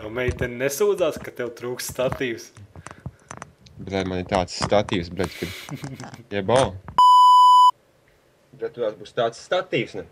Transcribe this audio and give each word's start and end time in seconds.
Tev 0.00 0.08
meitene 0.16 0.56
nesūdzās, 0.62 1.18
ka 1.20 1.28
tev 1.36 1.50
trūks 1.58 1.90
statīvs. 1.92 2.46
Bet 3.84 4.06
man 4.08 4.22
ir 4.22 4.30
tāds 4.30 4.54
statīvs, 4.56 5.10
bļaļ, 5.12 5.34
kad 5.36 5.84
jebā. 6.38 6.60
Bet 8.56 8.72
tās 8.78 8.96
būs 8.96 9.12
tāds 9.12 9.44
statīvs, 9.44 10.00
ne? 10.00 10.08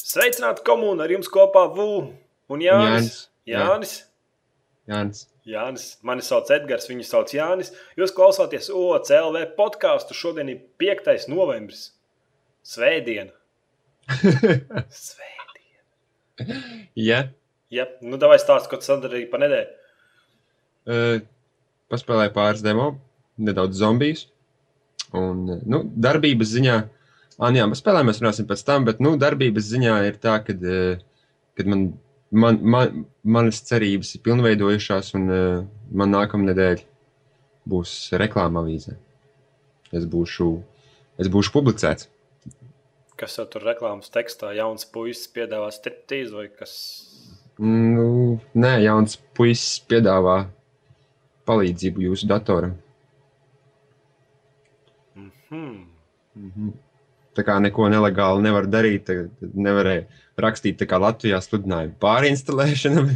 Sveicināti 0.00 0.64
komūna 0.64 1.04
ar 1.04 1.18
jums 1.18 1.28
kopā 1.28 1.68
Vū 1.76 2.23
un 2.52 2.64
Jānis. 2.64 2.88
Jānis, 2.88 3.20
jā. 3.48 3.62
Jānis. 3.62 3.94
Jānis. 4.90 5.22
Jānis. 5.48 5.86
Mani 6.04 6.24
sauc 6.24 6.50
Edgars, 6.52 6.88
viņu 6.90 7.04
sauc 7.08 7.32
Jānis. 7.36 7.72
Jūs 8.00 8.12
klausāties 8.16 8.70
OCLV 8.72 9.44
podkāstu. 9.58 10.16
Šodien 10.16 10.50
ir 10.52 10.62
5. 10.80 11.28
novembris. 11.32 11.90
Svētdiena. 12.64 13.32
Svētdiena. 15.04 16.60
Ja. 16.96 17.24
Jā, 17.72 17.88
nu 18.04 18.20
davai 18.20 18.38
stāst, 18.38 18.68
ko 18.70 18.78
tu 18.78 18.86
sadarīji 18.86 19.30
pa 19.32 19.40
nedēļu. 19.42 19.80
Uh, 20.84 21.24
paspēlēju 21.92 22.32
pāris 22.34 22.62
demo, 22.64 22.92
nedaudz 23.40 23.80
zombijus. 23.80 24.28
Un, 25.14 25.44
nu, 25.70 25.80
darbības 26.04 26.52
ziņā, 26.54 26.76
ah, 27.38 27.54
jā, 27.54 27.66
mēs 27.70 27.80
spēlējām, 27.82 28.08
mēs 28.10 28.20
runāsim 28.22 28.48
pēc 28.50 28.64
tam, 28.66 28.86
bet, 28.88 29.00
nu, 29.04 29.14
darbības 29.20 29.68
ziņā 29.70 29.96
ir 30.08 30.18
tā, 30.22 30.38
ka, 30.46 30.56
kad 31.58 31.70
man, 31.70 31.86
man, 32.34 32.58
man, 32.62 33.04
manas 33.22 33.60
cerības 33.68 34.14
ir 34.16 34.22
pilnveidojušās, 34.26 35.12
un 35.18 35.30
uh, 35.30 35.62
man 35.94 36.12
nākamā 36.14 36.50
nedēļa 36.50 36.84
būs 37.70 37.94
reklāma 38.20 38.62
avīzē. 38.64 38.96
Es 39.94 40.06
būšu, 40.10 40.50
es 41.22 41.30
būšu 41.30 41.54
publicēts. 41.54 42.10
Kas 43.14 43.38
jau 43.38 43.46
tur 43.46 43.62
reklāmas 43.62 44.10
tekstā 44.10 44.50
jauns 44.56 44.86
puisis 44.90 45.28
piedāvā 45.30 45.70
striptīzu 45.72 46.40
vai 46.40 46.48
kas? 46.50 46.72
Nu, 47.62 48.40
nē, 48.58 48.72
jauns 48.82 49.14
puisis 49.38 49.78
piedāvā 49.86 50.40
palīdzību 51.46 52.08
jūsu 52.08 52.26
datoram. 52.30 52.74
Hmm. 55.14 55.84
Mhm. 56.34 56.72
Tā 57.34 57.42
kā 57.46 57.56
neko 57.62 57.88
nelegāli 57.90 58.44
nevar 58.46 58.68
darīt, 58.70 59.10
nevarēja 59.40 60.04
rakstīt 60.40 60.82
kā 60.88 61.00
Latvijā 61.02 61.40
sludinājumu 61.42 61.96
pārinstalēšanu. 62.02 63.06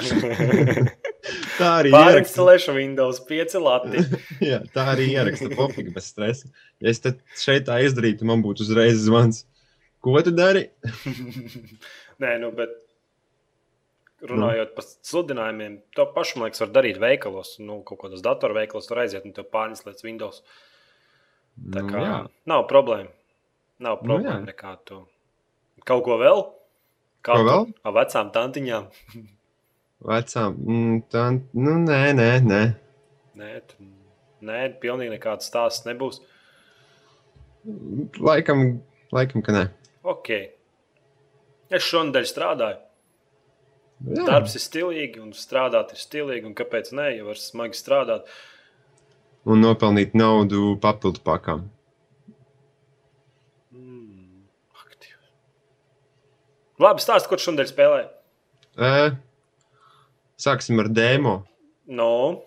tā 1.60 1.68
arī 1.80 1.92
ieraksta. 1.92 1.96
Pārinstalēšu 1.96 2.74
Windows 2.76 3.22
5 3.28 3.56
lati. 3.64 4.04
Jā, 4.50 4.60
tā 4.74 4.86
arī 4.94 5.10
ieraksta 5.14 5.48
pofīgi 5.54 5.94
bez 5.94 6.10
stresa. 6.12 6.50
Ja 6.82 6.92
es 6.92 7.00
tad 7.04 7.20
šeit 7.38 7.66
tā 7.68 7.80
izdarītu, 7.86 8.28
man 8.28 8.44
būtu 8.44 8.66
uzreiz 8.66 9.00
zvans. 9.06 9.44
Ko 10.04 10.16
tu 10.24 10.32
dari? 10.32 10.66
Nē, 12.22 12.36
nu, 12.40 12.52
bet 12.56 12.72
runājot 14.24 14.74
par 14.76 14.84
sludinājumiem, 14.84 15.78
to 15.96 16.04
pašu, 16.14 16.40
man 16.40 16.48
liekas, 16.48 16.62
var 16.64 16.72
darīt 16.76 17.00
veikalos. 17.00 17.54
Nu, 17.60 17.80
kaut 17.86 18.02
kādos 18.02 18.24
datorveikalos 18.24 18.90
var 18.92 19.04
aiziet 19.04 19.24
un 19.28 19.36
te 19.36 19.44
pārinstalēt 19.44 20.04
Windows. 20.04 20.42
Tā 21.60 21.84
Nu, 21.84 21.88
kā 21.88 22.04
jā. 22.04 22.18
nav 22.48 22.66
problēma. 22.70 23.12
Nav 23.80 24.00
Nu, 24.02 24.06
problēma 24.08 24.38
jā. 24.40 24.46
nekā 24.50 24.74
tu. 24.88 25.00
Kaut 25.88 26.02
ko 26.04 26.18
vēl? 26.20 26.42
Kā 27.24 27.36
Ko 27.38 27.44
vēl? 27.46 27.66
Ar 27.84 27.94
vecām 27.96 28.30
tantiņām. 28.34 28.88
Vecām, 30.10 30.54
mm, 30.64 31.00
tā, 31.12 31.22
nu, 31.60 31.72
nē, 31.84 32.00
nē, 32.16 32.28
nē. 32.48 32.60
Nē, 33.36 33.48
tu, 33.68 33.88
nē, 34.48 34.60
pilnīgi 34.80 35.12
nekāds 35.12 35.48
stāsts 35.50 35.84
nebūs. 35.84 36.22
Laikam, 38.24 38.78
laikam, 39.12 39.42
ka 39.44 39.52
nē. 39.52 39.66
Ok. 40.08 40.30
Es 41.70 41.84
šonadēļ 41.84 42.24
strādāju. 42.30 42.78
Jā. 44.16 44.24
Darbs 44.24 44.56
ir 44.56 44.64
stilīgi 44.64 45.20
un 45.20 45.34
strādāt 45.36 45.92
ir 45.92 46.00
stilīgi. 46.00 46.48
Un 46.48 46.54
kāpēc 46.56 46.88
ne? 46.96 47.10
Ja 47.18 47.26
var 47.28 47.36
smagi 47.40 47.76
strādāt, 47.76 48.24
Un 49.44 49.60
nopelnīt 49.64 50.12
naudu 50.16 50.74
papildu 50.80 51.20
pakām. 51.24 51.62
mm, 53.72 54.42
aktīvi. 54.80 55.28
Labi, 56.80 57.02
stāsti, 57.04 57.28
tu 57.28 57.36
šodien 57.44 57.68
spēlēji. 57.68 58.08
E, 58.80 59.10
sāksim 60.40 60.80
ar 60.82 60.88
demo. 60.88 61.40
No, 61.90 62.42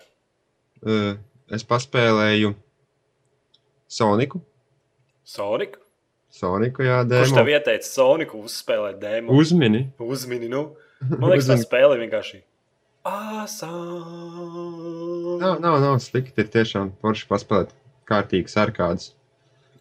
E, 0.84 1.14
es 1.54 1.62
paspēlēju 1.64 2.50
Soniku. 3.88 4.40
Sonic. 5.24 5.78
Soniku, 6.34 6.82
jā, 6.84 6.98
Kurš 7.06 7.30
demo. 7.30 7.38
tev 7.38 7.48
ieteica 7.54 7.86
Soniku 7.88 8.42
uzspēlēt 8.44 8.98
dēmu? 9.00 9.32
Uzmini. 9.32 9.84
Uzmini, 10.02 10.50
nu. 10.52 10.64
Man 11.20 11.30
liekas, 11.30 11.48
tā 11.48 11.56
spēle 11.62 11.96
vienkārši. 12.02 12.42
Asā. 13.08 13.70
Nav, 15.40 15.60
nav, 15.60 15.78
nav 15.80 15.96
slikti. 16.04 16.36
Ir 16.44 16.48
tiešām 16.52 16.92
forši 17.00 17.26
paspēlēt 17.30 17.72
kārtīgas 18.08 18.56
arkādas. 18.60 19.10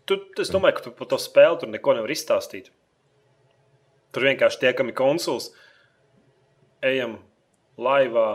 Tu- 0.07 0.19
es 0.43 0.51
domāju, 0.51 0.77
ka 0.79 0.85
tu 0.87 0.91
par 0.97 1.07
to 1.13 1.19
spēli 1.19 1.59
tur 1.61 1.71
neko 1.71 1.95
nevar 1.97 2.11
izstāstīt. 2.15 2.69
Tur 4.13 4.27
vienkārši 4.29 4.59
tiekam 4.61 4.91
ir 4.91 4.97
konsuls, 4.97 5.49
ejam 6.85 7.17
laivā, 7.81 8.27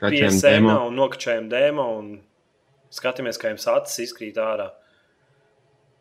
piesēnā 0.00 0.60
demo. 0.60 0.76
un 0.88 0.98
nokačējam 0.98 1.48
dēmu 1.52 1.86
un 1.98 2.10
skatāmies, 2.94 3.38
kā 3.40 3.52
jums 3.52 3.66
acis 3.70 4.06
izkrīt 4.08 4.38
ārā. 4.40 4.70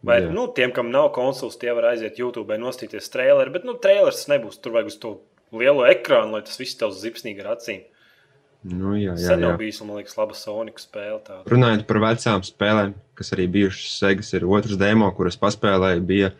Vai 0.06 0.22
Jā. 0.22 0.29
nu, 0.31 0.46
tiem, 0.56 0.72
kam 0.72 0.94
nav 0.94 1.09
konsuls, 1.16 1.58
tie 1.59 1.74
var 1.75 1.90
aiziet 1.91 2.19
YouTube 2.22 2.56
nostīties 2.62 3.09
traileri, 3.12 3.52
bet 3.52 3.66
nu, 3.68 3.75
trailers 3.84 4.28
nebūs. 4.31 4.62
Tur 4.63 4.78
vajag 4.78 4.94
uz 4.94 4.96
to 5.02 5.18
lielo 5.52 5.84
ekrānu, 5.90 6.38
lai 6.38 6.44
tas 6.47 6.56
viss 6.62 6.78
tev 6.79 6.94
zipsnīgi 6.96 7.44
ar 7.44 7.58
acīm. 7.58 7.81
Nu, 8.69 8.94
jā, 8.96 9.13
jā, 9.16 9.31
Sen 9.31 9.40
jā. 9.40 9.50
nav 9.50 9.58
bijis, 9.59 9.79
man 9.84 10.00
liekas, 10.00 10.16
laba 10.19 10.35
Sonika 10.35 10.79
spēle. 10.84 11.19
tāda. 11.24 11.44
Runājot 11.52 11.85
par 11.88 12.00
vecām 12.03 12.44
spēlēm, 12.47 12.94
kas 13.16 13.34
arī 13.35 13.46
bijušas 13.52 13.94
Segas, 14.00 14.31
ir 14.35 14.47
otrs 14.47 14.79
demo, 14.79 15.08
kuras 15.16 15.40
paspēlēju. 15.40 16.03
Bija, 16.08 16.31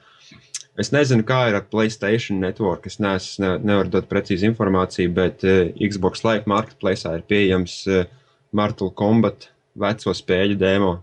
es 0.80 0.92
nezinu, 0.96 1.26
kā 1.28 1.42
ir 1.50 1.58
ar 1.60 1.66
Playstation 1.72 2.40
Network. 2.44 2.88
Es 2.90 3.00
neesmu, 3.04 3.44
ne, 3.44 3.52
nevaru 3.72 3.92
dot 3.98 4.10
precīzi 4.12 4.48
informāciju, 4.50 5.12
bet 5.16 5.46
uh, 5.48 5.68
Xbox 5.76 6.24
Live 6.28 6.50
Marketplace 6.50 7.10
ir 7.16 7.26
pieejams 7.30 7.82
uh, 7.90 8.08
Mortal 8.56 8.94
Kombat 8.96 9.50
veco 9.80 10.16
spēļu 10.16 10.58
demo. 10.60 10.96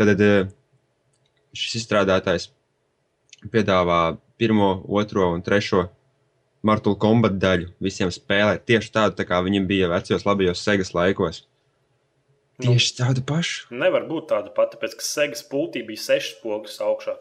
Tad 0.00 0.14
uh, 0.18 0.44
šis 1.54 1.80
izstrādātājs 1.82 2.50
piedāvā 3.52 4.16
pirmo, 4.40 4.76
otro 4.88 5.30
un 5.32 5.42
trešo 5.44 5.86
Mortal 6.64 6.96
Kombat 6.96 7.36
daļu 7.40 7.72
visiem 7.84 8.10
spēlēt 8.12 8.64
tieši 8.68 8.92
tādu, 8.94 9.18
tā 9.18 9.26
kā 9.28 9.40
viņiem 9.44 9.66
bija 9.68 9.90
vecajos 9.92 10.24
labajos 10.24 10.62
Segas 10.64 10.94
laikos. 10.96 11.44
Nu, 12.62 12.70
Tieši 12.70 12.92
tādu 13.00 13.22
pašu. 13.26 13.66
Nevar 13.74 14.06
būt 14.06 14.28
tāda 14.30 14.52
pati, 14.54 14.76
tāpēc, 14.76 14.94
ka 15.00 15.04
Segas 15.04 15.42
pultī 15.50 15.82
bija 15.86 16.00
sešas 16.00 16.38
pogas 16.42 16.78
augšā. 16.82 17.16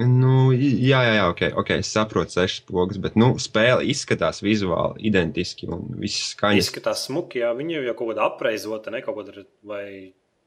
Nu, 0.00 0.54
jā, 0.56 1.02
jā, 1.04 1.16
jā 1.18 1.24
ok, 1.28 1.42
ok, 1.60 1.70
es 1.82 1.90
saprotu, 1.92 2.32
sešas 2.32 2.64
pogas, 2.64 2.96
bet 3.02 3.18
nu, 3.20 3.34
spēle 3.42 3.84
izskatās 3.92 4.40
vizuāli 4.40 5.04
identiski 5.10 5.68
un 5.68 5.84
viss 6.00 6.30
skaņas. 6.32 6.64
Izskatās 6.64 7.04
smuki, 7.10 7.42
jā, 7.42 7.50
viņi 7.58 7.82
jau 7.90 7.96
kaut 7.98 8.14
kāda 8.14 8.24
apreizota, 8.30 8.94
ne 8.94 9.02
kaut 9.04 9.20
kāda 9.20 9.44
vai 9.68 9.84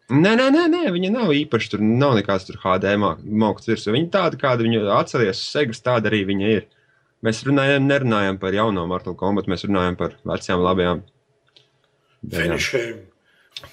Nē, 0.06 0.36
nē, 0.38 0.52
nē, 0.54 0.64
nē, 0.70 0.82
viņa 0.94 1.10
nav 1.10 1.32
īpaši. 1.34 1.70
Tur 1.74 1.82
nav 1.82 2.14
nekāds 2.14 2.46
tur 2.46 2.60
HD 2.62 2.92
mākslinieks 3.02 3.70
virsū. 3.72 3.94
Viņa 3.96 4.10
tāda, 4.14 4.38
kāda 4.38 4.62
viņa 4.62 4.84
atceries 5.00 5.42
segas, 5.50 5.82
tāda 5.82 6.12
arī 6.12 6.20
viņa 6.30 6.52
ir. 6.54 6.68
Mēs 7.26 7.42
runājam, 7.48 7.88
nerunājam 7.90 8.38
par 8.38 8.54
jauno 8.54 8.84
Mortal 8.86 9.16
Kombat, 9.18 9.50
mēs 9.50 9.66
runājam 9.66 9.98
par 9.98 10.14
vecām, 10.30 10.62
labajām. 10.62 11.02
finishiem. 12.30 13.00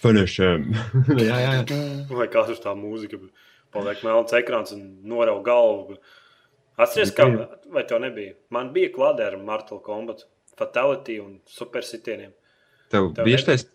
Finishiem. 0.01 0.65
jā, 1.21 1.37
jā, 1.37 1.53
jā. 1.59 1.81
Vai 2.09 2.31
kā 2.33 2.47
tur 2.49 2.57
tā 2.65 2.73
mūzika 2.79 3.21
paliek 3.75 4.03
melns 4.07 4.35
ekrāns 4.37 4.73
un 4.77 4.83
norauga 5.09 5.45
galvu. 5.51 5.97
Atceries, 6.81 7.13
kā, 7.17 7.27
vai 7.73 7.83
tev 7.89 8.01
nebija? 8.03 8.35
Man 8.55 8.71
bija 8.75 8.91
klāte 8.95 9.27
ar 9.27 9.37
Mortal 9.41 9.81
Kombat, 9.85 10.25
Fatality 10.59 11.19
un 11.21 11.39
Super 11.49 11.85
Sitieniem. 11.85 12.33
Tev 12.93 13.13
Tev 13.17 13.29
bija 13.29 13.41
šis. 13.43 13.69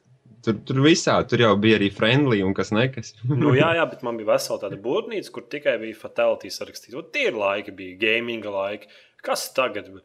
Tur, 0.45 0.53
tur 0.67 0.77
visā, 0.85 1.15
tur 1.27 1.41
jau 1.41 1.49
bija 1.59 1.79
arī 1.79 1.87
friendly 1.91 2.41
un 2.45 2.53
kas 2.55 2.69
nekas. 2.75 3.13
Nu, 3.27 3.53
jā, 3.57 3.71
jā, 3.79 3.85
bet 3.89 4.03
man 4.05 4.19
bija 4.19 4.29
vesela 4.35 4.59
tāda 4.61 4.77
būrnīca, 4.81 5.31
kur 5.33 5.45
tikai 5.49 5.73
bija 5.81 5.97
Fatality 5.97 6.51
sarakstīts. 6.53 6.95
Un 6.99 7.07
tie 7.13 7.27
ir 7.31 7.37
laiki, 7.39 7.73
bija 7.75 7.97
gaminga 8.03 8.53
laiki. 8.53 8.89
Kas 9.25 9.47
tagad? 9.57 9.89
Tagad, 9.89 10.03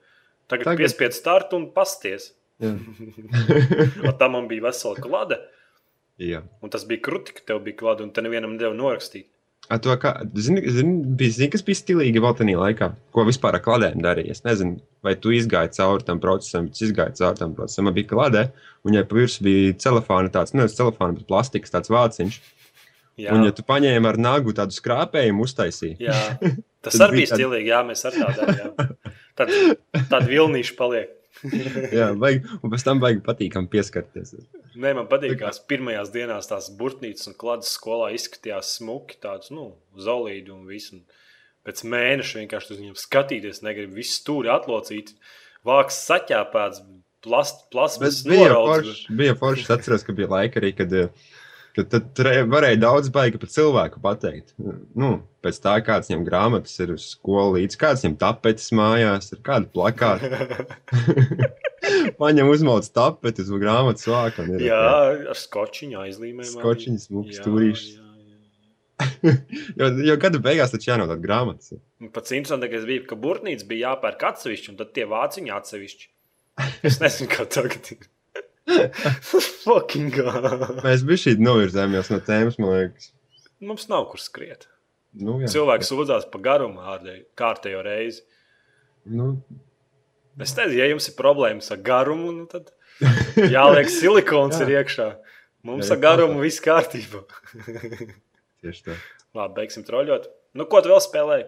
Tagad- 0.52 0.64
tagad... 0.68 0.80
piespied 0.82 1.14
startu 1.16 1.58
un 1.60 1.68
pasties. 1.76 2.30
Tam 4.18 4.32
man 4.36 4.48
bija 4.50 4.66
vesela 4.68 4.98
klāte. 5.02 5.38
Un 6.62 6.70
tas 6.70 6.84
bija 6.86 7.02
krūti, 7.02 7.34
ka 7.36 7.44
tev 7.52 7.62
bija 7.64 7.78
klāte, 7.80 8.04
un 8.06 8.12
te 8.14 8.22
nevienam 8.24 8.52
nedēļa 8.54 8.76
norakstīt. 8.78 9.26
Kā, 9.70 10.10
zini, 10.34 10.60
zini, 10.68 10.94
bija, 11.16 11.32
zini, 11.32 11.48
kas 11.52 11.62
bija 11.64 11.78
stilīgi 11.78 12.20
vēl 12.20 12.34
tajā 12.36 12.56
laikā, 12.58 12.88
ko 13.14 13.24
vispār 13.24 13.56
ar 13.56 13.62
kladēm 13.64 14.02
darīja. 14.04 14.34
Es 14.34 14.42
nezinu, 14.44 14.82
vai 15.06 15.14
tu 15.16 15.32
izgāji 15.32 15.72
cauri 15.78 16.04
tam 16.04 16.20
procesam, 16.20 16.66
bet 16.66 16.76
es 16.76 16.88
izgāju 16.88 17.14
cauri 17.20 17.38
tam 17.38 17.54
procesam. 17.56 17.86
Man 17.86 17.96
bija 17.96 18.10
kladē, 18.10 18.42
un 18.84 18.98
ja 18.98 19.04
pa 19.06 19.16
virsmu 19.16 19.46
bija 19.46 19.78
telefona, 19.80 20.32
tāds 20.34 20.52
nevis 20.58 20.76
telefona, 20.76 21.16
bet 21.16 21.30
plastikas 21.30 21.72
tāds 21.72 21.92
vāciņš. 21.94 22.40
Jā. 23.22 23.32
Un, 23.36 23.46
ja 23.46 23.54
tu 23.54 23.64
paņēmi 23.64 24.08
ar 24.08 24.18
nagu 24.20 24.52
tādu 24.56 24.74
skrāpējumu, 24.76 25.46
uztaisīji. 25.46 25.96
Jā, 26.04 26.20
tas 26.84 27.00
arī 27.06 27.22
bija 27.22 27.32
stilīgi. 27.32 27.72
Jā, 27.72 27.80
mēs 27.86 28.04
ar 28.08 28.18
tādu 28.18 28.42
darījām. 28.42 28.94
Tad, 29.38 29.52
tad 30.10 30.28
vilnīši 30.28 30.76
paliek. 30.76 31.12
jā, 31.98 32.10
vajag, 32.18 32.48
un 32.62 32.72
pēc 32.72 32.84
tam 32.86 33.02
vajag 33.02 33.22
patīkami 33.26 33.70
pieskarties. 33.72 34.34
Nē, 34.72 34.94
man 34.96 35.08
patīk, 35.10 35.36
ka 35.40 35.52
pirmajās 35.68 36.12
dienās 36.14 36.48
tās 36.50 36.70
burtnīcas 36.78 37.28
un 37.30 37.36
klases 37.40 37.74
skolā 37.76 38.12
izskatījās 38.16 38.76
smuki, 38.78 39.18
tāds, 39.22 39.52
nu, 39.54 39.72
zolīdi 40.00 40.54
un 40.54 40.64
viss. 40.70 40.94
Pēc 41.62 41.84
mēneša 41.86 42.40
vienkārši 42.40 42.74
uz 42.74 42.80
viņiem 42.80 42.98
skatīties, 42.98 43.62
negribu 43.62 44.00
visu 44.00 44.16
stūri 44.18 44.50
atlocīt, 44.50 45.12
vāks 45.66 46.00
saķēpēts, 46.08 46.82
plast, 47.22 47.68
plasmas 47.70 48.22
noraudzes. 48.26 49.04
Bija 49.14 49.36
forši, 49.38 49.68
es 49.68 49.74
atceros, 49.76 50.02
ka 50.06 50.16
bija 50.16 50.30
laika 50.32 50.58
arī, 50.58 50.72
kad 50.78 50.96
uh, 50.98 51.30
ka 51.76 51.84
tad 51.94 52.20
varēja 52.52 52.80
daudz 52.82 53.10
baigi 53.12 53.40
par 53.40 53.50
cilvēku 53.52 54.02
pateikt. 54.04 54.54
Nu, 54.98 55.14
pēc 55.44 55.58
tā, 55.64 55.74
kāds 55.84 56.10
viņam 56.10 56.26
grāmatas 56.26 56.76
ir 56.84 56.94
uz 56.94 57.08
skolu 57.14 57.56
līdzi, 57.56 57.80
kāds 57.80 58.04
viņam 58.04 58.18
tapetes 58.20 58.70
mājās, 58.76 59.32
ir 59.34 59.42
kāda 59.46 59.70
plakāta. 59.72 60.66
Paņem 62.20 62.52
uzmauc 62.52 62.86
tapeti 62.94 63.42
uz 63.42 63.50
grāmatas 63.62 64.06
vāka. 64.10 64.46
Ir, 64.46 64.68
jā, 64.68 64.84
ar 65.32 65.38
skočiņu 65.38 66.00
aizlīmēm. 66.04 66.48
Skočiņu 66.52 67.04
smūgi 67.08 67.40
stūrīšus. 67.40 67.98
jo, 69.80 69.88
jo 70.06 70.16
gada 70.20 70.40
beigās 70.42 70.72
taču 70.74 70.92
jānodod 70.92 71.22
grāmatas. 71.24 71.74
Pats 72.14 72.34
interesantākais 72.36 72.86
bija, 72.88 73.06
ka 73.08 73.18
burtnīca 73.18 73.66
bija 73.68 73.92
jāpērk 73.92 74.26
atsevišķi, 74.30 74.72
un 74.72 74.80
tad 74.80 74.92
tie 74.96 75.08
vāciņi 75.10 75.54
atsevišķi. 75.56 76.10
Es 76.86 77.00
nezinu, 77.02 77.30
kā 77.32 77.46
tagad 77.48 77.94
ir. 77.94 78.11
Fucking 79.64 80.12
god. 80.14 80.46
Mēs 80.84 81.02
bijām 81.06 81.22
šī 81.24 81.34
novirzāmies 81.42 82.12
no 82.12 82.20
tēmas, 82.24 82.58
man 82.62 82.76
liekas. 82.76 83.10
Mums 83.62 83.88
nav 83.90 84.06
kur 84.10 84.22
skriet. 84.22 84.68
Nu, 85.12 85.36
jā, 85.42 85.50
Cilvēks 85.52 85.90
sūdzās 85.92 86.28
par 86.32 86.42
garumu 86.44 86.82
kārtējo 87.38 87.82
reizi. 87.84 88.22
Nu. 89.04 89.34
Es 90.40 90.54
nezinu, 90.56 90.78
ja 90.78 90.86
jums 90.88 91.10
ir 91.10 91.16
problēmas 91.18 91.68
ar 91.74 91.82
garumu, 91.84 92.30
nu 92.32 92.46
tad 92.48 92.70
jāliek 93.52 93.90
silikons 93.98 94.56
jā. 94.56 94.64
ir 94.64 94.78
iekšā. 94.78 95.08
Mums 95.68 95.90
jā, 95.90 95.96
ar 95.96 96.00
garumu 96.02 96.40
tā. 96.40 96.46
viss 96.46 96.62
kārtībā. 96.64 97.20
Tieši 98.62 98.86
tā. 98.88 98.96
Labi, 99.36 99.54
beigsim 99.60 99.84
troļļot. 99.86 100.30
Nu, 100.58 100.66
ko 100.70 100.80
tu 100.84 100.92
vēl 100.92 101.02
spēlēji? 101.04 101.46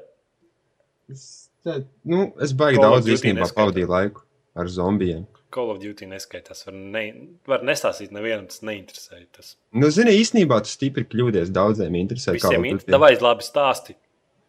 Es, 1.13 1.25
tā, 1.65 1.81
nu, 2.09 2.29
es 2.45 2.55
baigi 2.57 2.81
Call 2.81 2.99
daudz 2.99 3.11
īstenībā 3.13 3.49
pavadīju 3.57 3.91
laiku 3.91 4.25
ar 4.61 4.71
zombijiem. 4.71 5.25
Call 5.55 5.71
of 5.73 5.81
Duty 5.83 6.09
neskaitās. 6.11 6.65
Var, 6.67 6.75
ne, 6.75 7.05
var 7.51 7.62
nestāstīt, 7.67 8.15
nevienam 8.15 8.49
tas 8.51 8.65
neinteresē. 8.67 9.21
Tas. 9.35 9.55
Nu, 9.75 9.91
zini, 9.95 10.17
īstenībā 10.21 10.59
tas 10.65 10.75
stipri 10.75 11.06
kļūdies. 11.06 11.53
Daudziem 11.55 11.99
interesē. 12.01 12.35
Visiem 12.37 12.67
interesē. 12.73 13.01
Vai 13.03 13.15
labi 13.21 13.47
stāsti? 13.47 13.97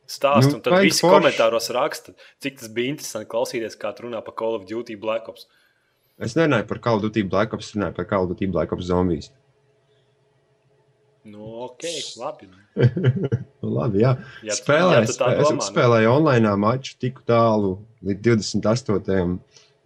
Stāst, 0.05 0.51
nu, 0.51 0.59
un 0.59 0.61
tad 0.61 0.75
visi 0.85 1.01
forši. 1.01 1.15
komentāros 1.15 1.71
raksta, 1.73 2.13
cik 2.43 2.59
tas 2.59 2.69
bija 2.73 2.93
interesanti 2.93 3.25
klausīties, 3.31 3.77
kā 3.81 3.89
runā 3.97 4.19
par 4.25 4.35
Call 4.37 4.57
of 4.59 4.67
Duty 4.69 4.99
Black 5.01 5.31
Ops. 5.31 5.47
Es 6.21 6.35
nerunāju 6.37 6.67
par 6.69 6.81
Call 6.83 6.99
of 6.99 7.07
Duty 7.07 7.23
Black 7.31 7.55
Ops, 7.57 7.71
runāju 7.73 7.97
par 7.97 8.05
Call 8.11 8.27
of 8.27 8.35
Duty 8.35 8.51
Black 8.53 8.75
Ops 8.75 8.85
zombijas. 8.91 9.31
Nu, 11.25 11.41
ok, 11.65 11.87
labi. 12.21 12.51
nu, 12.53 13.71
labi, 13.79 14.03
jā. 14.03 14.11
jā 14.45 14.59
spēlēju, 14.59 15.07
jā, 15.07 15.13
spēlēju, 15.15 15.45
domā, 15.47 15.65
spēlēju 15.71 16.11
online 16.11 16.51
maču 16.61 16.93
tik 17.01 17.23
tālu 17.25 17.79
līdz 18.05 18.45
28 18.45 19.39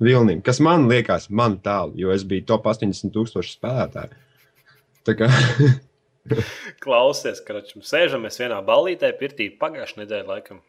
vilnim, 0.04 0.42
kas 0.46 0.62
man 0.64 0.88
liekas, 0.90 1.30
man 1.30 1.60
tālu, 1.64 1.96
jo 2.00 2.14
es 2.14 2.26
biju 2.28 2.48
top 2.50 2.70
80 2.72 3.14
tūkstoši 3.16 3.56
spēlētāji. 3.58 4.18
Tā 5.08 5.16
kā. 5.20 5.30
Klausies, 6.84 7.42
ka 7.46 7.60
mēs 7.60 7.92
sēžamies 7.92 8.40
vienā 8.42 8.60
ballītē, 8.66 9.12
pirtī 9.20 9.50
pagājušajā 9.60 10.04
nedēļā 10.04 10.28
laikam. 10.30 10.64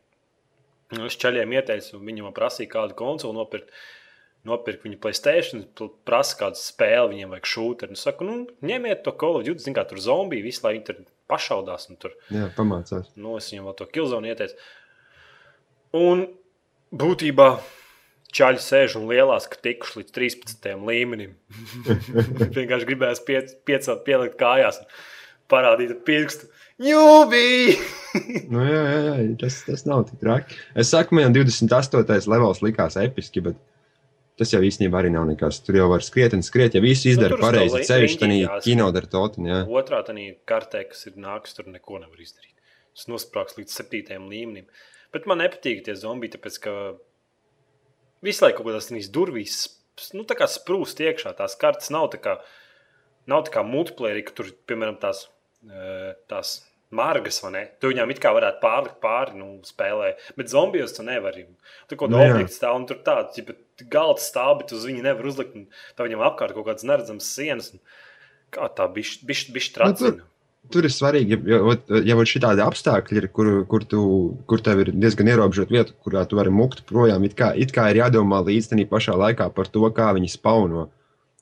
Nu, 0.97 1.07
es 1.07 1.19
čaļiem 1.21 1.53
ieteicu, 1.55 2.01
viņi 2.03 2.27
man 2.27 2.35
prasīja 2.35 2.73
kādu 2.73 2.97
konsoli 2.99 3.39
nopirkt. 3.39 3.73
Nopirkt 4.49 4.87
viņu 4.87 4.97
Playstation, 5.03 5.67
prasa 6.09 6.39
kādu 6.41 6.57
spēli, 6.57 7.11
viņiem 7.11 7.35
vajag 7.35 7.49
šūnu. 7.51 7.89
Es 7.93 8.05
saku, 8.07 8.25
nu, 8.25 8.37
ņemiet 8.65 9.03
to 9.05 9.13
Call 9.21 9.37
of 9.37 9.43
Duty, 9.45 9.61
zināmā 9.61 9.83
mērā, 9.83 9.91
tur 9.91 10.01
zombiju, 10.01 10.47
visu 10.47 10.65
laiku 10.65 10.87
tur 10.87 11.03
pašaudās. 11.29 11.85
Tur, 12.01 12.15
Jā, 12.33 12.47
pamācās. 12.57 13.11
Nu, 13.21 13.35
es 13.37 13.51
viņam 13.53 13.69
vēl 13.69 13.77
to 13.77 13.89
Killzone 13.93 14.33
ieteicu. 14.33 14.57
Un 16.01 16.25
būtībā 17.05 17.51
Čaļi 18.31 18.63
sēž 18.63 18.97
un 19.01 19.09
lielās, 19.11 19.49
ka 19.51 19.59
tikuši 19.65 20.01
līdz 20.01 20.15
13. 20.15 20.69
līmenim. 20.87 21.33
Vienkārši 22.57 22.87
gribēs 22.87 23.23
pie, 23.27 23.41
piecelt, 23.67 24.05
pielikt 24.07 24.37
kājās 24.39 24.79
un 24.83 24.91
parādīt 25.51 25.97
ar 25.97 26.03
pirkstu. 26.07 26.51
Jūbī! 26.81 27.75
nu, 28.53 28.63
jā, 28.65 28.85
jā, 28.85 29.01
jā, 29.05 29.17
tas, 29.43 29.59
tas 29.67 29.83
nav 29.89 30.07
tik 30.09 30.23
traki. 30.23 30.57
Es 30.79 30.93
saku, 30.95 31.19
man 31.19 31.35
28. 31.37 32.31
levels 32.31 32.63
likās 32.65 32.97
episki, 33.01 33.43
bet 33.45 33.59
tas 34.41 34.55
jau 34.55 34.63
īstenībā 34.65 35.03
arī 35.03 35.11
nav 35.13 35.27
nekas. 35.29 35.61
Tur 35.67 35.77
jau 35.77 35.91
var 35.91 36.05
skriet 36.07 36.33
un 36.37 36.47
skriet, 36.47 36.79
ja 36.79 36.85
visu 36.85 37.11
izdara 37.11 37.37
nu, 37.37 37.43
pareizi. 37.43 37.83
Ceļš 37.91 38.17
tādā 38.23 38.61
kino 38.65 38.89
dara 38.97 39.11
totiņā. 39.13 39.61
Otrā 39.69 40.01
tādā 40.07 40.31
kartē, 40.49 40.87
kas 40.89 41.05
ir 41.11 41.19
nāks, 41.21 41.53
tur 41.59 41.69
neko 41.69 42.01
nevar 42.01 42.23
izdarīt. 42.23 42.55
Tas 42.97 43.11
nosprāgs 43.11 43.59
līdz 43.59 43.77
7. 43.83 44.17
līmenim. 44.31 44.71
Bet 45.13 45.29
man 45.29 45.43
nepatīk 45.43 45.85
tie 45.85 45.99
zombiji, 45.99 46.39
tāpēc 46.39 46.57
ka 46.65 46.75
visu 48.25 48.47
laiku 48.47 48.63
kaut 48.63 48.73
kādas 48.73 49.13
durvīs 49.13 49.61
nu, 50.17 50.25
sprūst 50.25 51.03
iekšā. 51.05 51.35
Tās 51.39 51.57
kartes 51.61 51.93
nav 51.93 52.11
tā 52.15 52.21
kā, 52.23 52.39
nav 53.31 53.45
tā 53.47 53.55
kā 53.59 53.65
multiplayer, 53.67 54.23
ka 54.27 54.37
tur, 54.39 54.51
piemēram, 54.71 54.99
tās, 55.03 55.27
e, 55.67 56.15
tās 56.31 56.55
margas, 56.97 57.39
vai 57.45 57.53
ne? 57.55 57.65
Tu 57.83 57.93
viņām 57.93 58.11
it 58.15 58.23
kā 58.23 58.33
varētu 58.35 58.63
pārlikt 58.63 59.01
pāri, 59.03 59.37
nu, 59.39 59.51
spēlē, 59.67 60.15
bet 60.39 60.51
zombijos 60.51 60.97
tu 60.97 61.05
nevari. 61.07 61.47
Tur 61.91 62.01
kaut 62.01 62.09
kāda 62.09 62.17
nu, 62.17 62.37
objekta 62.39 62.57
stāv 62.57 62.81
un 62.81 62.87
tur 62.91 63.03
tāds, 63.07 63.39
ja 63.39 63.89
galds 63.93 64.27
stāv, 64.33 64.57
bet 64.63 64.75
uz 64.75 64.89
viņu 64.89 65.05
nevar 65.07 65.29
uzlikt, 65.31 65.69
tā 65.97 66.09
viņam 66.09 66.25
apkārt 66.31 66.57
kaut 66.57 66.67
kādas 66.71 66.89
neredzamas 66.89 67.31
sienas. 67.37 67.75
Un, 67.77 67.85
kā 68.51 68.67
tā 68.75 68.89
bišķi 68.91 69.77
tracina. 69.77 70.17
Nu, 70.19 70.30
Tur 70.71 70.87
ir 70.87 70.93
svarīgi, 70.95 71.35
ja, 71.51 71.59
ja, 71.59 72.01
ja 72.13 72.15
ir 72.21 72.29
šādi 72.31 72.63
apstākļi, 72.63 73.17
ir, 73.19 73.27
kur, 73.35 73.49
kur, 73.71 73.85
tu, 73.89 74.03
kur 74.47 74.61
tev 74.63 74.85
ir 74.85 74.93
diezgan 74.95 75.31
ierobežota 75.33 75.75
vieta, 75.75 75.95
kurā 76.05 76.23
tu 76.29 76.39
vari 76.39 76.53
mukt 76.55 76.85
projām. 76.87 77.25
It 77.27 77.35
kā, 77.39 77.51
it 77.59 77.73
kā 77.75 77.89
ir 77.91 78.05
jādomā 78.05 78.39
līdz 78.47 78.71
tam 78.71 78.83
pašā 78.93 79.17
laikā 79.19 79.49
par 79.57 79.71
to, 79.73 79.83
kā 79.97 80.13
viņi 80.15 80.31
spauno. 80.37 80.87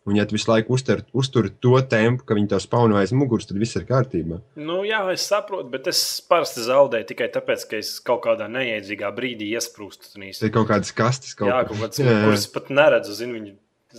Un, 0.08 0.16
ja 0.16 0.24
tu 0.24 0.38
visu 0.38 0.48
laiku 0.48 0.72
uztur, 0.72 1.02
uztur 1.12 1.50
to 1.60 1.74
tempu, 1.84 2.24
ka 2.24 2.36
viņi 2.38 2.48
to 2.54 2.60
spauno 2.64 2.96
aiz 2.96 3.12
muguras, 3.12 3.44
tad 3.50 3.58
viss 3.60 3.76
ir 3.76 3.84
kārtībā. 3.90 4.38
Nu, 4.56 4.78
jā, 4.88 5.02
es 5.12 5.26
saprotu, 5.28 5.68
bet 5.74 5.90
es 5.92 6.00
parasti 6.24 6.64
zaudēju 6.64 7.10
tikai 7.10 7.28
tāpēc, 7.34 7.66
ka 7.68 7.80
es 7.82 7.90
kaut 8.00 8.22
kādā 8.24 8.46
neiedzīgā 8.48 9.10
brīdī 9.12 9.50
iesprūstu. 9.58 10.14
Tas 10.14 10.40
ir 10.40 10.54
kaut 10.54 10.70
kādas 10.70 10.94
kastes, 10.96 11.36
kaut, 11.36 11.52
jā, 11.52 11.60
kaut 11.68 11.82
kādas, 11.82 12.00
kuras 12.00 12.48
pat 12.54 12.72
neredzu. 12.72 13.18
Zinu, 13.18 13.36
viņi 13.36 13.54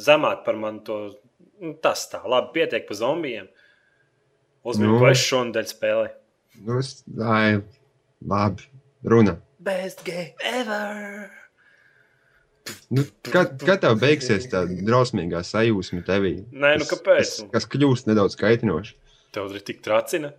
zemāk 0.10 0.42
par 0.48 0.58
mani 0.58 0.82
to. 0.88 1.00
Nu, 1.60 1.76
tas 1.84 2.08
tā, 2.10 2.24
labi, 2.24 2.56
pietiek 2.56 2.88
par 2.88 2.98
zombijiem. 2.98 3.52
Uzmanīgi, 4.68 4.94
nu, 4.94 5.02
ko 5.02 5.12
es 5.12 5.26
šonadēļ 5.26 5.68
spēlēju. 5.72 6.16
Nu, 6.66 6.80
es, 6.82 6.94
ai, 7.24 7.60
labi, 8.34 8.66
runa. 9.08 9.38
Best 9.64 10.04
game 10.08 10.34
ever! 10.44 11.30
Nu, 12.94 13.04
kad, 13.26 13.56
kad 13.66 13.82
tev 13.82 13.96
beigsies 14.02 14.46
tā 14.52 14.66
drausmīgā 14.68 15.42
sajūsma 15.46 16.04
tevī? 16.06 16.36
Nē, 16.52 16.76
nu 16.82 16.88
kāpēc? 16.90 17.24
Kas, 17.24 17.48
kas 17.54 17.68
kļūst 17.72 18.10
nedaudz 18.10 18.38
kaitinoši. 18.40 18.96
Tev 19.34 19.50
ir 19.56 19.66
tik 19.66 19.82
tracina? 19.86 20.34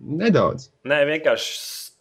Nedaudz. 0.00 0.68
Nē, 0.88 1.02
vienkārši 1.08 1.52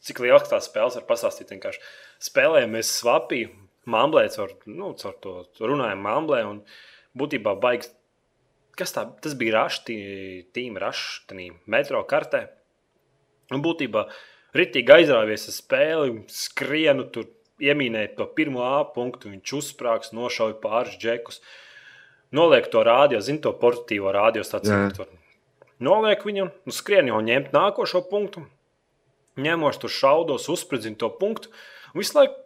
cik 0.03 0.23
liels 0.23 0.47
tās 0.49 0.67
spēles 0.69 0.97
var 0.99 1.07
pastāstīt. 1.07 1.51
Vienkārši 1.53 1.83
spēlējamies 2.27 2.91
svapī, 2.99 3.43
mamblē, 3.89 4.25
caur, 4.35 4.55
nu, 4.67 4.93
caur 4.99 5.17
to 5.21 5.69
runājam 5.69 6.03
mamblē 6.03 6.43
un 6.49 6.61
būtībā 7.19 7.55
baigs 7.63 7.91
kas 8.79 8.95
tā, 8.95 9.05
tas 9.23 9.35
bija 9.37 9.59
rašs, 9.61 9.83
tīm 10.55 10.77
rašs, 10.81 11.23
metro 11.69 12.03
kartē. 12.09 12.47
Un 13.53 13.61
būtībā 13.63 14.07
ritīgi 14.57 14.95
aizrāvies 14.97 15.47
ar 15.49 15.57
spēli, 15.57 16.23
skrienu 16.31 17.07
tur, 17.13 17.27
iemīnēja 17.63 18.15
to 18.17 18.27
pirmo 18.37 18.63
A 18.65 18.81
punktu, 18.95 19.31
viņš 19.33 19.53
uzsprāgs, 19.59 20.13
nošauja 20.15 20.57
pāris 20.63 20.97
džekus. 20.99 21.41
Noliek 22.33 22.65
to 22.73 22.81
rādio, 22.85 23.19
zina 23.21 23.43
to 23.43 23.53
portatīvo 23.53 24.11
radiostaciju. 24.13 25.05
Noliek 25.83 26.23
viņam, 26.25 26.49
nu 26.65 26.73
skrien 26.73 27.09
jau 27.11 27.19
ņemt 27.21 27.53
nākošo 27.53 28.05
punktu. 28.09 28.47
Ņemos 29.43 29.79
tur 29.81 29.91
šaudos, 29.93 30.49
uzspridzinu 30.49 30.97
to 31.01 31.09
punktu. 31.19 31.51
Un 31.93 32.01
visu 32.01 32.17
laiku 32.17 32.37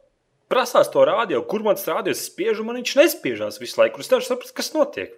prasās 0.51 0.89
to 0.91 1.03
rādio, 1.07 1.41
kur 1.47 1.63
man 1.63 1.79
tas 1.79 1.87
rādio 1.91 2.15
spiež, 2.15 2.61
un 2.61 2.69
man 2.69 2.79
viņš 2.79 2.93
nespiežās 2.99 3.59
visu 3.63 3.81
laiku. 3.81 4.03
Es 4.03 4.11
nevaru 4.11 4.27
saprast, 4.27 4.55
kas 4.55 4.71
notiek. 4.75 5.15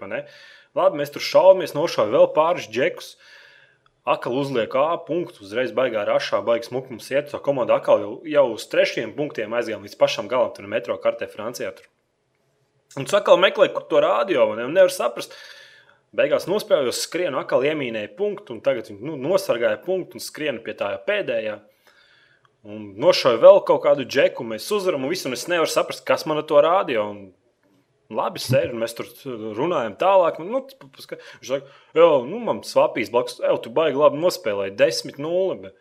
Labi, 0.77 0.99
mēs 1.01 1.13
tur 1.13 1.23
šaujamies, 1.25 1.75
nošauju 1.77 2.13
vēl 2.13 2.27
pāris 2.35 2.69
džekus. 2.69 3.13
Akal 4.09 4.37
uzliek 4.39 4.73
A 4.79 4.97
punktu, 5.05 5.43
uzreiz 5.45 5.71
baigā 5.75 6.05
rašā, 6.07 6.39
baigas 6.45 6.69
smukums 6.71 7.09
iet. 7.11 7.29
Tā 7.29 7.41
komanda 7.45 7.77
atkal 7.77 8.01
jau, 8.01 8.11
jau 8.25 8.45
uz 8.55 8.65
trešiem 8.71 9.13
punktiem 9.17 9.53
aizgājām 9.53 9.85
līdz 9.85 9.97
pašam 9.99 10.29
galam, 10.31 10.53
tur 10.55 10.69
metro 10.71 10.97
kartē 11.01 11.27
Francijā. 11.29 11.73
Tur. 11.77 11.89
Un 12.97 13.05
tu 13.05 13.17
atkal 13.17 13.37
meklē, 13.41 13.69
kur 13.73 13.85
to 13.89 14.01
rādio, 14.01 14.47
un 14.55 14.73
nevar 14.73 14.93
saprast. 14.93 15.35
Beigās 16.15 16.47
nospēlējos, 16.49 17.03
skrienu, 17.05 17.37
atkal 17.37 17.61
iemīnēju 17.69 18.15
punktu, 18.17 18.55
un 18.55 18.63
tagad 18.65 18.87
nu, 18.95 19.13
nosargāju 19.13 19.83
punktu 19.83 20.17
un 20.17 20.23
skrienu 20.25 20.63
pie 20.65 20.73
tā 20.77 20.95
pēdējā. 21.05 21.59
Un 22.65 22.95
nošauju 22.99 23.39
vēl 23.43 23.61
kaut 23.67 23.83
kādu 23.85 24.07
džeku, 24.09 24.43
mēs 24.43 24.65
uzvaram, 24.73 25.05
un 25.05 25.13
visu, 25.13 25.29
un 25.29 25.37
es 25.37 25.45
nevaru 25.51 25.69
saprast, 25.69 26.01
kas 26.07 26.25
man 26.25 26.41
to 26.49 26.57
rādio. 26.65 27.05
Un 27.13 27.21
Labi, 28.09 28.41
sēž, 28.41 28.71
un 28.73 28.81
mēs 28.81 28.95
tur 28.97 29.09
runājam 29.57 29.93
tālāk. 30.01 30.39
Nu, 30.41 30.63
viņš 30.65 31.05
saka, 31.05 31.59
jau, 31.93 32.07
nu, 32.25 32.39
man 32.41 32.63
svapīs 32.65 33.11
blakus, 33.13 33.37
jau, 33.43 33.57
tu 33.61 33.69
baigi 33.73 33.99
labi 34.01 34.17
nospēlēji 34.21 34.73
10-0. 34.79 35.59
Bet, 35.61 35.75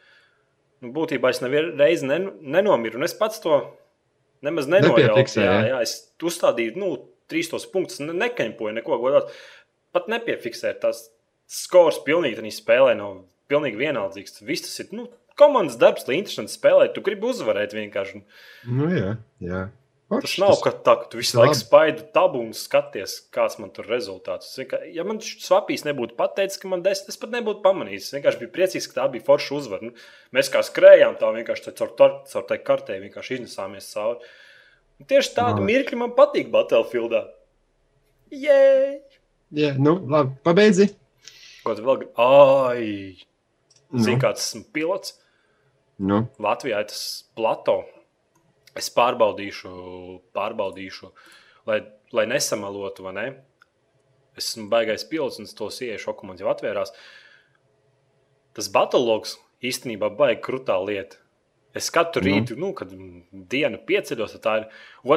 nu, 0.85 0.93
būtībā 0.97 1.33
es 1.33 1.41
nevienu 1.41 1.73
reizi 1.81 2.09
nen, 2.11 2.29
nenomiru, 2.45 3.01
un 3.01 3.09
es 3.09 3.17
pats 3.17 3.41
to 3.45 3.63
nemaz 4.45 4.69
nenojaucu. 4.69 5.41
Jā, 5.41 5.55
jā, 5.71 5.79
es 5.87 5.97
uzstādīju, 6.21 6.77
nu, 6.77 6.91
trīs 7.33 7.49
tos 7.49 7.65
punktus, 7.73 8.03
ne, 8.05 8.13
nekaņpoju 8.27 8.77
neko 8.77 9.01
godāt. 9.01 9.33
Pat 9.97 10.13
nepiefiksēju 10.13 10.83
tās 10.85 11.07
skors 11.49 12.03
pilnīgi 12.05 12.43
tādā 12.43 12.53
spēlē 12.53 12.93
nav 12.99 13.23
pilnīgi 13.49 13.81
vienaldzīgs. 13.81 14.43
Viss 14.45 14.69
tas 14.69 14.85
ir, 14.85 14.93
nu, 14.97 15.09
komandas 15.39 15.79
darbs, 15.81 16.05
lai 16.09 16.21
interesanti 16.21 16.53
spēlēt. 16.53 16.93
Tu 16.93 17.05
gribi 17.09 17.31
uzvarēt 17.31 17.73
vienkārši. 17.77 18.21
Nu, 18.69 18.91
jā, 18.93 19.15
jā. 19.45 19.65
Oš, 20.09 20.23
tas 20.25 20.35
nav 20.41 20.55
tas... 20.57 20.77
tā, 20.87 20.95
ka 20.97 21.09
tu 21.13 21.19
visu 21.21 21.37
laiku 21.37 21.57
spaidi 21.59 22.07
tabu 22.17 22.41
un 22.41 22.55
skaties, 22.57 23.19
kāds 23.35 23.59
man 23.61 23.69
tur 23.77 23.85
rezultāts. 23.91 24.55
Ja 24.95 25.05
man 25.05 25.19
svapīs 25.21 25.85
nebūtu 25.85 26.17
pateicis, 26.17 26.57
ka 26.63 26.71
man 26.73 26.81
desmit, 26.85 27.11
es 27.13 27.21
pat 27.21 27.35
nebūtu 27.35 27.61
pamanījis. 27.67 28.07
Es 28.07 28.17
vienkārši 28.17 28.41
biju 28.41 28.53
priecīgs, 28.55 28.89
ka 28.89 29.03
tā 29.03 29.09
bija 29.13 29.27
forša 29.27 29.59
uzvara. 29.59 29.91
Nu, 29.91 30.07
mēs 30.33 30.49
kā 30.55 30.63
skrējām, 30.65 31.19
tā 31.21 31.29
vienkārši 31.37 31.75
caur, 31.77 31.93
caur 32.25 32.47
tai 32.49 32.59
kartē 32.65 32.97
vienkārši 33.05 33.37
iznesāmies 33.37 33.91
cauri. 33.93 34.33
Un 34.99 35.11
tieši 35.13 35.35
tādu 35.37 35.61
no. 35.61 35.69
mirkli 35.69 36.01
man 36.01 36.17
patīk 36.17 36.49
Battlefieldā. 36.57 37.27
Jē! 38.33 38.65
Jā, 39.61 39.75
nu, 39.77 39.99
labi, 40.09 40.33
pabeidzi. 40.45 40.89
Ko 41.67 41.77
tu 41.77 41.85
vēl? 41.85 42.09
Ai! 42.17 42.89
Zini, 43.93 44.17
nu. 44.17 44.19
kāds 44.25 44.49
esmu 44.49 44.65
pilots? 44.73 45.19
Nu. 46.01 46.25
Latvijā 46.41 46.81
tas 46.89 47.05
plato 47.37 47.83
es 48.77 48.91
pārbaudīšu, 48.95 49.71
pārbaudīšu 50.37 51.13
lai, 51.69 51.81
lai 52.13 52.27
nesamalotu, 52.31 53.07
vai 53.07 53.15
ne? 53.17 53.29
Es 54.39 54.53
esmu 54.53 54.69
baigais 54.73 55.07
pilots, 55.09 55.41
un 55.43 55.49
to 55.59 55.71
sievišu 55.75 56.11
šoku 56.11 56.29
man 56.29 56.39
jau 56.39 56.51
atvērās. 56.53 56.93
Tas 58.55 58.69
battlogs 58.75 59.37
īstenībā 59.65 60.11
baigi 60.19 60.43
krutā 60.45 60.79
lieta. 60.83 61.19
Es 61.77 61.91
katru 61.95 62.23
mm. 62.23 62.29
rītu, 62.29 62.57
nu, 62.59 62.73
kad 62.77 62.93
dienu 63.53 63.81
pieceļos, 63.87 64.37
tā 64.43 64.55
ir 64.63 64.67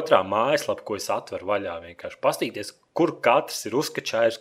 otrā 0.00 0.20
mājaslapa, 0.26 0.84
ko 0.86 0.98
es 0.98 1.08
atveru 1.10 1.48
vaļā. 1.48 1.78
Vienkārši 1.86 2.20
paskatīties, 2.22 2.74
kur 2.96 3.16
katrs 3.24 3.64
ir 3.70 3.76
uzkačājis, 3.78 4.40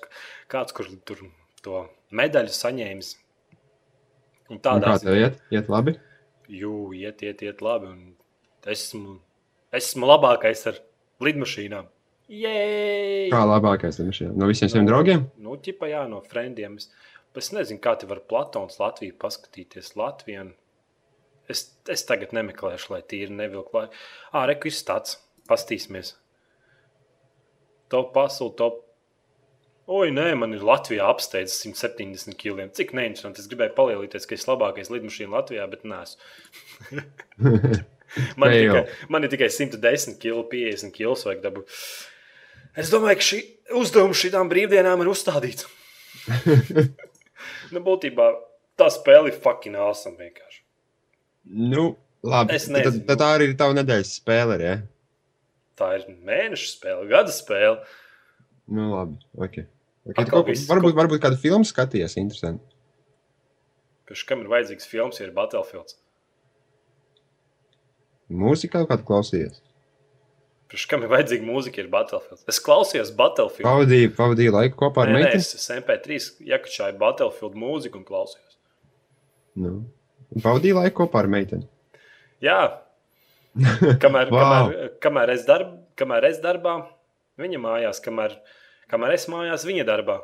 kāds 0.52 0.76
kur 0.76 0.90
tur 1.08 1.24
to 1.64 1.86
medaļu 2.18 2.54
saņēmis. 2.58 3.14
Un 4.52 4.60
tādā 4.60 4.98
veidā 4.98 5.16
iet, 5.18 5.38
iet 5.56 5.72
labi. 5.72 5.96
Jū, 6.52 6.74
iet, 6.98 7.24
iet, 7.24 7.46
iet 7.48 7.64
labi. 7.64 7.94
Un 7.94 8.02
esmu, 8.70 9.18
esmu 9.76 10.10
labākais 10.10 10.66
ar 10.70 10.80
lidmašīnām. 11.24 11.90
Jej! 12.32 13.30
Kā 13.34 13.42
labākais 13.48 14.00
lidmašīnām? 14.00 14.38
No 14.40 14.50
visiem 14.50 14.72
saviem 14.72 14.86
no, 14.86 14.92
draugiem? 14.94 15.26
Nu, 15.44 15.58
ķipa, 15.60 15.90
jā, 15.92 16.06
no 16.12 16.22
frendiem. 16.24 16.78
Es, 16.80 16.92
es 17.40 17.52
nezinu, 17.56 17.82
kā 17.84 17.96
te 18.00 18.10
var 18.10 18.24
Platons 18.30 18.80
Latviju 18.82 19.18
paskatīties 19.22 19.96
Latviju. 20.00 20.52
Es, 21.52 21.66
es 21.92 22.06
tagad 22.08 22.32
nemeklēšu, 22.38 22.94
lai 22.94 23.02
tīri 23.04 23.34
nevilku. 23.36 23.84
Ā, 23.84 24.46
reku 24.48 24.72
izstāts. 24.72 25.20
Pastīsimies. 25.50 26.14
Top 27.92 28.14
pasauli, 28.16 28.56
top 28.60 28.88
Oi, 29.92 30.12
nē, 30.14 30.30
man 30.40 30.54
ir 30.56 30.62
Latvijā 30.64 31.08
apsteidzis 31.10 31.66
170 31.66 32.38
kg. 32.40 32.70
Cik 32.78 32.94
neinteresanti. 32.96 33.42
Es 33.42 33.50
gribēju 33.52 33.74
palielināties, 33.76 34.28
ka 34.30 34.38
es 34.38 34.46
labākais 34.48 34.92
lidmašīna 34.94 35.34
Latvijā, 35.34 35.66
bet 35.68 35.84
nē, 35.90 36.04
Man, 38.40 38.52
ir 38.52 38.68
tikai, 38.68 38.84
man 39.12 39.24
ir 39.24 39.32
tikai 39.32 39.48
110 39.54 40.18
kg, 40.20 40.44
50 40.52 40.92
kg 40.96 41.16
vajag 41.16 41.44
dabūt. 41.46 41.76
Es 42.82 42.92
domāju, 42.92 43.20
ka 43.20 43.28
šī 43.28 43.40
uzdevuma 43.80 44.18
šīm 44.18 44.52
brīvdienām 44.52 45.04
ir 45.04 45.12
uzstādīts. 45.12 45.68
nu, 47.74 47.82
būtībā 47.84 48.28
tā 48.80 48.88
spēle 48.92 49.32
ir 49.32 49.40
fucking 49.44 49.80
awesome 49.80 50.20
vienkārši. 50.20 50.62
Nu, 51.72 51.94
labi. 52.24 52.60
Tad, 52.60 53.02
tad 53.08 53.22
tā 53.24 53.30
arī 53.38 53.52
ir 53.52 53.58
tava 53.60 53.76
nedēļas 53.80 54.16
spēle. 54.20 54.60
Ja? 54.62 54.76
Tā 55.80 55.94
ir 55.98 56.08
mēneša 56.12 56.70
spēle, 56.76 57.08
gada 57.12 57.34
spēle. 57.36 57.80
Nu, 58.72 58.92
labi. 58.94 59.20
Okay. 59.36 59.68
Okay, 60.12 60.26
kaut, 60.26 60.48
viss, 60.50 60.66
varbūt, 60.70 60.96
varbūt 60.98 61.22
kādu 61.22 61.38
filmu 61.38 61.68
skatījies, 61.68 62.16
interesanti. 62.18 62.64
Pēc 64.10 64.24
kam 64.28 64.42
ir 64.42 64.50
vajadzīgs 64.50 64.88
films, 64.90 65.20
ja 65.22 65.28
ir 65.28 65.36
Battlefields? 65.36 66.00
Mūzika 68.32 68.86
kādu 68.88 69.06
klausījies? 69.08 69.60
Pēc 70.72 70.86
kam 70.88 71.02
ir 71.04 71.12
vajadzīga 71.12 71.44
mūzika, 71.44 71.82
ir 71.84 71.90
Battlefield? 71.92 72.46
Es 72.48 72.62
klausījos 72.64 73.10
Battlefield. 73.18 73.66
Pavadīju, 73.68 74.14
pavadīju 74.16 74.54
laiku 74.56 74.78
kopā 74.80 75.04
ar 75.04 75.12
meiteni. 75.18 75.44
Es 75.44 75.68
MP3 75.76 76.20
iekačāju 76.48 76.96
Battlefield 77.02 77.58
mūziku 77.60 78.00
un 78.00 78.06
klausījos. 78.08 78.56
Nu. 79.60 79.74
Pavadīju 80.38 80.78
laiku 80.80 81.02
kopā 81.02 81.26
ar 81.26 81.30
meiteni. 81.34 81.68
Jā. 82.44 82.62
Kamēr, 84.04 84.32
wow. 84.32 84.72
kamēr, 84.72 84.94
kamēr, 85.04 85.34
es 85.36 85.44
darb, 85.44 85.74
kamēr 86.00 86.30
es 86.30 86.40
darbā, 86.40 86.78
viņa 87.42 87.60
mājās, 87.60 88.00
kamēr, 88.06 88.38
kamēr 88.94 89.18
es 89.18 89.28
mājās, 89.28 89.68
viņa 89.68 89.84
darbā. 89.90 90.22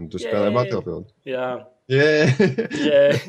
Un 0.00 0.08
tu 0.08 0.22
spēlē 0.22 0.48
Battlefield? 0.54 1.12
Jā. 1.28 1.50
Yeah. 1.92 2.32
yeah. 2.88 3.20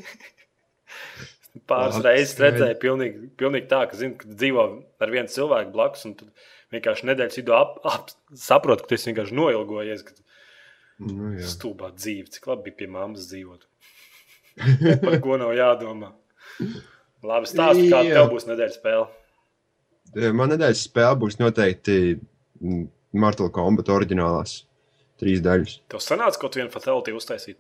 Pāris 1.70 2.02
reizes 2.06 2.36
redzēju, 2.42 2.78
pilnīgi, 2.82 3.30
pilnīgi 3.40 3.70
tā, 3.72 3.82
ka, 3.90 3.98
zinu, 4.00 4.18
ka 4.20 4.30
dzīvo 4.30 4.66
ar 5.02 5.14
vienu 5.14 5.32
cilvēku 5.32 5.74
blakus, 5.74 6.06
un 6.10 6.16
tu 6.20 6.28
vienkārši 6.76 7.10
nedēļas 7.10 7.40
vidū 7.42 7.56
ap, 7.58 7.80
ap, 7.88 8.14
saproti, 8.40 8.86
ka 8.86 8.92
tu 8.92 8.98
esi 8.98 9.12
vienkārši 9.12 9.38
noilgojies. 9.38 10.04
Ka 10.08 10.16
nu, 11.06 11.34
stulbā 11.54 11.92
dzīve, 11.96 12.30
cik 12.34 12.50
labi 12.52 12.70
bija 12.70 12.82
pie 12.82 12.90
mammas 12.92 13.30
dzīvot. 13.32 13.66
Par 15.06 15.20
ko 15.24 15.40
nav 15.42 15.56
jādomā. 15.58 16.14
Labi, 17.26 17.50
stāsti, 17.50 17.90
kāda 17.92 18.20
tev 18.20 18.32
būs 18.32 18.48
nedēļas 18.50 18.80
spēle. 18.80 20.30
Man 20.38 20.54
nedēļas 20.54 20.86
spēle 20.88 21.18
būs 21.26 21.40
noteikti 21.42 21.98
mm, 22.16 22.86
Mortal 23.20 23.50
Kombat 23.54 23.90
oriģinālās 23.92 24.62
trīs 25.20 25.42
daļas. 25.44 25.80
Tev 25.92 26.04
sanāca 26.04 26.40
kaut 26.42 26.58
vienu 26.60 26.72
fatality 26.72 27.16
uztaisīt? 27.16 27.58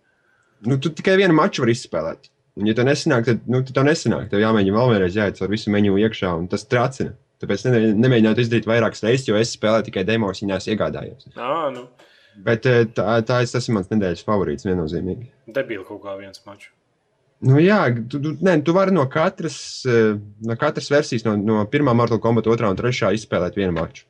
Nu, 0.65 0.77
tu 0.79 0.91
tikai 0.95 1.17
vienu 1.19 1.35
maču 1.35 1.63
vari 1.63 1.75
izspēlēt. 1.75 2.29
Un, 2.55 2.69
ja 2.69 2.75
tev 2.77 2.87
nesanāk, 2.87 3.25
tad 3.27 3.47
nu, 3.51 3.59
tev 3.67 3.83
nesanāk. 3.87 4.29
Tev 4.31 4.39
jāmēģina 4.39 4.77
vēl 4.77 4.93
vienreiz 4.93 5.17
jāiet 5.17 5.41
ar 5.43 5.51
visu 5.51 5.73
menu 5.73 5.97
iekšā, 5.99 6.31
un 6.39 6.47
tas 6.51 6.63
tracina. 6.71 7.11
Tāpēc 7.43 7.65
ne, 7.67 7.81
nemēģināt 7.99 8.39
izdarīt 8.39 8.69
vairākas 8.69 9.03
reizes, 9.03 9.27
jo 9.27 9.35
es 9.35 9.51
spēlēju 9.57 9.89
tikai 9.89 10.05
demos, 10.07 10.39
viņās 10.43 10.69
iegādājos. 10.71 11.27
À, 11.35 11.67
nu. 11.75 11.83
Bet 12.47 12.67
eh, 12.67 12.85
tā, 12.95 13.19
tā 13.27 13.41
es, 13.43 13.51
tas 13.55 13.67
ir 13.67 13.75
mans 13.75 13.91
nedēļas 13.91 14.23
favorīts 14.27 14.67
viennozīmīgi. 14.67 15.29
Debīli 15.55 15.83
kaut 15.87 16.01
kā 16.03 16.15
viens 16.19 16.41
mačs. 16.47 16.71
Nu, 17.45 17.57
jā, 17.59 17.81
tu, 18.09 18.21
tu, 18.23 18.31
ne, 18.47 18.55
tu 18.63 18.73
vari 18.75 18.95
no 18.95 19.03
katras, 19.11 19.57
eh, 19.91 20.15
no 20.47 20.55
katras 20.59 20.87
versijas, 20.91 21.25
no, 21.27 21.35
no 21.35 21.63
pirmā 21.71 21.93
Mortal 21.95 22.21
Kombat, 22.23 22.47
otrā 22.51 22.71
un 22.71 22.79
trešā 22.79 23.11
izspēlēt 23.15 23.59
vienu 23.59 23.75
maču. 23.75 24.07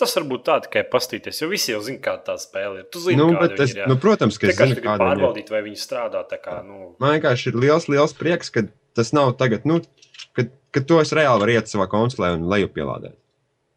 Tas 0.00 0.14
var 0.16 0.24
būt 0.28 0.44
tā 0.46 0.56
tikai 0.64 0.82
pastīties, 0.88 1.42
jo 1.42 1.48
visi 1.50 1.74
jau 1.74 1.80
zina, 1.84 2.00
kāda 2.02 2.32
tā 2.32 2.36
spēle 2.40 2.80
ir. 2.80 2.86
Tu 2.92 3.02
zini, 3.04 3.20
nu, 3.20 3.34
tas, 3.36 3.74
ir, 3.74 3.82
nu, 3.90 3.98
protams, 4.00 4.38
ka 4.40 4.48
es 4.48 4.56
zinu, 4.56 4.78
kāda 4.80 5.10
ir. 5.10 5.20
Pārbaudīt, 5.20 5.52
vai 5.52 5.60
viņi 5.66 5.78
strādā 5.78 6.22
tā 6.30 6.38
kā. 6.40 6.58
Nu... 6.66 6.94
Man 7.02 7.18
vienkārši 7.18 7.52
ir 7.52 7.58
liels, 7.60 7.88
liels 7.92 8.16
prieks, 8.16 8.50
ka 8.54 8.64
tas 8.96 9.12
nav 9.16 9.34
tagad, 9.40 9.66
nu, 9.68 9.82
kad, 10.36 10.50
kad 10.74 10.88
to 10.88 11.00
es 11.02 11.12
reāli 11.16 11.44
varu 11.44 11.56
iet 11.58 11.70
savā 11.70 11.86
konsolē 11.92 12.32
un 12.38 12.48
lejupielādēt. 12.52 13.18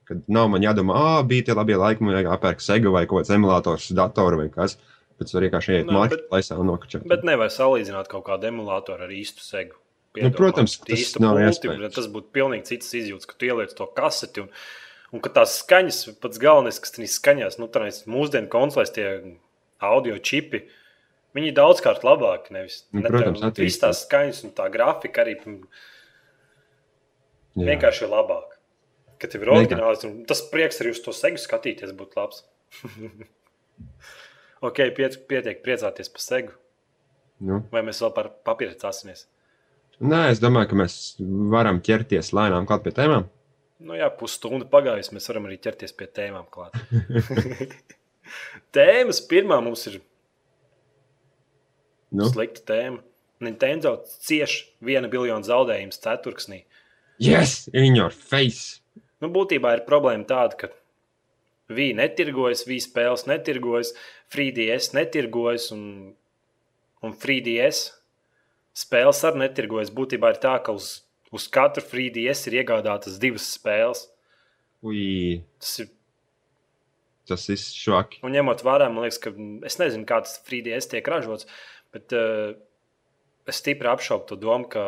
Kad 0.05 0.27
nav 0.31 0.51
man 0.53 0.63
jādomā, 0.63 0.95
ah, 0.95 1.21
bija 1.25 1.49
tie 1.49 1.57
labie 1.57 1.77
laiki, 1.81 2.05
man 2.05 2.19
jāpērk 2.21 2.63
sega 2.63 2.93
vai 2.93 3.05
kaut 3.09 3.23
kāds 3.23 3.33
emulators, 3.35 3.89
datoru 3.97 4.43
vai 4.43 4.51
kas. 4.53 4.77
Bet 5.15 5.29
es 5.29 5.35
varu 5.35 5.47
vienkārši 5.47 5.79
iet 5.79 5.91
marketplace 5.95 6.55
un 6.59 6.69
nokačāt. 6.69 7.05
Bet 7.09 7.23
nevar 7.27 7.51
salīdzināt 7.53 8.09
kaut 8.11 8.25
kādu 8.27 8.49
emulātoru 8.51 9.07
ar 9.07 9.13
īstu 9.15 9.43
segu. 9.43 9.77
Piedomā, 10.15 10.31
nu, 10.31 10.37
protams, 10.37 10.77
tas 10.79 11.01
iespējams. 11.01 11.95
Tas 11.95 12.09
būtu 12.11 12.31
pilnīgi 12.35 12.69
cits 12.71 12.93
izjūts, 13.01 13.27
ka 13.27 13.35
tu 13.39 13.49
ieliec 13.49 13.73
to 13.75 13.87
kaseti 13.97 14.43
un 14.45 14.51
Un 15.13 15.21
ka 15.23 15.31
tās 15.35 15.59
skaņas, 15.61 15.99
pats 16.23 16.39
galvenais, 16.41 16.79
kas 16.81 16.95
tur 16.95 17.05
skaņās, 17.09 17.59
nu, 17.61 17.69
tādā 17.71 17.91
mūsdienu 18.09 18.49
konsolēs, 18.51 18.93
tie 18.95 19.05
audio 19.83 20.17
čipi, 20.17 20.63
viņi 21.37 21.51
ir 21.51 21.57
daudzkārt 21.57 22.05
labāki. 22.07 22.55
Nevis, 22.55 22.81
nu, 22.95 23.03
protams, 23.05 23.43
ne, 23.43 23.51
visas 23.59 23.81
tās 23.83 24.03
skaņas 24.07 24.43
un 24.47 24.55
tā 24.57 24.67
grafika 24.73 25.23
arī 25.23 25.37
Jā. 27.55 27.69
vienkārši 27.69 28.05
ir 28.07 28.11
labāka. 28.11 28.59
Kad 29.21 29.31
tev 29.31 29.45
ir 29.45 29.53
oriģināls, 29.55 30.03
un 30.07 30.17
tas 30.27 30.41
prieks 30.51 30.81
arī 30.83 30.91
uz 30.91 30.99
to 31.03 31.13
segu 31.15 31.39
skatīties 31.39 31.93
būtu 31.95 32.19
labs. 32.19 32.43
ok, 34.67 34.81
piet, 34.97 35.21
pietiek 35.29 35.61
priecāties 35.63 36.11
par 36.11 36.23
segu. 36.23 36.57
Nu. 37.45 37.61
Vai 37.71 37.83
mēs 37.85 38.01
vēl 38.03 38.11
par 38.15 38.31
papīru 38.47 38.75
cāsimies? 38.79 39.25
Nē, 40.03 40.25
es 40.33 40.41
domāju, 40.43 40.71
ka 40.71 40.77
mēs 40.81 40.95
varam 41.51 41.79
ķerties 41.83 42.33
lēnām 42.35 42.67
klāt 42.67 42.83
pie 42.83 42.91
tēmām. 42.95 43.29
Nu, 43.83 43.95
jā, 43.97 44.07
pusstunda 44.15 44.67
pagājusi. 44.71 45.11
Mēs 45.17 45.27
varam 45.31 45.49
arī 45.49 45.57
ķerties 45.59 45.91
pie 45.97 46.07
tēmām. 46.15 46.47
Tēmas 48.75 49.19
pirmā 49.29 49.59
mums 49.63 49.83
ir 49.91 49.99
Nu. 52.15 52.29
slikta 52.31 52.63
tēma. 52.71 53.01
Nintendo 53.43 53.97
cieš 54.23 54.61
viena 54.85 55.09
biljona 55.11 55.43
zaudējumus 55.43 55.99
ceturksnī. 55.99 56.61
Yes, 57.19 57.65
in 57.73 57.97
your 57.97 58.13
face! 58.15 58.79
Nu, 59.19 59.27
būtībā 59.31 59.73
ir 59.75 59.83
problēma 59.87 60.23
tāda, 60.27 60.55
ka 60.59 60.71
Vīna 61.75 62.03
netirgojas, 62.05 62.63
Vīna 62.67 62.83
spēles 62.85 63.25
netirgojas, 63.27 63.91
FreeDS 64.31 64.91
netirgojas 64.95 65.71
un, 65.73 66.13
un 67.03 67.15
FreeDS 67.17 67.79
spēles 68.77 69.23
arī 69.25 69.39
netirgojas. 69.41 69.91
Būtībā 69.95 70.31
ir 70.35 70.39
tā, 70.43 70.55
ka 70.63 70.75
uz, 70.77 71.04
uz 71.35 71.47
katru 71.51 71.83
FreeDS 71.83 72.47
ir 72.49 72.61
iegādātas 72.61 73.19
divas 73.21 73.47
spēles. 73.57 74.07
Ui, 74.85 75.43
Tas 75.59 75.79
ir 75.83 75.91
tas 77.25 77.47
ir 77.49 77.57
šoki. 77.57 78.19
Un 78.25 78.35
ņemot 78.35 78.61
vērā, 78.65 78.85
man 78.93 79.05
liekas, 79.05 79.17
ka 79.23 79.31
es 79.65 79.79
nezinu, 79.81 80.05
kā 80.05 80.19
tas 80.21 80.37
3DS 80.45 80.91
tiek 80.91 81.07
ražots, 81.09 81.47
bet 81.95 82.13
uh, 82.13 82.53
es 83.49 83.61
stipri 83.63 83.89
apšaubu 83.89 84.29
to 84.29 84.37
domu, 84.37 84.67
ka, 84.69 84.83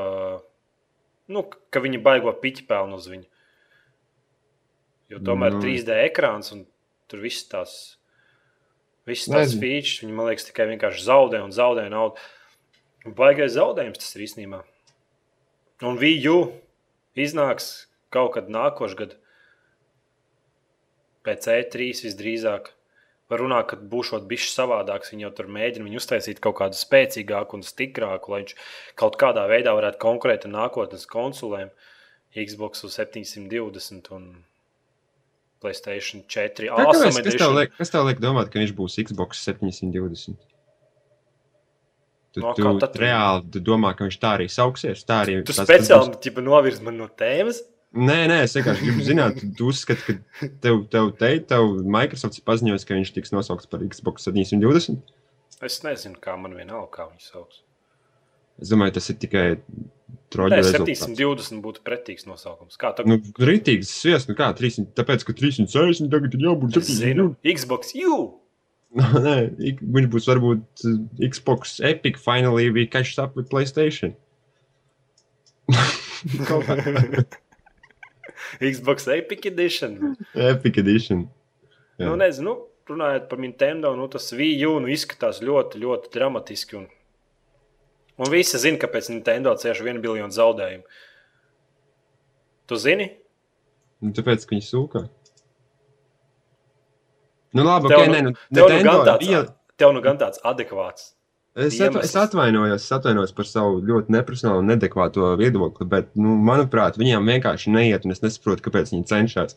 nu, 1.33 1.43
ka 1.73 1.81
viņi 1.81 2.01
baigo 2.05 2.33
piķi 2.37 2.67
pelnu 2.69 2.99
uz 3.01 3.09
viņu. 3.09 3.25
Jo 5.15 5.21
tomēr 5.23 5.55
Nu. 5.55 5.61
nu. 5.61 5.65
3D 5.65 5.97
ekrāns 6.05 6.51
un 6.53 6.65
tur 7.09 7.23
viss 7.23 7.47
tās. 7.49 7.97
Visas 9.07 9.31
tās 9.31 9.53
features, 9.55 10.01
viņi 10.03 10.13
man 10.13 10.27
liekas, 10.27 10.49
tikai 10.49 10.65
vienkārši 10.67 11.05
zaudē 11.07 11.39
un 11.39 11.53
zaudē 11.55 11.85
naudu. 11.89 12.19
Baigais 13.15 13.53
zaudējums 13.55 14.01
tas 14.01 14.17
ir 14.17 14.25
īstenībā. 14.25 14.65
Un 15.85 15.99
VU 16.01 16.37
iznāks 17.17 17.87
kaut 18.13 18.33
kad 18.37 18.49
nākošais 18.49 18.97
gads 18.97 19.19
pēc 21.27 21.47
E3 21.53 21.91
visdrīzāk. 22.07 22.73
Var 23.27 23.41
runāt, 23.43 23.67
ka 23.67 23.77
būšot 23.91 24.23
bijis 24.29 24.53
savādāks. 24.55 25.11
Viņi 25.11 25.25
jau 25.25 25.33
tur 25.35 25.49
mēģina 25.51 25.83
viņu 25.83 25.99
uztaisīt 25.99 26.39
kaut 26.43 26.55
kādu 26.61 26.79
spēcīgāku 26.79 27.59
un 27.59 27.65
stiprāku, 27.67 28.31
lai 28.31 28.45
viņš 28.45 28.53
kaut 29.01 29.17
kādā 29.19 29.43
veidā 29.51 29.73
varētu 29.75 29.99
konkurēt 29.99 30.47
ar 30.47 30.53
nākotnes 30.53 31.03
konsolēm. 31.11 31.73
Xbox 32.37 32.85
720 32.87 34.11
un 34.15 34.29
Playstation 35.59 36.23
4. 36.23 36.69
Kā, 36.69 36.85
Awesome 36.85 37.11
kāpēc, 37.11 37.27
kas, 37.27 37.39
tev 37.41 37.55
liek, 37.57 37.73
kas 37.79 37.91
tev 37.91 38.07
liek 38.07 38.21
domāt, 38.23 38.51
ka 38.53 38.61
viņš 38.61 38.75
būs 38.77 38.99
Xbox 39.03 39.43
720? 39.43 40.56
Tu, 42.37 42.43
No, 42.43 42.51
tu 42.53 42.69
tad 42.83 42.93
reāli 43.01 43.47
tu 43.55 43.59
domā, 43.65 43.95
ka 43.97 44.05
viņš 44.05 44.17
tā 44.21 44.35
arī 44.37 44.45
sauksies. 44.51 45.01
Tā 45.07 45.23
arī 45.25 45.39
Tu 45.41 45.49
tas- 45.49 45.63
tas 45.63 45.69
speciāli 45.71 46.11
būs- 46.11 46.21
ķipa, 46.21 46.43
novirzi 46.45 46.83
man 46.85 46.97
no 47.01 47.07
tēmas. 47.09 47.63
Nē, 47.97 48.17
nē, 48.29 48.43
es 48.45 48.53
vienkārši 48.53 48.83
gribu 48.85 49.01
zināt, 49.07 49.39
tu, 49.57 49.69
uzskati, 49.71 50.03
ka 50.05 50.47
tev, 50.61 50.83
tev, 50.91 51.07
te, 51.17 51.31
tev 51.49 51.79
Microsoft 51.87 52.37
ir 52.37 52.43
paziņojis, 52.45 52.85
ka 52.85 52.93
viņš 52.93 53.13
tiks 53.15 53.31
nosaukts 53.33 53.65
par 53.71 53.79
Xbox 53.79 54.27
720. 54.27 54.99
Es 55.65 55.79
nezinu, 55.81 56.19
kā 56.21 56.35
man 56.37 56.53
vienalga, 56.53 56.91
kā 56.91 57.07
viņi 57.09 57.23
sauc. 57.31 57.55
Es 58.61 58.69
domāju, 58.69 58.93
tas 58.99 59.09
ir 59.09 59.15
tikai 59.21 59.45
troļu 60.33 60.51
Nē, 60.53 60.59
rezultāts. 60.61 61.07
720 61.07 61.61
būtu 61.63 61.81
pretīgs 61.87 62.27
nosaukums. 62.29 62.77
Kā 62.77 62.91
tā? 62.93 63.05
Nu, 63.07 63.17
rītīgs 63.17 63.89
sviest, 63.89 64.27
nu 64.29 64.35
kā 64.35 64.51
300, 64.57 64.91
tāpēc, 64.97 65.25
ka 65.25 65.33
360 65.33 66.11
tagad 66.11 66.33
ir 66.37 66.41
jābūt 66.45 66.77
es 66.77 66.89
zinu. 66.99 67.35
Xbox 67.45 67.95
U. 68.05 68.39
Nē, 69.27 69.35
ik- 69.71 69.81
viņš 69.83 70.07
būs 70.13 70.27
varbūt 70.31 70.85
uh, 70.87 70.95
Xbox 71.27 71.77
Epic 71.83 72.17
finally 72.21 72.69
we 72.71 72.85
catch 72.87 73.17
up 73.19 73.35
with 73.35 73.49
PlayStation. 73.51 74.15
Xbox 78.61 79.07
Epic 79.11 79.45
Edition. 79.45 80.15
Epic 80.33 80.77
Edition. 80.79 81.27
Jā. 81.97 82.07
Nu, 82.07 82.15
nezinu, 82.19 82.53
nu, 82.53 82.67
runājot 82.87 83.27
par 83.29 83.41
Nintendo, 83.41 83.91
nu, 83.97 84.07
tas 84.11 84.29
Wii 84.37 84.61
U 84.69 84.77
nu, 84.83 84.87
izskatās 84.93 85.41
ļoti, 85.43 85.81
ļoti 85.81 86.11
dramatiski. 86.13 86.77
Un, 86.79 86.87
un 88.21 88.31
visi 88.31 88.59
zina, 88.61 88.79
kāpēc 88.81 89.09
Nintendo 89.11 89.53
cieši 89.59 89.85
vienu 89.87 90.03
biljonu 90.03 90.33
zaudējumu. 90.35 90.85
Tu 92.67 92.79
zini? 92.83 93.09
Nu, 94.03 94.13
tāpēc, 94.15 94.45
ka 94.45 94.53
viņi 94.55 94.65
sūkā. 94.67 95.05
Nu, 97.53 97.63
labi, 97.63 97.87
Tev 97.87 97.99
ok, 97.99 98.07
nu- 98.07 98.13
nē, 98.13 98.21
nu, 98.23 98.33
Tev 98.53 98.69
nu, 98.69 98.81
gan 98.83 99.05
tāds, 99.05 99.21
bija. 99.23 99.43
tev 99.77 99.93
nu 99.93 100.01
gan 100.01 100.17
tāds 100.17 100.41
adekvāts. 100.43 101.13
Es, 101.57 101.79
atva, 101.81 102.03
es 102.05 102.13
atvainojos, 102.13 102.83
es 102.83 102.91
atvainojos 102.93 103.31
par 103.33 103.47
savu 103.49 103.79
ļoti 103.81 104.13
neprofesionālu 104.13 104.61
un 104.61 104.67
nedekvāto 104.69 105.31
viedokli, 105.39 105.87
bet, 105.89 106.11
nu, 106.13 106.35
manuprāt, 106.45 106.99
viņiem 107.01 107.31
vienkārši 107.31 107.73
neiet, 107.73 108.05
un 108.05 108.13
es 108.13 108.21
nesaprotu, 108.21 108.61
kāpēc 108.67 108.91
viņi 108.93 109.07
cenšas. 109.09 109.55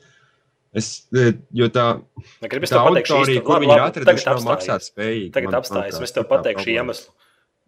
Es, 0.72 1.06
eh, 1.12 1.34
jo 1.52 1.68
tā, 1.68 2.00
Gribu 2.40 2.64
es 2.64 2.72
tā 2.72 2.80
auditorija, 2.80 3.42
kur 3.44 3.60
viņi 3.60 3.74
ir 3.74 3.84
atraduši, 3.84 4.26
nav 4.30 4.40
maksāt 4.46 4.86
spējīgi. 4.86 5.32
Tagad 5.34 5.58
apstājies, 5.60 6.00
es 6.00 6.12
tev 6.16 6.24
pateikšu 6.30 6.72
iemeslu. 6.72 7.12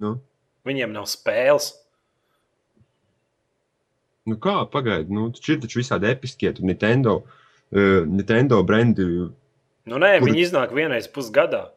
Nu, 0.00 0.20
Viņiem 0.64 0.92
nav 0.94 1.04
spēles. 1.10 1.72
nu 4.24 4.36
kā, 4.36 4.62
pagaidi, 4.70 5.10
nu, 5.10 5.28
ir 5.34 5.60
taču 5.60 5.80
visādi 5.80 6.08
episkie, 6.08 6.52
tur 6.54 6.64
Nintendo, 6.64 7.16
uh, 7.74 8.04
Nintendo 8.06 8.62
brendi. 8.62 9.28
Nu, 9.86 9.98
nē, 9.98 10.18
Kur- 10.18 10.28
viņi 10.28 10.44
iznāk 10.46 10.74
vienreiz 10.76 11.08
pusgadā. 11.10 11.70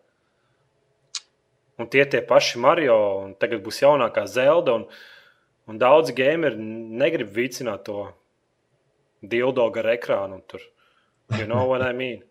Un 1.78 1.90
tie 1.92 2.06
tie 2.06 2.22
paši 2.22 2.60
Mario, 2.62 2.98
un 3.26 3.34
tagad 3.36 3.64
būs 3.66 3.82
jaunākā 3.84 4.26
Zelda. 4.32 4.78
Un, 4.80 4.86
un 5.68 5.80
daudzi 5.82 6.14
gameri 6.16 6.56
negrib 7.02 7.34
vicināt 7.36 7.84
to 7.90 8.06
dildo 9.26 9.66
gar 9.74 9.90
ekrānu. 9.96 10.40
Tur, 10.48 10.62
you 11.40 11.46
know 11.50 11.66
what 11.66 11.82
I 11.82 11.92
mean? 11.92 12.22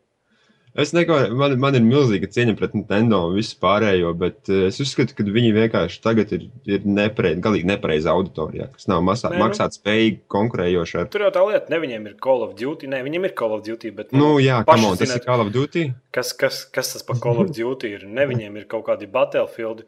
Es 0.74 0.90
neko, 0.90 1.14
man, 1.38 1.52
man 1.62 1.76
ir 1.78 1.84
milzīga 1.86 2.26
cieņa 2.34 2.56
pret 2.58 2.72
Nintendo 2.74 3.20
un 3.28 3.36
visu 3.38 3.54
pārējo, 3.62 4.08
bet 4.18 4.48
uh, 4.50 4.64
es 4.66 4.80
uzskatu, 4.82 5.14
ka 5.14 5.22
viņi 5.22 5.52
vienkārši 5.54 6.00
tagad 6.02 6.32
ir, 6.34 6.48
ir 6.66 6.82
nepareizi, 6.82 7.38
galīgi 7.44 7.68
nepareiza 7.70 8.10
auditorijā, 8.10 8.66
kas 8.74 8.88
nav 8.90 9.04
masā, 9.06 9.30
Nē, 9.30 9.38
nu. 9.38 9.44
maksāt 9.44 9.76
spējīgi 9.78 10.18
konkurējoši 10.34 10.98
ar. 11.04 11.10
Tur 11.14 11.26
jau 11.28 11.30
tā 11.36 11.44
lieta, 11.46 11.70
ne 11.70 11.78
viņiem 11.84 12.08
ir 12.10 12.16
Call 12.26 12.42
of 12.48 12.56
Duty. 12.58 12.90
Nē, 12.90 13.04
viņiem 13.06 13.28
ir 13.30 13.34
Call 13.38 13.54
of 13.54 13.62
Duty. 13.68 13.92
Bet, 14.00 14.10
Nu, 14.18 14.32
jā, 14.42 14.58
paši 14.66 14.82
come 14.82 14.90
on, 14.90 14.98
tas 14.98 15.06
zināt, 15.12 15.22
ir 15.22 15.28
Call 15.30 15.44
of 15.46 15.52
Duty. 15.54 15.84
kas, 16.18 16.34
kas, 16.42 16.64
kas 16.74 16.90
tas 16.96 17.06
par 17.06 17.22
Call 17.22 17.44
of 17.44 17.54
Duty 17.60 17.94
ir. 17.94 18.08
Ne 18.10 18.26
viņiem 18.32 18.58
ir 18.58 18.66
kaut 18.74 18.88
kādi 18.90 19.06
Battlefield, 19.14 19.84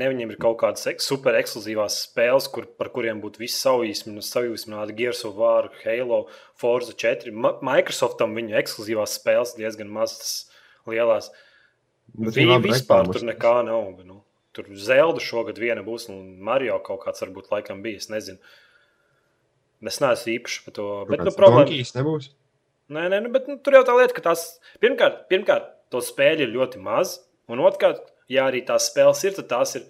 ne 0.00 0.08
viņiem 0.10 0.32
ir 0.34 0.40
kaut 0.42 0.58
kādas 0.62 0.86
super 1.04 1.36
ekskluzīvās 1.38 2.00
spēles, 2.08 2.48
kur, 2.52 2.66
par 2.78 2.90
kuriem 2.94 3.20
būtu 3.22 3.42
visi 3.42 3.60
savīsmināti 3.60 4.96
Gears 4.98 5.24
of 5.28 5.38
War, 5.38 5.70
Halo, 5.84 6.24
Forza 6.58 6.94
4. 6.98 7.32
Ma 7.32 7.54
Microsoftam 7.64 8.34
viņu 8.38 8.58
ekskluzīvās 8.60 9.18
spēles 9.20 9.54
diezgan 9.58 9.92
maz 9.94 10.18
tas 10.18 10.34
lielās. 10.90 11.30
Bet 12.14 12.36
Viņi 12.36 12.50
labi 12.50 12.72
vispār 12.74 13.08
tur 13.10 13.26
nekā 13.26 13.56
nav. 13.66 13.90
Nu, 14.06 14.20
tur 14.54 14.68
Zelda 14.78 15.22
šogad 15.22 15.58
viena 15.62 15.84
būs, 15.86 16.08
un 16.12 16.38
Mario 16.44 16.78
kaut 16.84 17.04
kāds 17.06 17.22
varbūt 17.24 17.50
laikam 17.54 17.82
bija. 17.84 18.02
Es 18.02 18.10
nezinu. 18.12 18.40
Es 19.84 20.00
neesmu 20.00 20.34
īpaši 20.38 20.64
par 20.64 20.74
to. 20.76 20.88
Bet, 21.10 21.22
nu, 21.26 21.34
problēma, 21.36 21.84
nebūs. 21.98 22.32
Nē, 22.94 23.06
nē, 23.12 23.20
nu, 23.24 23.30
bet 23.32 23.46
nu, 23.48 23.56
tur 23.64 23.78
jau 23.78 23.84
tā 23.86 23.94
lieta, 23.96 24.14
ka 24.16 24.26
tās 24.26 24.44
pirmkārt, 24.82 25.24
pirmkārt 25.30 25.70
to 25.92 26.02
spēļu 26.04 26.46
ir 26.46 26.52
ļoti 26.52 26.82
maz. 26.84 27.18
Un 27.52 27.60
otrkārt, 27.64 28.13
ja 28.34 28.48
arī 28.50 28.64
tās 28.66 28.90
spēles 28.90 29.22
ir, 29.28 29.36
tad 29.38 29.48
tās 29.52 29.76
ir 29.78 29.84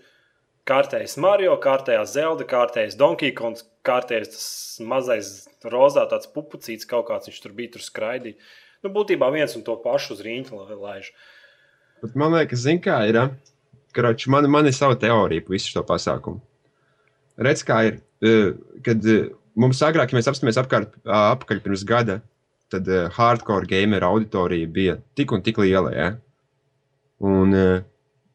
kārtējas 0.69 1.17
Mario, 1.21 1.55
kārtējās 1.61 2.15
Zelda, 2.17 2.47
kārtējais 2.49 2.97
Donkey 3.01 3.33
Kong, 3.37 3.59
kārtējais 3.85 4.31
tas 4.33 4.47
mazais 4.85 5.33
rozā, 5.69 6.07
tāds 6.11 6.29
pupucīts 6.33 6.89
kaut 6.89 7.09
kāds 7.11 7.29
viņš 7.31 7.41
tur 7.45 7.53
bija, 7.57 7.75
tur 7.77 7.85
skraidīja. 7.85 8.39
Nu, 8.85 8.91
būtībā 8.93 9.31
viens 9.33 9.55
un 9.57 9.65
to 9.65 9.77
pašu 9.81 10.17
uz 10.17 10.23
rīņķa 10.25 10.57
lai- 10.61 10.81
laiž. 10.87 11.11
Bet 12.05 12.17
man 12.21 12.35
liekas, 12.37 12.65
zin 12.67 12.81
kā 12.85 12.99
ir. 13.09 13.21
Karoči, 13.95 14.29
man, 14.33 14.49
man 14.51 14.67
ir 14.67 14.75
sava 14.75 14.97
teorija 14.99 15.45
par 15.47 15.55
visu 15.55 15.71
šo 15.71 15.85
pasākumu. 15.87 16.41
Redz, 17.39 17.63
kā 17.67 17.79
ir. 17.89 18.01
eh, 18.25 18.53
Kad 18.85 19.05
eh, 19.07 19.29
mums 19.57 19.79
agrāk, 19.87 20.13
ja 20.13 20.19
mēs 20.19 20.29
apstāmies 20.29 20.59
apkārt, 20.61 20.97
apakaļ 21.07 21.61
pirms 21.63 21.85
gada, 21.87 22.19
tad 22.73 22.89
uh, 22.91 23.07
hardcore 23.15 23.69
gameru 23.71 24.09
auditorija 24.09 24.67
bija 24.67 24.97
tik 25.15 25.31
un 25.33 25.43
tik 25.47 25.61
liela. 25.63 25.93
Ja? 25.95 26.09
Un 27.23 27.55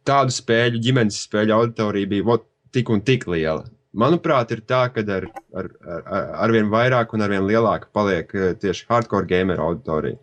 tādu 0.10 0.34
spēļu, 0.36 0.82
ģimenes 0.84 1.19
spēļu 1.28 1.56
auditorija 1.56 2.10
bija 2.10 2.28
vot, 2.28 2.48
tik 2.76 2.89
un 2.93 3.04
tik 3.06 3.28
liela. 3.30 3.67
Manuprāt, 4.00 4.52
ir 4.54 4.62
tā, 4.69 4.84
ka 4.93 5.02
ar, 5.02 5.26
ar, 5.58 5.69
ar, 5.82 6.26
ar 6.45 6.54
vien 6.54 6.67
vairāk 6.69 7.15
un 7.15 7.26
ar 7.26 7.32
vien 7.34 7.45
lielāka 7.45 7.89
paliek 7.93 8.34
uh, 8.38 8.52
tieši 8.62 8.86
hardcore 8.89 9.30
gameru 9.30 9.65
auditorija. 9.72 10.19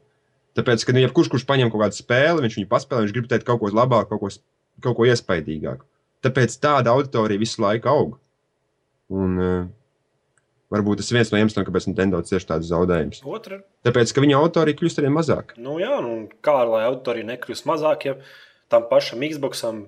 Tāpēc, 0.56 0.84
ka 0.86 0.94
nu, 0.94 1.02
jebkurš, 1.02 1.32
kurš 1.32 1.46
paņem 1.48 1.72
kaut 1.72 1.82
kādu 1.82 1.98
spēli, 1.98 2.44
viņš 2.44 2.60
viņu 2.60 2.68
paspēlē, 2.70 3.04
viņš 3.04 3.16
grib 3.16 3.26
teikt 3.32 3.48
kaut 3.48 3.60
ko 3.60 3.72
labāku, 3.74 4.14
kaut 4.14 4.22
ko, 4.22 4.30
kaut 4.86 4.96
ko 5.00 5.08
iespaidīgāku. 5.10 5.84
Tāpēc 6.24 6.54
tāda 6.62 6.94
auditorija 6.94 7.42
visu 7.42 7.60
laiku 7.64 7.90
aug. 7.92 8.14
Un, 9.12 9.34
uh, 9.42 9.66
varbūt 10.72 11.02
tas 11.02 11.10
ir 11.10 11.18
viens 11.18 11.30
no 11.32 11.42
iemesliem, 11.42 11.66
kāpēc 11.66 11.90
Nintendo 11.90 12.22
cieši 12.26 12.48
tādus 12.48 12.70
zaudējumus. 12.72 13.20
Otra, 13.28 13.60
Tāpēc, 13.86 14.14
ka 14.14 14.24
viņa 14.24 14.38
auditorija 14.40 14.78
kļūst 14.80 15.02
arvien 15.02 15.14
mazāk. 15.14 15.54
nu 15.60 15.76
jā, 15.82 15.92
nu, 16.04 16.16
kā 16.44 16.56
lai 16.66 16.86
auditorija 16.88 17.28
nekļūst 17.34 17.68
mazāk, 17.68 18.08
ja 18.08 18.16
tam 18.72 18.88
pašam 18.90 19.22
Xboxam 19.26 19.84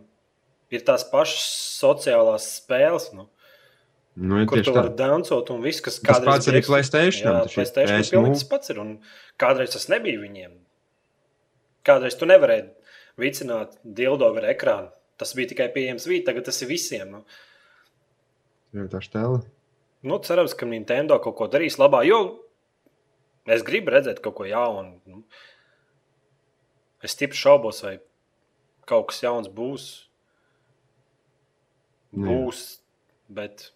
ir 0.74 0.84
tās 0.86 1.04
pašas 1.08 1.44
sociālās 1.80 2.46
spēles. 2.60 3.10
Nu. 3.16 3.28
Nu, 4.18 4.40
ja 4.40 4.48
Kur 4.50 4.62
tu 4.66 4.74
vari 4.74 4.90
dancot 4.98 5.50
un 5.54 5.62
viss, 5.62 5.82
kas 5.84 6.00
Tas 6.00 6.08
kādreiz 6.08 6.32
pats 6.32 6.50
arī 6.50 6.62
Playstation. 6.66 7.28
Jā, 7.28 7.42
Tas 7.46 7.54
Playstation 7.54 8.00
PS 8.02 8.14
pilnīgi 8.14 8.40
tas 8.40 8.48
pats 8.50 8.72
ir. 8.72 8.80
Un 8.82 8.96
kādreiz 9.38 9.74
tas 9.74 9.86
nebija 9.92 10.22
viņiem. 10.22 10.56
Kādreiz 11.86 12.18
tu 12.18 12.26
nevarēji 12.26 12.66
vicināt 13.22 13.78
dildo 13.84 14.32
ar 14.40 14.48
ekrānu. 14.50 14.90
Tas 15.18 15.34
bija 15.38 15.52
tikai 15.52 15.68
pieejams 15.74 16.06
vīt, 16.10 16.26
tagad 16.26 16.46
tas 16.46 16.58
ir 16.62 16.70
visiem. 16.70 17.14
Nu. 17.14 17.22
Jā, 18.74 18.88
tā 18.90 19.00
štēla. 19.02 19.40
Nu, 20.06 20.18
cerams, 20.22 20.54
ka 20.54 20.66
Nintendo 20.66 21.18
kaut 21.22 21.38
ko 21.38 21.48
darīs 21.50 21.78
labā, 21.80 22.04
jo 22.06 22.20
es 23.50 23.64
gribu 23.66 23.94
redzēt 23.94 24.20
kaut 24.22 24.36
ko 24.38 24.46
jaunu. 24.46 24.98
Nu. 25.08 25.24
Es 27.02 27.14
stipri 27.14 27.38
šaubos, 27.38 27.80
vai 27.86 27.96
kaut 28.88 29.10
kas 29.10 29.22
jauns 29.24 29.48
būs. 29.52 29.86
Nu 32.16 32.24
jā. 32.24 32.36
Būs, 32.38 32.60
bet 33.28 33.66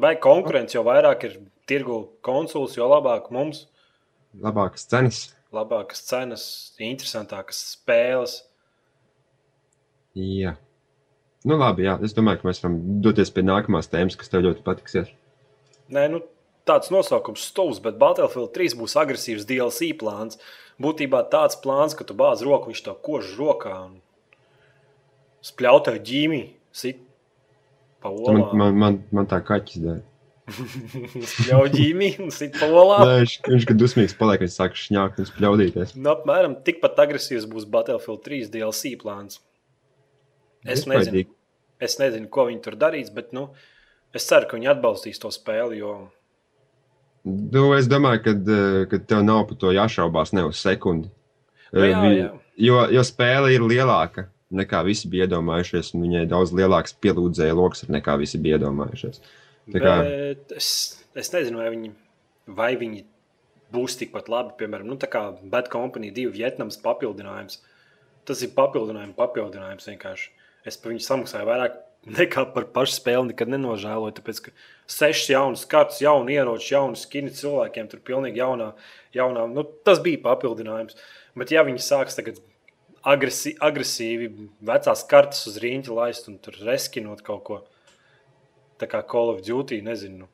vai 0.00 0.14
konkurence 0.20 0.76
jau 0.76 0.82
vairāk 0.86 1.24
ir 1.28 1.38
tirgu 1.70 2.02
konsuls, 2.24 2.76
jo 2.76 2.88
labāk 2.90 3.30
mums, 3.32 3.64
Labākas 4.34 4.84
cenas. 4.90 5.18
labākas 5.54 6.00
cenas, 6.08 6.44
interesantākas 6.82 7.60
spēles. 7.76 8.40
Jā. 10.18 10.56
Nu, 11.46 11.54
labi, 11.60 11.84
jā. 11.86 11.94
Es 12.02 12.14
domāju, 12.16 12.40
ka 12.42 12.48
mēs 12.48 12.60
varam 12.64 12.78
doties 13.04 13.30
pie 13.34 13.44
nākamās 13.46 13.88
tēmas, 13.92 14.16
kas 14.18 14.30
tev 14.32 14.42
ļoti 14.46 14.64
patiksies. 14.66 15.12
Nē, 15.94 16.06
nu, 16.10 16.20
tāds 16.68 16.90
nosaukums 16.92 17.44
stūlis, 17.50 17.80
bet 17.84 17.98
Battlefield 18.00 18.52
3 18.56 18.76
būs 18.80 18.96
agresīvs 19.00 19.46
DLC 19.48 19.92
plāns. 20.00 20.40
Būtībā 20.80 21.22
tāds 21.30 21.58
plāns, 21.62 21.94
ka 21.94 22.06
tu 22.06 22.16
bāz 22.18 22.42
roku, 22.42 22.72
viņš 22.72 22.82
to 22.86 22.96
kož 23.06 23.36
rokā 23.38 23.74
un 23.84 24.00
spļautāju 25.44 26.02
ģīmi, 26.08 26.42
sit 26.74 27.04
pa 28.02 28.10
Man, 28.10 28.40
olām. 28.40 28.58
man, 28.58 28.80
man, 28.80 28.98
man 29.14 29.28
tā 29.30 29.38
kaķis 29.44 29.84
ģīmi 31.76 32.10
un 32.20 32.32
sit 32.34 32.58
pa 32.58 32.68
olām. 32.68 33.04
Nē, 33.06 33.20
viņš, 33.22 33.36
viņš 33.48 33.68
kad 33.70 33.80
dusmīgs 33.80 34.16
paliek, 34.18 34.42
viņš 34.44 34.56
sāk 34.58 34.76
šņākt 34.76 35.22
un 35.22 35.28
spļaudīties. 35.30 35.94
Nu, 35.96 36.10
apmēram 36.12 36.58
tikpat 36.66 37.00
agresīvs 37.06 37.46
būs 37.48 37.68
Battlefield 37.70 38.24
3 38.26 38.50
DLC 38.52 38.96
plāns. 39.00 39.40
Es 40.64 40.84
nezinu, 40.88 41.26
es 41.80 41.96
nezinu, 42.00 42.28
ko 42.32 42.48
viņi 42.48 42.60
tur 42.64 42.76
darīs, 42.80 43.10
bet 43.12 43.32
nu, 43.36 43.50
es 44.16 44.28
ceru, 44.28 44.48
ka 44.48 44.58
viņi 44.58 44.70
atbalstīs 44.72 45.20
to 45.20 45.32
spēli. 45.32 45.80
Jo 45.80 45.96
Nu, 47.24 47.72
es 47.72 47.86
domāju, 47.88 48.20
ka, 48.24 48.32
ka 48.90 48.98
tev 49.08 49.22
nav 49.24 49.46
par 49.48 49.56
to 49.56 49.70
jāšaubās 49.72 50.34
ne 50.36 50.44
uz 50.44 50.58
sekundi. 50.60 51.08
Nu, 51.72 51.80
jā, 51.80 52.00
Vi- 52.02 52.18
jā. 52.20 52.30
Jo, 52.56 52.82
jo 52.92 53.00
spēle 53.02 53.50
ir 53.54 53.60
lielāka 53.66 54.26
nekā 54.52 54.84
visi 54.86 55.08
bija 55.10 55.26
iedomājušies, 55.26 55.94
un 55.96 56.04
viņai 56.04 56.28
daudz 56.30 56.52
lielāks 56.54 56.94
pielūdzēja 57.02 57.56
lokus 57.56 57.82
nekā 57.90 58.18
visi 58.20 58.38
bija 58.38 58.58
iedomājušies. 58.58 59.18
Tā 59.72 59.80
kā- 59.80 60.02
Bet 60.04 60.52
es, 60.56 61.02
es 61.16 61.30
nezinu, 61.32 61.56
vai 61.56 61.70
viņi, 61.74 61.90
vai 62.46 62.76
viņi 62.76 63.04
būs 63.72 63.96
tikpat 63.98 64.28
labi. 64.28 64.52
Piemēram, 64.60 64.84
nu, 64.84 64.96
tā 64.96 65.08
kā 65.08 65.24
Bad 65.42 65.68
Company 65.72 66.12
2 66.12 66.30
Vietnams 66.30 66.76
papildinājums. 66.80 67.58
Tas 68.24 68.42
ir 68.42 68.50
papildinājums, 68.50 69.16
papildinājums 69.16 69.88
vienkārši. 69.88 70.28
Es 70.64 70.76
par 70.76 70.92
viņu 70.92 71.02
samaksāju 71.08 71.44
vairāk 71.48 71.72
nekā 72.06 72.46
par 72.54 72.68
pašu 72.74 72.98
spēli. 72.98 73.30
Nekad 73.32 73.52
nenožēloju, 73.52 74.16
tāpēc 74.18 74.40
ka 74.46 74.54
sešas 74.90 75.30
jaunas 75.32 75.66
kartas, 75.68 76.00
jaunu 76.04 76.34
ieroču, 76.34 76.74
jaunu 76.74 76.98
skini 77.00 77.32
cilvēkiem, 77.34 77.90
tur 77.90 78.02
pilnīgi 78.04 78.42
jaunā, 78.42 78.72
jaunā. 79.16 79.46
Nu, 79.50 79.66
tas 79.86 80.02
bija 80.04 80.22
papildinājums. 80.24 80.98
Bet 81.38 81.54
ja 81.54 81.64
viņi 81.66 81.82
sāks 81.82 82.18
tagad 82.18 82.40
agresi, 83.04 83.54
agresīvi 83.62 84.30
vecās 84.64 85.04
kartas 85.10 85.46
uz 85.50 85.58
rīņķa 85.62 85.96
laist 85.96 86.30
un 86.30 86.38
tur 86.42 86.56
reskinot 86.64 87.24
kaut 87.26 87.44
ko 87.48 87.60
tā 88.80 88.88
kā 88.90 89.02
Call 89.06 89.32
of 89.32 89.42
Duty, 89.46 89.80
nezinu, 89.84 90.28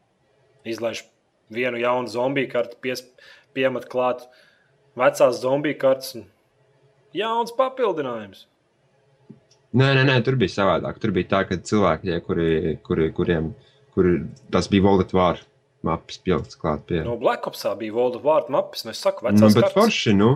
izlaiž 0.64 1.04
vienu 1.52 1.80
jaunu 1.80 2.10
zombiju 2.10 2.50
kartu, 2.52 2.78
pies, 2.80 3.02
piemet 3.56 3.88
klāt 3.90 4.26
vecās 4.98 5.40
zombiju 5.42 5.78
kartes 5.80 6.14
un 6.18 6.28
jauns 7.16 7.52
papildinājums. 7.56 8.46
Nē, 9.70 9.92
nē, 9.94 10.02
nē, 10.08 10.16
tur 10.26 10.34
bija 10.40 10.50
savādāk. 10.50 10.96
Tur 11.02 11.12
bija 11.14 11.28
tā, 11.30 11.44
ka 11.46 11.60
cilvēki, 11.62 12.08
tie, 12.08 12.22
kuri, 12.26 12.78
kuri, 12.86 13.10
kuriem 13.14 13.52
kuri, 13.94 14.20
tas 14.50 14.68
bija 14.70 14.84
Volta 14.86 15.16
Vāra 15.16 15.46
maps 15.86 16.20
pielikts 16.24 16.58
klāt 16.60 16.84
pie. 16.88 17.00
No 17.06 17.16
Black 17.20 17.46
Opsā 17.48 17.72
bija 17.78 17.96
of 17.96 18.24
War 18.24 18.44
maps, 18.52 18.84
nu 18.84 18.92
es 18.94 19.00
saku, 19.00 19.24
nu, 19.24 19.32
vecās 19.32 19.56
bet 19.56 19.66
kartes, 19.66 19.78
forši, 19.78 20.14
nu. 20.16 20.34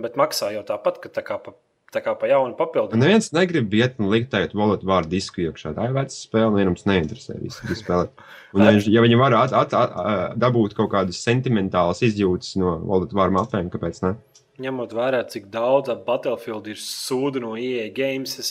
bet 0.00 0.16
maksā 0.20 0.54
jau 0.54 0.64
tāpat, 0.66 1.00
ka 1.02 1.12
tā 1.12 1.24
kā 1.26 1.38
pa, 1.42 1.52
tā 1.92 2.02
kā 2.02 2.14
pa 2.18 2.30
jaunu 2.30 2.54
Un 2.54 2.58
papildinājumu. 2.58 3.02
neviens 3.02 3.30
negrib 3.36 3.74
iet 3.76 4.00
un 4.00 4.08
likt 4.12 4.32
tagad 4.32 4.56
Volta 4.56 4.88
Vāra 4.88 5.08
disku 5.10 5.44
iekšā. 5.44 5.74
Tā 5.76 5.90
ir 5.90 5.96
veca 5.96 6.16
spēle, 6.16 6.52
un 6.52 6.60
vienam 6.60 6.78
tas 6.78 6.88
neinteresē. 6.90 7.38
Visi, 7.42 7.60
visi 7.68 7.84
spēlē. 7.84 8.08
Un, 8.56 8.64
ja, 8.64 8.72
ja 8.96 9.04
viņi 9.04 9.20
var 9.20 9.36
at, 9.42 9.56
at, 9.60 9.76
at, 9.76 10.38
dabūt 10.40 10.76
kaut 10.78 10.90
kādas 10.96 11.20
sentimentālas 11.24 12.02
izjūtas 12.06 12.56
no 12.60 12.78
Volta 12.88 13.20
Vāra 13.20 13.36
mapēm, 13.40 13.70
kāpēc 13.72 14.02
ne? 14.06 14.16
Ņemot 14.62 14.92
vērā, 14.94 15.24
cik 15.26 15.48
daudz 15.50 15.90
ap 15.90 16.04
Battlefield 16.06 16.68
ir 16.70 16.78
sūdu 16.78 17.40
no 17.42 17.56
EA 17.58 17.88
Games. 17.94 18.36
Es... 18.38 18.50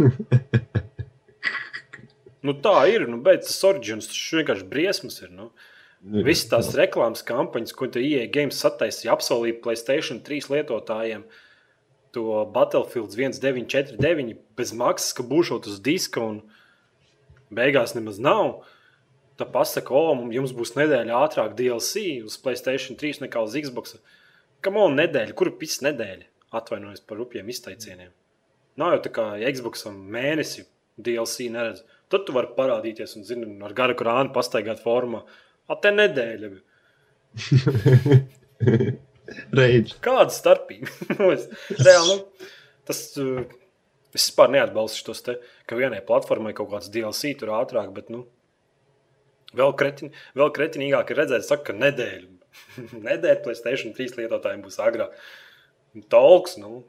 nu, 2.46 2.54
tā 2.64 2.78
ir. 2.88 3.04
Nu, 3.10 3.18
bet 3.24 3.44
tas 3.44 3.58
origins 3.68 4.08
tas 4.08 4.22
vienkārši 4.38 4.68
briesmas 4.70 5.20
ir. 5.20 5.28
Nu. 5.36 5.50
Nu, 6.02 6.24
Visas 6.26 6.48
tās 6.50 6.72
reklāmas 6.74 7.22
kampaņas, 7.22 7.74
ko 7.78 7.86
IE 8.00 8.24
Games 8.34 8.58
sataisīja, 8.58 9.12
apsolīja 9.14 9.60
Playstation 9.62 10.18
3 10.26 10.48
lietotājiem, 10.50 11.22
to 12.12 12.24
Battlefield 12.52 13.12
1949 13.14 14.32
bez 14.58 14.72
maksas, 14.74 15.12
ka 15.14 15.22
būšot 15.22 15.68
uz 15.70 15.76
diska 15.84 16.24
un 16.24 16.40
beigās 17.54 17.94
nemaz 17.94 18.18
nav. 18.18 18.64
Tā 19.38 19.46
pasaka, 19.46 19.94
o, 19.94 20.16
mums- 20.18 20.34
jums 20.34 20.56
būs 20.56 20.74
nedēļa 20.74 21.22
ātrāk 21.22 21.54
DLC 21.60 22.18
uz 22.26 22.34
Playstation 22.42 22.98
3 22.98 23.22
nekā 23.28 23.44
uz 23.46 23.54
Xbox. 23.62 23.94
Kam 24.62 24.76
on 24.78 24.94
nedēļa? 24.98 25.34
Kur 25.38 25.50
pits 25.58 25.80
nedēļa? 25.82 26.28
Atvainojos 26.58 27.02
par 27.08 27.18
rupjiem 27.18 27.48
izteicieniem. 27.50 28.12
Nav 28.80 28.94
jau 28.94 29.00
tā 29.04 29.10
kā 29.16 29.24
Xboxam 29.52 29.96
mēnesi 30.12 30.66
DLC 31.02 31.48
neredz. 31.52 31.82
Tad 32.12 32.26
tu 32.28 32.34
vari 32.36 32.52
parādīties 32.56 33.16
un, 33.16 33.24
zini, 33.26 33.48
ar 33.64 33.72
garu 33.76 33.96
krānu 33.98 34.34
pastaigāt 34.34 34.82
formā. 34.84 35.22
A, 35.68 35.76
te 35.80 35.92
nedēļa. 35.94 36.52
Reidž. 39.58 39.96
Kāda 40.04 40.30
starpība? 40.34 40.90
Nu, 41.18 41.32
reāli, 41.78 42.18
nu, 42.18 42.50
tas, 42.88 43.00
uh, 43.20 43.40
es 44.12 44.28
vispār 44.28 44.52
neatbalstu 44.52 45.08
tos 45.08 45.24
te, 45.24 45.38
ka 45.68 45.78
vienai 45.78 46.02
platformai 46.04 46.52
kaut 46.56 46.70
kāds 46.74 46.92
DLC 46.92 47.32
tur 47.40 47.54
ātrāk, 47.56 47.88
bet, 47.96 48.10
nu, 48.12 48.26
vēl, 49.56 49.72
kretin, 49.78 50.12
vēl 50.38 50.52
kretinīgāk 50.56 51.12
ir 51.12 51.22
redzēt, 51.22 51.48
saka, 51.48 51.70
ka 51.70 51.78
nedēļa. 51.78 52.28
nedēļa 53.08 53.40
Playstation 53.44 53.94
3 53.96 54.18
lietotājiem 54.20 54.64
būs 54.64 54.80
agrāk. 54.82 55.14
Talks, 56.12 56.56
nu. 56.60 56.82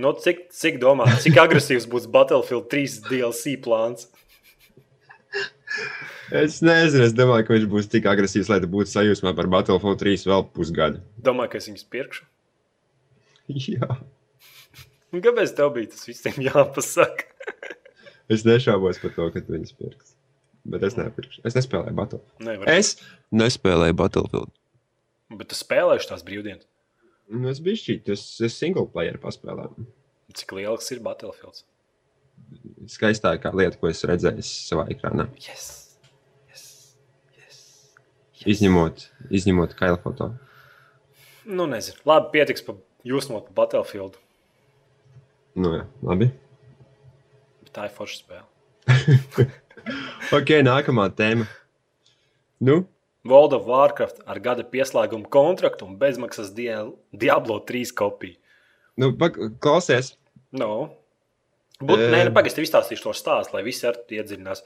Nu, 0.00 0.14
cik, 0.16 0.46
cik 0.56 0.80
domā, 0.80 1.06
cik 1.20 1.36
agresīvs 1.42 1.86
būs 1.90 2.08
Battlefield 2.10 2.70
3 2.72 3.02
DLC 3.10 3.58
plāns? 3.62 4.08
Es 6.30 6.60
nezinu, 6.62 7.04
es 7.04 7.14
domāju, 7.14 7.46
ka 7.46 7.56
viņš 7.56 7.66
būs 7.70 7.90
tik 7.90 8.06
agresīvs, 8.10 8.48
lai 8.52 8.60
tu 8.62 8.70
būtu 8.70 8.92
sajūsmā 8.92 9.34
par 9.36 9.50
Battlefield 9.50 10.00
3 10.02 10.28
vēl 10.30 10.46
pusgadu. 10.54 11.02
Domāju, 11.26 11.52
ka 11.52 11.60
es 11.60 11.68
viņus 11.70 11.86
pirkšu. 11.92 12.24
Jā. 13.74 13.98
Kāpēc 15.10 15.52
tev 15.58 15.72
bija 15.74 15.90
tas 15.90 16.06
visiem 16.06 16.38
jāpasaka? 16.46 17.26
Es 18.30 18.46
nešaubos 18.46 19.00
par 19.02 19.14
to, 19.16 19.26
ka 19.34 19.42
tu 19.42 19.56
viņus 19.56 19.74
pirksi. 19.74 20.09
Bet 20.68 20.84
es 20.84 20.96
nepirkšu. 20.98 21.42
Es 21.48 21.56
nespēlēju 21.56 21.96
Battlefield. 21.96 22.44
Nevar. 22.44 22.68
Es 22.68 22.96
nespēlēju 23.32 23.96
Battlefield. 23.96 24.52
Bet 25.32 25.48
tu 25.52 25.56
spēlēji 25.56 26.08
tās 26.10 26.24
brīvdienas. 26.26 26.66
Nu, 27.30 27.46
es 27.52 27.60
biju 27.62 27.78
šķīt, 27.78 28.10
es, 28.10 28.24
es 28.42 28.56
single 28.58 28.88
player 28.90 29.16
paspēlēju. 29.22 29.86
Cik 30.36 30.54
liels 30.58 30.90
ir 30.90 31.02
Battlefield? 31.04 31.62
Skaistākā 32.90 33.52
lieta, 33.54 33.78
ko 33.78 33.90
es 33.90 34.02
redzēju 34.08 34.44
savā 34.46 34.88
ekrānā. 34.90 35.28
Yes. 35.38 35.68
Yes. 36.50 36.64
Yes. 37.38 37.60
Izņemot, 38.50 39.06
izņemot 39.30 39.76
kaila 39.78 40.00
foto. 40.02 40.32
Nu, 41.46 41.68
nezinu. 41.70 42.02
Labi, 42.08 42.32
pietiks 42.34 42.66
par 42.66 42.80
jūsmu 43.06 43.44
par 43.46 43.56
Battlefield. 43.62 44.18
Nu, 45.58 45.72
jā, 45.78 45.86
labi. 46.06 46.30
Bet 47.62 47.72
tā 47.76 47.86
ir 47.88 47.94
forša 47.94 48.22
spēle. 48.24 48.46
Ok, 50.30 50.50
nākamā 50.62 51.08
tēma. 51.18 51.46
Nu, 52.62 52.84
World 53.26 53.52
of 53.56 53.66
Warcraft 53.68 54.22
ar 54.30 54.38
gada 54.40 54.64
pieslēgumu 54.64 55.28
kontraktu 55.32 55.86
un 55.88 55.96
bezmaksas 56.00 56.52
Diablo 56.56 57.58
3 57.68 57.92
kopiju. 57.96 58.36
nu 59.00 59.12
pak- 59.16 59.38
klausies. 59.60 60.14
No. 60.52 60.90
Būt, 61.80 61.96
Ē. 61.98 62.10
nē, 62.12 62.24
nu, 62.28 62.30
pagaidi, 62.36 62.58
es 62.60 62.68
izstāstīšu 62.68 63.02
to 63.02 63.12
stāstu, 63.16 63.54
lai 63.54 63.62
visi 63.62 63.86
ar 63.86 63.94
to 63.94 64.14
iedziļinās. 64.14 64.62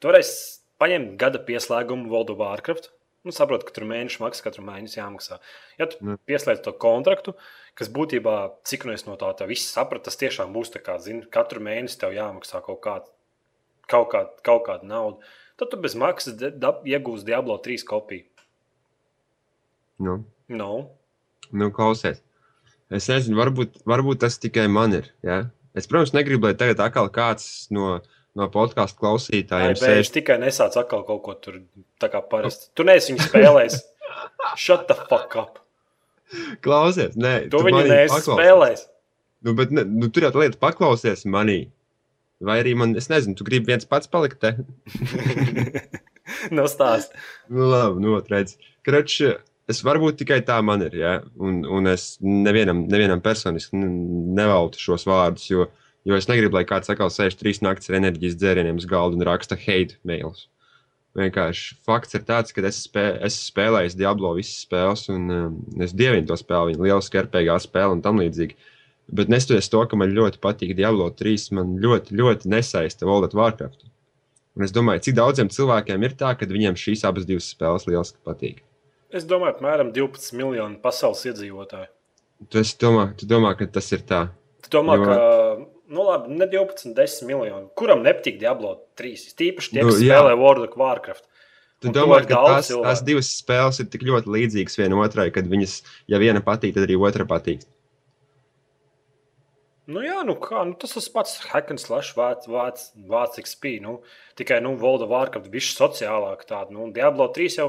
Tu 0.00 0.08
varēsi 0.08 0.58
paņemt 0.80 1.16
gada 1.16 1.38
pieslēgumu 1.38 2.08
World 2.10 2.30
of 2.30 2.38
Warcraft, 2.38 2.90
Nu, 3.26 3.32
saprotu, 3.32 3.64
ka 3.66 3.72
tur 3.74 3.84
mēneša 3.90 4.20
maksa 4.22 4.42
katru 4.44 4.62
mēnesi 4.62 5.00
jāmaksā. 5.00 5.40
Ja 5.80 5.86
tu 5.86 5.96
Nu. 6.00 6.16
pieslēdz 6.28 6.62
to 6.62 6.70
kontraktu, 6.72 7.34
kas 7.74 7.88
būtībā, 7.88 8.52
cik 8.62 8.84
nu 8.86 8.92
es 8.92 9.04
no 9.04 9.16
tā 9.16 9.36
tā 9.36 9.48
viss 9.48 9.66
sapratu, 9.74 10.04
tas 10.04 10.16
tiešām 10.16 10.52
būs 10.54 10.70
tā 10.70 10.78
kā, 10.80 10.94
zini, 11.00 11.26
katru 11.28 11.58
mēnesi 11.58 11.98
tev 11.98 12.12
jāmaksā 12.14 12.62
kaut 12.62 12.80
kāda, 12.82 13.06
kaut 13.90 14.10
kāda, 14.12 14.30
kaut 14.46 14.64
kāda 14.68 14.88
nauda. 14.90 15.18
Tad 15.56 15.70
tu 15.72 15.78
bez 15.80 15.94
maksas 15.96 16.36
iegūsi 16.36 17.24
Diablo 17.28 17.56
3 17.64 17.84
kopiju. 17.88 18.24
Nu, 19.98 20.24
No. 20.48 20.90
nu, 21.50 21.70
klausies. 21.74 22.20
Es 22.92 23.08
nezinu, 23.10 23.34
varbūt, 23.40 23.80
varbūt 23.88 24.20
tas 24.22 24.36
tikai 24.38 24.68
man 24.70 24.92
ir. 24.94 25.08
Ja? 25.26 25.40
Es, 25.74 25.88
protams, 25.90 26.12
negribu, 26.14 26.46
lai 26.46 26.54
tagad 26.54 26.78
atkal 26.84 27.08
kāds 27.10 27.66
no, 27.74 27.96
no 28.38 28.46
podkāstu 28.52 28.94
Ai, 28.94 29.00
klausītājiem 29.02 29.74
Bēž 29.74 29.82
sēž. 30.06 30.10
tikai 30.14 30.36
nesāc 30.44 30.76
atkal 30.78 31.02
kaut 31.08 31.22
ko 31.26 31.34
tur 31.34 31.58
tā 32.00 32.10
kā 32.12 32.20
parasti. 32.22 32.68
Tu 32.78 32.86
neesi 32.86 33.12
viņu 33.14 33.26
spēlējis. 33.26 33.80
Shut 34.62 34.86
the 34.86 34.94
fuck 35.08 35.34
up. 35.40 35.58
Klausies, 36.62 37.16
nē, 37.18 37.48
Tu 37.50 37.58
viņu 37.58 37.80
manī 37.80 37.90
neesi 37.90 38.14
paklausies. 38.14 38.38
spēlējis. 38.38 38.86
Nu, 39.46 39.54
bet 39.58 39.74
ne, 39.74 39.82
nu, 39.86 40.08
tur 40.10 40.28
jau 40.28 40.32
tā 40.36 40.44
lieta 40.44 40.60
paklausies 40.62 41.26
manī. 41.26 41.58
Vai 42.44 42.58
arī 42.60 42.74
man, 42.76 42.92
es 43.00 43.08
nezinu, 43.08 43.36
tu 43.38 43.46
gribi 43.46 43.72
viens 43.72 43.88
pats 43.88 44.10
palikt 44.12 44.42
te? 44.42 44.52
no 46.56 46.66
stāsta. 46.68 47.16
Nu, 47.48 47.64
labi, 47.70 48.02
nu, 48.04 48.18
redz. 48.28 48.58
Krač, 48.86 49.16
es 49.70 49.80
varbūt 49.86 50.20
tikai 50.20 50.42
tā 50.46 50.58
man 50.64 50.84
ir, 50.84 50.98
ja? 51.00 51.14
un, 51.40 51.62
un 51.64 51.88
es 51.90 52.16
nevienam, 52.20 52.84
nevienam 52.90 53.22
personiski 53.24 53.80
neveltu 53.80 54.82
šos 54.82 55.06
vārdus, 55.08 55.48
jo, 55.48 55.70
jo 56.06 56.18
es 56.18 56.28
negribu, 56.30 56.58
lai 56.58 56.66
kāds 56.68 56.92
atkal 56.92 57.10
sēž 57.12 57.38
trīs 57.40 57.62
naktis 57.64 57.90
ar 57.90 57.98
enerģijas 58.02 58.36
dzērieniem 58.42 58.82
uz 58.82 58.86
galda 58.90 59.18
un 59.18 59.26
raksta 59.26 59.58
hate 59.58 59.96
mails. 60.06 60.46
Vienkārši 61.16 61.78
fakts 61.86 62.18
ir 62.18 62.24
tāds, 62.28 62.52
ka 62.52 62.60
es, 62.68 62.82
spē, 62.84 63.06
es 63.24 63.38
spēlēju 63.48 63.96
Diablo 63.96 64.34
visas 64.36 64.66
spēles, 64.66 65.06
un 65.14 65.30
um, 65.32 65.54
es 65.80 65.94
dievinu 65.96 66.28
to 66.28 66.36
spēli. 66.36 66.74
Viņa 66.76 66.84
liela 66.84 67.04
skarpīgā 67.04 67.56
spēle 67.64 67.96
un 67.96 68.02
tam 68.04 68.20
līdzīgi. 68.20 68.58
Bet 69.08 69.28
neskatoties 69.30 69.68
to, 69.70 69.82
ka 69.86 69.96
man 69.98 70.10
ļoti 70.16 70.40
patīk 70.42 70.72
Diablo 70.78 71.10
3, 71.14 71.50
man 71.54 71.76
ļoti, 71.82 72.16
ļoti 72.18 72.50
nesaista 72.50 73.06
World 73.06 73.28
of 73.28 73.36
Warcraft. 73.38 73.84
Un 74.56 74.64
es 74.64 74.72
domāju, 74.74 75.04
cik 75.06 75.14
daudziem 75.18 75.50
cilvēkiem 75.52 76.02
ir 76.08 76.16
tā, 76.18 76.32
ka 76.38 76.48
viņiem 76.48 76.78
šīs 76.80 77.04
abas 77.06 77.26
divas 77.28 77.46
spēles 77.52 77.86
lieliski 77.86 78.18
patīk. 78.26 78.62
Es 79.14 79.24
domāju, 79.28 79.54
apmēram 79.54 79.92
12 79.94 80.32
miljonu 80.34 80.80
pasaules 80.82 81.22
iedzīvotāju. 81.28 81.86
Tu, 82.50 82.64
domā, 82.82 83.04
tu 83.16 83.28
domā, 83.30 83.52
ka 83.56 83.68
tas 83.78 83.86
ir 83.94 84.02
tā. 84.08 84.24
Tu 84.64 84.72
domā, 84.74 84.96
Jo- 84.98 85.04
ka, 85.06 85.14
nu 85.94 86.02
labi, 86.08 86.34
ne 86.40 86.48
12, 86.50 86.90
10 86.96 87.22
miljoni. 87.28 87.68
Kuram 87.78 88.02
nepatīk 88.02 88.40
Diablo 88.40 88.74
3? 88.98 89.30
Tīpaši 89.38 89.70
tie, 89.76 89.82
Nu, 89.84 89.92
kas 89.92 90.00
jā. 90.02 90.10
spēlē 90.10 90.34
World 90.40 90.66
of 90.66 90.76
Warcraft. 90.76 91.24
Tu 91.84 91.92
domā, 91.92 92.22
ka 92.26 92.34
tās, 92.40 92.68
cilvēku. 92.72 92.84
tās 92.88 93.04
divas 93.04 93.30
spēles 93.38 93.78
ir 93.80 93.86
tik 93.92 94.02
ļoti 94.08 94.32
līdzīgas 94.32 94.78
viena 94.80 94.96
otrai, 95.04 95.30
kad 95.30 95.46
viņas, 95.46 95.82
ja 96.08 96.18
viena 96.18 96.40
patīk, 96.40 96.74
tad 96.74 96.88
arī 96.88 96.96
otra 96.98 97.24
patīk. 97.28 97.62
Nu, 99.86 100.00
jā, 100.02 100.18
nu 100.26 100.34
kā, 100.42 100.64
nu, 100.66 100.74
tas 100.74 100.96
tas 100.96 101.06
pats 101.14 101.36
hack 101.52 101.70
and 101.70 101.78
slash 101.78 102.16
vārds, 102.18 102.48
vārds, 102.50 102.88
vārds 103.06 103.38
XP. 103.38 103.76
Nu, 103.84 104.00
tikai, 104.38 104.58
nu, 104.64 104.74
World 104.82 105.04
of 105.06 105.12
Warcraft 105.12 105.52
bija 105.52 105.68
sociālāk 105.68 106.42
tāda. 106.48 106.74
Nu, 106.74 106.88
Diablo 106.94 107.28
3 107.36 107.60
jau 107.60 107.68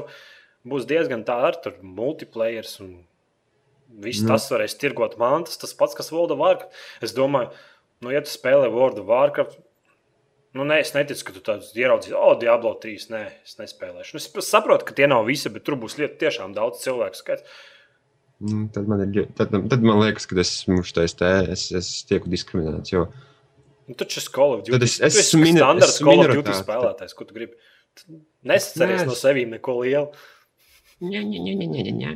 būs 0.68 0.88
diezgan 0.90 1.22
tā 1.28 1.36
ar 1.46 1.60
tur 1.62 1.78
multiplayers 1.82 2.80
un 2.82 2.96
viss 4.02 4.24
Nu. 4.24 4.32
tas 4.34 4.48
varēs 4.50 4.74
tirgot 4.80 5.14
mantas. 5.20 5.60
Tas 5.62 5.76
pats, 5.78 5.94
kas 5.94 6.10
World 6.10 6.34
of 6.34 6.42
Warcraft. 6.42 6.74
Es 7.06 7.14
domāju, 7.14 7.54
nu, 8.02 8.10
ja 8.10 8.24
tu 8.26 8.34
spēlē 8.34 8.66
World 8.74 8.98
of 8.98 9.06
Warcraft, 9.06 9.58
nu, 10.58 10.66
nē, 10.66 10.80
es 10.82 10.94
neticu, 10.98 11.22
ka 11.28 11.38
tu 11.38 11.46
tādu 11.46 11.70
ieraudzīsi, 11.78 12.18
o, 12.18 12.34
Diablo 12.40 12.74
3, 12.82 13.08
nē, 13.14 13.24
es 13.46 13.58
nespēlēšu. 13.62 14.18
Nu, 14.18 14.22
es 14.42 14.50
saprotu, 14.50 14.88
ka 14.88 14.96
tie 14.98 15.06
nav 15.06 15.22
visi, 15.28 15.52
bet 15.54 15.62
tur 15.68 15.78
būs 15.78 16.00
liet, 16.00 16.18
tiešām 16.18 16.56
daudz 16.56 16.82
cilvēku 16.82 17.20
skaits. 17.20 17.46
Nu, 18.40 18.68
tad, 18.70 18.86
man 18.86 19.00
ir, 19.02 19.24
tad, 19.34 19.50
tad 19.50 19.82
man 19.82 19.98
liekas, 19.98 20.26
ka 20.30 20.36
es 20.38 20.52
esmu 20.60 20.84
šitais 20.86 21.16
te, 21.18 21.30
es, 21.50 21.64
es 21.74 21.88
tieku 22.06 22.30
diskriminēts. 22.30 22.92
Jo, 22.94 23.08
Nu, 23.88 23.94
taču 23.96 24.18
šis 24.20 24.26
Call 24.28 24.52
of 24.52 24.60
Duty 24.66 24.74
Tad 24.76 24.82
es- 24.84 24.98
es 25.00 25.14
esmu 25.22 25.40
minor- 25.46 25.64
standarts 25.64 25.94
esmu 25.96 26.10
Call 26.12 26.20
of 26.26 26.34
Duty 26.36 26.52
spēlētājs. 26.58 27.14
Ko 27.16 27.24
tu 27.24 27.32
gribi? 27.34 27.54
Nesaceries 28.44 29.00
Nē, 29.00 29.06
no 29.08 29.14
es- 29.16 29.22
sevis 29.24 29.48
neko 29.48 29.78
lielu. 29.80 30.10
ņa, 31.00 31.22
ņa, 31.24 31.40
ņa, 31.46 31.54
ņa, 31.62 31.68
ņa, 31.86 31.94
ņa. 32.02 32.10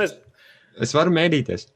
Nes, 0.00 0.14
es 0.80 0.92
varu 0.96 1.10
mēdīties. 1.12 1.66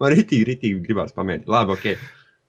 Man 0.00 0.12
ritīgi, 0.16 0.46
ritīgi 0.48 0.80
gribās 0.86 1.12
pamēģināt. 1.14 1.46
Labi, 1.52 1.76
ok. 1.76 1.98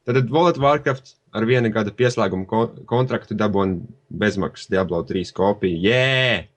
Tad 0.07 0.31
Wallet 0.31 0.57
Warcraft 0.63 1.11
ar 1.35 1.43
viena 1.45 1.69
gada 1.73 1.91
pieslēguma 1.91 2.47
ko 2.47 2.61
kontraktu 2.89 3.35
dabūju 3.37 3.81
bezmaksas 4.09 4.69
Diablo 4.71 5.03
3 5.03 5.33
kopiju. 5.35 5.81
Jē! 5.83 6.47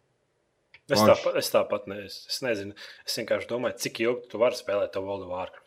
Es, 0.96 1.00
tāpat, 1.07 1.37
es 1.40 1.50
tāpat 1.55 1.87
ne, 1.90 1.98
es, 2.09 2.20
es 2.31 2.40
nezinu. 2.44 2.74
Es 3.07 3.16
vienkārši 3.20 3.48
domāju, 3.50 3.79
cik 3.85 4.00
ilgi 4.07 4.31
tu 4.33 4.40
vari 4.42 4.59
spēlēt 4.59 4.92
to 4.94 5.03
World 5.05 5.26
of 5.26 5.33
Warcraft. 5.35 5.66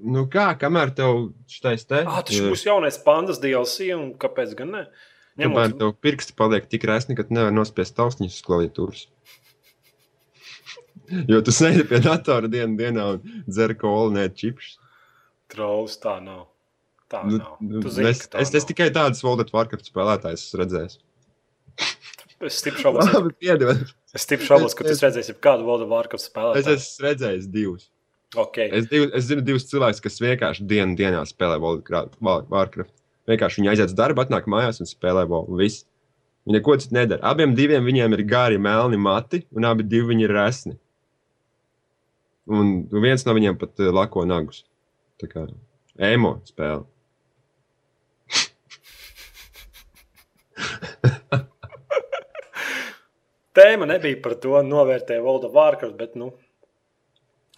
Nu 0.00 0.22
kā, 0.32 0.46
kamēr 0.56 0.94
tev 0.96 1.26
šitais 1.52 1.84
te? 1.84 2.02
Ah, 2.08 2.22
tas 2.24 2.38
būs 2.40 2.62
jaunais 2.64 2.96
pandas 3.04 3.40
DLC, 3.42 3.90
un 3.96 4.14
kāpēc 4.20 4.54
gan 4.56 4.70
ne? 4.78 4.84
Kamēr 5.40 5.68
Ņemot, 5.70 5.78
tev 5.80 5.90
pirksti 6.04 6.34
paliek 6.36 6.64
tik 6.72 6.84
resni, 6.88 7.16
ka 7.18 7.24
tu 7.28 7.36
nevari 7.36 7.54
nospiest 7.56 7.94
tausniņus 7.98 8.38
uz 8.40 8.46
klaviatūras. 8.46 9.02
Jo 11.28 11.40
tu 11.44 11.52
sēdi 11.54 11.82
pie 11.90 11.98
datora 12.04 12.48
dienas 12.50 12.78
dienā 12.78 13.04
un 13.16 13.42
dzer 13.50 13.74
kolu, 13.78 14.12
ne 14.14 14.28
čipšus. 14.30 14.76
trolls, 15.50 15.96
tā 15.98 16.16
nav. 16.22 16.46
Tā 17.10 17.24
Nu, 17.26 17.38
nav. 17.40 17.56
nu, 17.60 17.80
Tu 17.82 17.90
zini, 17.90 18.12
es, 18.12 18.20
tā 18.30 18.38
es, 18.38 18.52
es 18.54 18.62
nav. 18.62 18.68
tikai 18.70 18.86
tādus 18.94 19.24
World 19.26 19.42
of 19.42 19.50
Warcraft 19.52 19.88
spēlētājus 19.90 20.44
esmu 20.46 20.60
redzējis. 20.62 20.98
Es 22.40 22.56
stipri 22.62 22.80
šaubos, 22.82 23.10
Labi, 23.12 23.34
piedod. 23.36 23.82
es 24.16 24.22
stipri 24.24 24.46
šaubos, 24.48 24.74
ka 24.74 24.84
tu 24.86 24.90
Es- 24.94 25.02
redzēsi 25.04 25.34
kādu 25.44 25.66
World 25.68 25.82
of 25.84 25.90
Warcraft 25.92 26.22
Es 26.24 26.30
spēlētāju. 26.30 26.76
esmu 26.78 27.04
redzējis 27.06 27.50
divus. 27.52 27.88
Okay. 28.36 28.68
Es, 28.72 28.86
div, 28.86 29.10
es 29.12 29.24
zinu 29.26 29.42
divus 29.44 29.66
cilvēkus, 29.68 30.00
kas 30.00 30.20
vienkārši 30.22 30.64
dienu 30.70 30.96
dienā 30.96 31.20
spēlē 31.26 31.58
Warcraft. 31.60 32.92
Vienkārši 33.28 33.60
viņi 33.60 33.70
aiziet 33.72 33.90
uz 33.90 33.94
darbu, 33.98 34.22
atnāk 34.24 34.46
mājās 34.46 34.80
un 34.80 34.86
spēlē. 34.86 35.26
Viss. 35.58 35.84
Viņi 36.46 36.56
neko 36.56 36.76
citu 36.80 36.94
nedara. 36.96 37.20
Abiem 37.28 37.52
diviem 37.54 37.84
viņiem 37.84 38.14
ir 38.16 38.22
gari, 38.24 38.56
melni 38.58 38.96
mati, 38.96 39.42
un 39.52 39.64
abi 39.68 39.82
divi 39.84 40.14
viņi 40.14 40.24
ir 40.24 40.32
resni. 40.32 40.78
Un 42.50 42.86
viens 42.90 43.26
no 43.26 43.34
viņiem 43.36 43.58
pat 43.60 43.78
uh, 43.84 43.90
lako 43.94 44.24
nagus. 44.26 44.64
Tā 45.20 45.28
kā 45.30 45.44
emo 45.98 46.40
spēle. 46.48 46.86
Tēma 53.60 53.88
nebija 53.90 54.16
par 54.24 54.38
to, 54.40 54.54
novērtēt 54.64 55.20
World 55.20 55.44
of 55.50 55.56
Warcraft, 55.56 55.98
bet, 55.98 56.16
nu, 56.16 56.30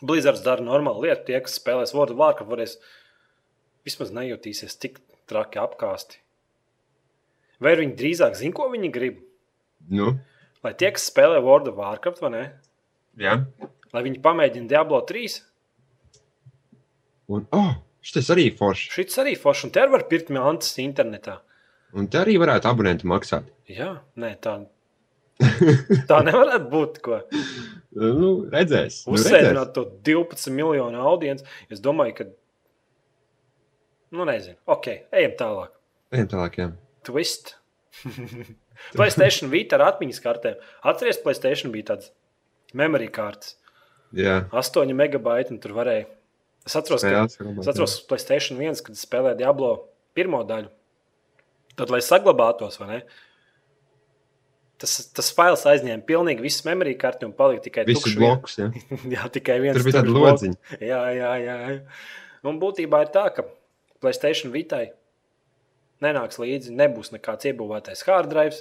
Blizzards 0.03 0.43
dara 0.43 0.65
normālu 0.67 1.07
lietu. 1.07 1.29
Tie, 1.29 1.38
kas 1.45 1.61
spēlēs 1.61 1.95
World 1.95 2.17
of 2.17 2.19
Warcraft, 2.19 2.51
varēs 2.51 2.75
vismaz 3.87 4.11
nejutīsies 4.17 4.75
tik 4.83 4.99
traki 5.31 5.61
apkāsti. 5.62 6.19
Vai 7.62 7.77
viņi 7.79 7.95
drīzāk 8.01 8.35
zina, 8.35 8.57
ko 8.57 8.67
viņi 8.73 8.91
grib? 8.95 9.23
Nu, 9.93 10.17
Lai 10.62 10.75
tie, 10.79 10.93
kas 10.95 11.09
spēlē 11.11 11.41
World 11.43 11.71
of 11.71 11.79
Warcraft, 11.79 12.21
vai 12.23 12.33
ne? 12.35 12.43
jā. 13.19 13.38
Lai 13.93 14.03
viņi 14.07 14.21
pamēģina 14.25 14.71
Diablo 14.71 15.01
3. 15.09 15.33
Un, 17.35 17.47
oh, 17.55 17.73
šis 18.05 18.31
arī 18.33 18.47
foršs. 18.57 18.93
Šis 18.95 19.19
arī 19.21 19.35
forši, 19.38 19.67
un 19.67 19.73
te 19.75 19.83
arī 19.83 19.93
var 19.97 20.07
pirkt 20.11 20.31
mantas 20.35 20.71
internetā. 20.81 21.41
Un 21.99 22.07
te 22.09 22.21
arī 22.23 22.38
varētu 22.41 22.71
abonentu 22.71 23.11
maksāt. 23.11 23.51
Jā, 23.69 23.91
nē, 24.17 24.31
tā, 24.43 24.55
tā 26.11 26.21
nevarētu 26.27 26.68
būt. 26.73 27.01
Ko. 27.05 27.21
Nu, 27.97 28.33
redzēs. 28.53 29.03
Nu. 29.07 29.16
Uzsēdināt 29.16 29.73
to 29.77 29.87
12 30.07 30.55
miljonu 30.55 31.03
audienci. 31.12 31.47
Es 31.73 31.83
domāju, 31.83 32.16
ka. 32.21 32.29
Nu, 34.12 34.27
nezinu. 34.29 34.59
Ok, 34.71 34.90
ejam 35.14 35.37
tālāk. 35.38 35.73
Ejam 36.12 36.29
tālāk, 36.35 36.59
jā. 36.61 36.68
Twist. 37.09 37.57
Playstation 38.97 39.51
Vita 39.53 39.79
ar 39.79 39.87
atmiņas 39.92 40.21
kartēm. 40.25 40.61
Atcerieties, 40.88 41.23
Playstation 41.25 41.73
bija 41.75 41.92
tāds 41.92 42.12
memory 42.77 43.09
kartes. 43.12 43.57
Jā, 44.16 44.42
8 44.53 44.92
megabaiti, 44.97 45.55
un 45.55 45.61
tur 45.62 45.73
varēja. 45.77 46.05
Es 46.68 46.77
atceros, 46.79 47.03
ka, 47.03 47.25
es 47.27 47.68
atceros 47.71 47.97
Playstation 48.09 48.61
1, 48.61 48.83
kad 48.87 48.99
spēlēju 48.99 49.40
Diablo 49.40 49.71
pirmo 50.16 50.42
daļu. 50.47 50.68
Tad, 51.79 51.90
lai 51.90 52.03
saglabātos, 52.05 52.77
vai 52.81 52.88
ne? 52.90 52.99
Tas, 54.83 54.97
tas 55.14 55.29
fails 55.37 55.62
aizņēma 55.71 56.03
pilnīgi 56.09 56.42
visu 56.42 56.64
memory 56.66 56.97
karti 56.99 57.27
un 57.29 57.35
palika 57.38 57.62
tikai 57.68 57.85
Visus 57.87 58.03
tukšs 58.03 58.16
vien- 58.18 58.25
blokus, 58.33 58.57
jā. 58.59 58.66
jā, 59.14 59.27
tikai 59.37 59.61
viens. 59.62 59.77
Tur 59.79 59.85
bija 59.87 60.01
tāda 60.01 60.11
bloks. 60.11 60.42
lodziņa. 60.42 60.81
Jā, 60.83 61.03
jā, 61.14 61.31
jā. 61.45 61.57
jā. 61.68 61.77
Un 62.51 62.59
būtībā 62.59 63.05
ir 63.05 63.12
tā, 63.14 63.29
ka 63.37 63.45
Playstation 64.03 64.51
Vitai 64.51 64.88
nenāks 66.03 66.40
līdzi, 66.42 66.73
nebūs 66.75 67.12
nekāds 67.14 67.47
iebūvētais 67.53 68.03
hard 68.09 68.33
drive. 68.33 68.59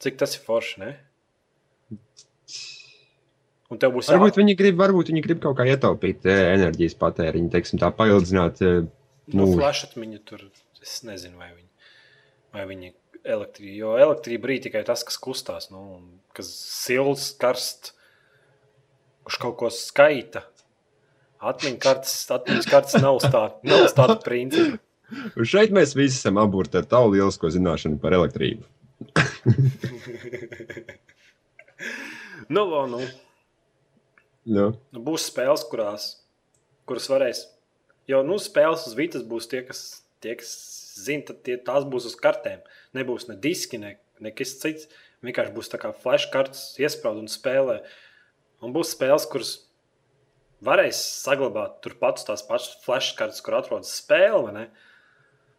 Cik 0.00 0.16
tas 0.22 0.38
ir 0.38 0.46
forši, 0.46 0.80
ne? 0.80 0.94
Un 3.70 3.78
tev 3.78 3.92
būs 3.94 4.08
Varbūt 4.10 4.38
viņi 4.40 4.54
grib, 4.58 4.78
varbūt 4.80 5.12
viņi 5.12 5.22
grib 5.28 5.42
kaut 5.44 5.58
kā 5.60 5.66
ietaupīt 5.70 6.24
eh, 6.26 6.40
enerģijas 6.56 6.96
patēriņu, 6.98 7.50
teiksim, 7.52 7.78
tā 7.82 7.92
paildzināt. 7.94 8.62
eh, 8.66 8.80
nu, 9.30 9.44
mūžu. 9.44 9.58
flash 9.60 9.84
atmiņa 9.86 10.22
tur. 10.26 10.48
Es 10.80 11.02
nezinu, 11.06 11.36
vai 11.38 11.50
viņi, 11.52 11.68
vai 12.56 12.64
viņi 12.72 12.90
elektrību. 13.24 13.76
Jo 13.78 13.94
elektrība 14.00 14.48
arī 14.48 14.58
tikai 14.66 14.82
tas, 14.86 15.04
kas 15.06 15.18
kustās, 15.20 15.70
nu, 15.72 16.00
kas 16.36 16.50
silts, 16.50 17.30
karsts, 17.40 17.94
kurš 19.26 19.40
kaut 19.42 19.56
ko 19.60 19.72
skaita. 19.74 20.44
Atmiņas 21.40 21.80
kartes, 21.80 22.16
atmiņas 22.36 22.68
kartes 22.68 23.00
nav 23.00 23.16
uz 23.16 23.24
tā, 23.96 24.06
principa. 24.24 24.76
Un 25.34 25.48
šeit 25.48 25.72
mēs 25.74 25.96
visi 25.96 26.20
esam 26.20 26.38
apgūti 26.42 26.76
ar 26.78 26.86
tavu 26.90 27.14
lielisko 27.14 27.50
zināšanu 27.50 28.00
par 28.02 28.16
elektrību. 28.18 28.64
Nu, 32.50 32.64
lo, 32.66 32.80
nu, 32.90 32.98
Nu, 34.48 34.70
nu, 34.90 35.00
būs 35.04 35.28
spēles, 35.28 35.62
kurās, 35.68 36.06
kuras 36.88 37.08
varēs. 37.12 37.44
Jo 38.08 38.22
nu, 38.26 38.38
spēles 38.40 38.86
uz 38.88 38.96
vietas 38.96 39.22
būs 39.26 39.46
tie, 39.50 39.60
kas, 39.66 40.02
tie, 40.24 40.34
kas 40.40 40.50
zina, 40.96 41.26
tad 41.28 41.42
tie, 41.46 41.58
tās 41.60 41.84
būs 41.86 42.08
uz 42.08 42.16
kartēm. 42.18 42.62
Nebūs 42.96 43.28
ne 43.28 43.36
diski, 43.38 43.78
ne, 43.78 43.96
nekas 44.22 44.56
cits. 44.62 44.88
Vienkārši 45.24 45.54
būs 45.54 45.68
tā 45.70 45.78
kā 45.80 45.92
flash 45.92 46.30
kartes, 46.32 46.74
iesprāst 46.80 47.20
un 47.20 47.28
spēlē. 47.30 47.80
Un 48.64 48.72
būs 48.74 48.94
spēles, 48.94 49.26
kuras 49.30 49.52
varēs 50.64 51.00
saglabāt 51.24 51.80
turpat 51.84 52.22
tās 52.26 52.44
pašas 52.46 52.80
flash 52.84 53.14
kartes, 53.18 53.42
kur 53.44 53.58
atrodas 53.58 53.92
spēle. 54.00 54.68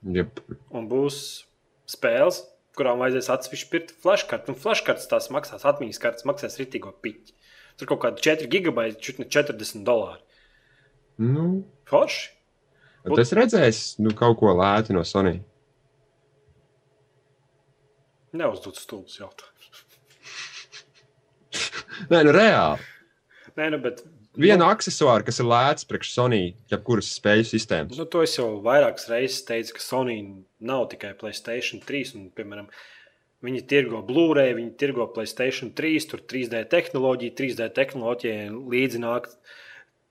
jep. 0.02 0.42
Un 0.74 0.90
būs 0.90 1.46
spēles, 1.90 2.42
kurām 2.78 3.02
vajadzēs 3.04 3.30
atsevišķi 3.36 3.70
pirkt 3.72 3.94
flashkartes. 4.04 4.54
Un 4.54 4.60
flashkartes 4.60 5.10
tās 5.12 5.30
maksās, 5.34 5.66
atmiņas 5.68 6.02
kartes 6.02 6.28
maksās 6.28 6.58
ritīgo 6.62 6.94
piķi. 7.04 7.36
Tur 7.80 7.90
kaut 7.94 8.04
kādi 8.04 8.24
4 8.26 8.50
gigabaiti, 8.52 9.00
čut 9.02 9.22
ne 9.22 9.28
40 9.30 9.86
dolāri. 9.88 10.22
Nu, 11.22 11.64
Forši. 11.90 12.32
tas 13.18 13.34
redzēs 13.38 13.82
nu, 14.02 14.14
kaut 14.18 14.40
ko 14.40 14.54
lētu 14.58 14.96
no 14.96 15.04
Sony. 15.08 15.40
Neuzdod 18.38 18.80
stulbus 18.80 19.20
jautājumus. 19.20 19.84
Nē, 22.12 22.24
nu 22.28 22.34
reāli. 22.36 22.90
Nē, 23.58 23.72
nu, 23.74 23.80
bet. 23.84 24.04
Vienu 24.40 24.64
aksesuāru, 24.64 25.26
kas 25.28 25.42
ir 25.44 25.48
lēts 25.52 25.88
priekš 25.90 26.14
Sony, 26.16 26.54
jebkuras 26.72 27.10
spēļu 27.18 27.50
sistēmas. 27.50 27.98
Nu, 28.00 28.06
to 28.08 28.22
es 28.24 28.38
jau 28.38 28.48
vairākas 28.64 29.10
reizes 29.12 29.44
teicu, 29.48 29.76
ka 29.76 29.84
Sony 29.84 30.22
nav 30.64 30.86
tikai 30.94 31.12
Playstation 31.20 31.84
3. 31.84 32.14
Un, 32.16 32.30
piemēram, 32.38 32.70
viņi 33.44 33.66
tirgo 33.68 34.00
Blu-ray, 34.08 34.54
viņi 34.56 34.72
tirgo 34.80 35.10
Playstation 35.12 35.74
3, 35.76 36.08
tur 36.14 36.24
3D 36.32 36.64
tehnoloģija, 36.72 37.36
3D 37.42 37.68
tehnoloģija 37.76 38.48
līdzi 38.72 39.04
nāk 39.04 39.28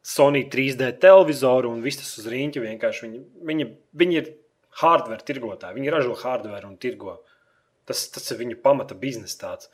Sony 0.05 0.45
3D 0.53 0.93
televizoru 1.01 1.73
un 1.73 1.81
viss 1.85 2.03
tas 2.03 2.13
uz 2.21 2.29
rīņķa. 2.29 2.67
Vienkārši 2.69 3.07
viņi, 3.07 3.25
viņi, 3.49 3.69
viņi 4.05 4.21
ir 4.21 4.31
hardware 4.83 5.25
tirgotāji, 5.25 5.81
viņi 5.81 5.97
ražo 5.97 6.21
hardware 6.21 6.69
un 6.69 6.77
tirgo. 6.81 7.23
Tas, 7.91 8.05
tas 8.15 8.31
ir 8.31 8.39
viņu 8.39 8.61
pamata 8.63 8.95
biznesa 8.95 9.41
tāds. 9.41 9.71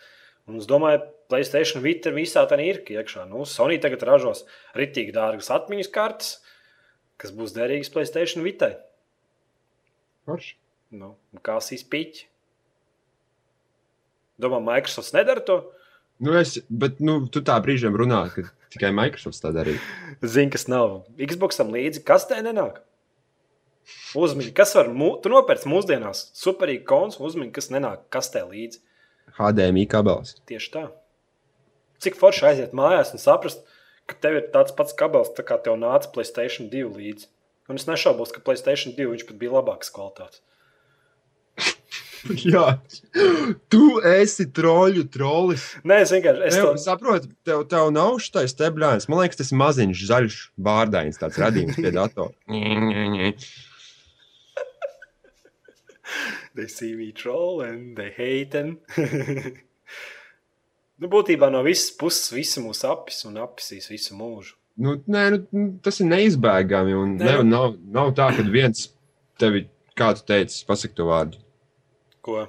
Un 0.49 0.57
es 0.61 0.69
domāju, 0.71 1.03
Playstation 1.29 1.83
Vita 1.85 2.13
visā 2.15 2.47
tā 2.49 2.57
ir 2.65 2.79
iekšā. 2.81 3.27
Nu, 3.29 3.43
Sony 3.45 3.77
tagad 3.83 4.07
ražos 4.09 4.47
ritīgi 4.79 5.13
dārgas 5.13 5.51
atmiņas 5.53 5.91
kartes, 5.93 6.31
kas 7.21 7.35
būs 7.37 7.53
derīgas 7.57 7.93
Playstation 7.93 8.47
Vitai. 8.47 8.77
Forši. 10.25 10.57
Nu, 10.97 11.13
kā 11.45 11.59
sīspiķi. 11.61 12.25
Domā, 14.41 14.63
Microsoft 14.65 15.13
nedara 15.17 15.45
to? 15.45 15.59
Nu, 16.23 16.33
es, 16.41 16.57
bet 16.73 17.03
nu, 17.05 17.19
tu 17.29 17.43
tā 17.45 17.57
brīžiem 17.61 17.97
runā, 17.97 18.23
ka 18.33 18.47
tikai 18.73 18.95
Microsoft 18.97 19.43
tā 19.43 19.53
darīja. 19.53 19.83
Zini, 20.25 20.53
kas 20.55 20.67
nav. 20.73 21.03
Xboxam 21.21 21.75
līdzi 21.75 22.05
kastē 22.07 22.41
nenāk. 22.47 22.81
Uzmini, 24.19 24.51
kas 24.57 24.75
var, 24.75 24.91
mū... 24.91 25.13
tu 25.23 25.31
nopērci 25.31 25.71
mūsdienās 25.71 26.27
superīgi 26.39 26.85
kons, 26.89 27.21
uzmini, 27.23 27.53
kas 27.55 27.71
nenāk 27.71 28.07
kastē 28.13 28.43
līdzi. 28.49 28.83
HDMI 29.37 29.87
kabelis. 29.91 30.35
Tieši 30.49 30.73
tā. 30.75 30.85
Cik 32.03 32.19
forši 32.19 32.49
aiziet 32.51 32.75
mājās 32.77 33.13
un 33.15 33.23
saprast, 33.23 33.63
ka 34.11 34.19
tev 34.23 34.41
ir 34.41 34.51
tāds 34.55 34.75
pats 34.77 34.97
kabels, 34.97 35.33
tā 35.37 35.45
kā 35.47 35.59
tev 35.63 35.79
nāca 35.81 36.11
Playstation 36.15 36.71
2 36.73 36.91
līdzi. 36.97 37.31
Un 37.71 37.81
es 37.81 37.87
nešaubos, 37.89 38.35
ka 38.35 38.43
Playstation 38.45 38.95
2 38.97 39.09
viņš 39.13 39.25
pat 39.29 39.39
bija 39.41 39.57
labāks 39.57 39.91
kvalitātes. 39.95 40.43
Jā, 42.47 42.79
tu 43.71 44.01
esi 44.07 44.49
troļu 44.55 45.05
trolis. 45.15 45.69
Nē, 45.87 46.01
es 46.03 46.13
vienkārši 46.15 46.43
es 46.49 46.57
Es 46.57 46.59
to 46.59 46.73
tev, 46.73 46.81
saprotu, 46.83 47.31
tev, 47.47 47.63
tev 47.71 47.91
nav 47.95 48.19
šis 48.23 48.55
stebļājums. 48.55 49.07
Man 49.13 49.23
liekas, 49.23 49.41
tas 49.41 49.55
maziņš, 49.55 50.05
zaļš, 50.11 50.41
bārdains 50.69 51.23
tāds 51.23 51.39
radījums 51.43 51.79
pie 51.79 51.95
datora. 51.95 52.35
They 56.57 56.67
see 56.69 56.95
me 56.97 57.13
troll 57.13 57.61
and 57.63 57.97
they 57.97 58.11
hate 58.17 58.53
him. 58.57 58.79
nu, 61.01 61.09
būtībā 61.13 61.49
no 61.53 61.63
visas 61.67 61.93
puses 61.99 62.31
visi 62.35 62.63
mūs 62.65 62.83
apis 62.89 63.23
un 63.29 63.37
apisīs 63.43 63.91
visu 63.93 64.17
mūžu. 64.17 64.55
Nu, 64.81 64.99
nē, 65.09 65.23
nu, 65.57 65.67
tas 65.85 66.01
ir 66.03 66.09
neizbēgami. 66.11 66.93
un 66.97 67.15
Nē, 67.17 67.25
Ne, 67.25 67.37
nu- 67.43 67.49
nav, 67.51 67.77
nav 67.97 68.11
tā, 68.17 68.29
ka 68.37 68.43
viens 68.45 68.89
tevi, 69.41 69.65
kā 69.97 70.11
tu 70.17 70.25
teici, 70.29 70.65
pasakā 70.69 70.95
to 70.99 71.07
vārdu. 71.09 71.39
Ko? 72.25 72.43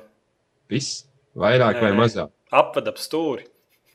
Viss, 0.69 1.05
vairāk 1.35 1.79
Nē, 1.79 1.83
vai 1.85 1.91
mazāk. 1.95 2.31
Apved 2.51 2.87
ap 2.87 2.95
stūri, 2.99 3.45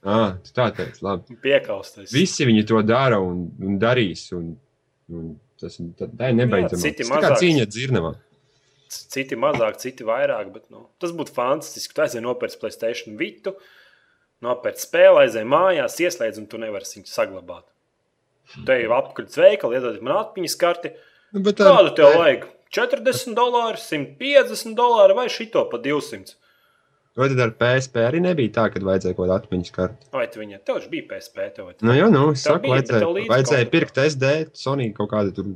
Ah, 0.04 0.34
tā 0.52 0.66
teici, 0.74 0.98
labi. 1.04 1.36
piekausties. 1.44 2.10
Visi 2.12 2.44
viņi 2.48 2.64
to 2.66 2.80
dara 2.82 3.20
un, 3.22 3.44
un 3.62 3.76
darīs. 3.78 4.32
Un, 4.34 4.56
un 5.12 5.36
tas 5.60 5.76
ir 5.78 5.92
tā, 5.94 6.08
ir 6.28 6.34
nebeidzama. 6.40 6.80
Jā, 6.80 6.90
citi 6.90 7.04
Tas 7.06 7.10
tā 7.12 7.20
kā 7.22 7.36
cīņa 7.38 7.66
dzirnavā. 7.70 8.10
Citi 9.12 9.36
mazāk, 9.38 9.78
citi 9.82 10.04
vairāk. 10.08 10.50
Bet, 10.54 10.66
nu, 10.74 10.86
tas 11.02 11.12
būtu 11.16 11.34
fantastiski. 11.36 11.94
Tu 11.96 12.04
aizēji 12.04 12.24
nopērci 12.26 12.58
Playstation 12.62 13.16
Vitu, 13.20 13.54
nopērci 14.44 14.86
spēli, 14.88 15.22
aizēji 15.26 15.48
mājās, 15.48 15.98
ieslēdz, 16.02 16.42
un 16.42 16.48
tu 16.52 16.60
nevari 16.62 16.88
viņu 16.88 17.08
saglabāt. 17.08 17.64
Te 18.66 18.76
jau 18.82 18.92
apkaļ 18.98 19.28
veikali, 19.38 19.78
iedod 19.78 20.00
man 20.04 20.18
atmiņas 20.26 20.56
karti. 20.60 20.90
Nu, 21.32 21.40
bet 21.46 21.62
Kādu 21.62 21.94
tev 21.96 22.16
vajag? 22.18 22.48
40 22.72 23.34
dolāri, 23.36 23.78
150 23.80 24.74
dolāri 24.76 25.14
vai 25.16 25.26
šito 25.32 25.62
pa 25.70 25.78
200? 25.80 26.34
Vai 27.16 27.26
tad 27.28 27.40
ar 27.44 27.50
PSP 27.60 28.00
arī 28.08 28.20
nebija 28.24 28.52
tā, 28.56 28.62
ka 28.72 28.80
vajadzēja 28.80 29.12
kaut 29.18 29.26
kādu 29.26 29.34
atmiņas 29.36 29.72
karti? 29.76 30.06
Vai 30.16 30.22
tu 30.32 30.40
viņai? 30.40 30.60
Tev 30.64 30.78
taču 30.78 30.88
bija 30.94 31.04
PSP. 31.10 31.48
Tev, 31.56 31.66
vai 31.68 31.74
tu- 31.76 31.84
Nu, 31.84 31.92
jā, 31.92 32.06
nu, 32.12 32.22
es 32.32 32.44
saku, 32.46 32.62
bija, 32.64 32.78
vajadzēja, 32.78 33.26
vajadzēja 33.34 33.68
pirkt 33.74 34.00
SD, 34.06 34.30
Sony 34.56 34.86
kaut 34.96 35.10
kādu 35.12 35.34
tur. 35.36 35.50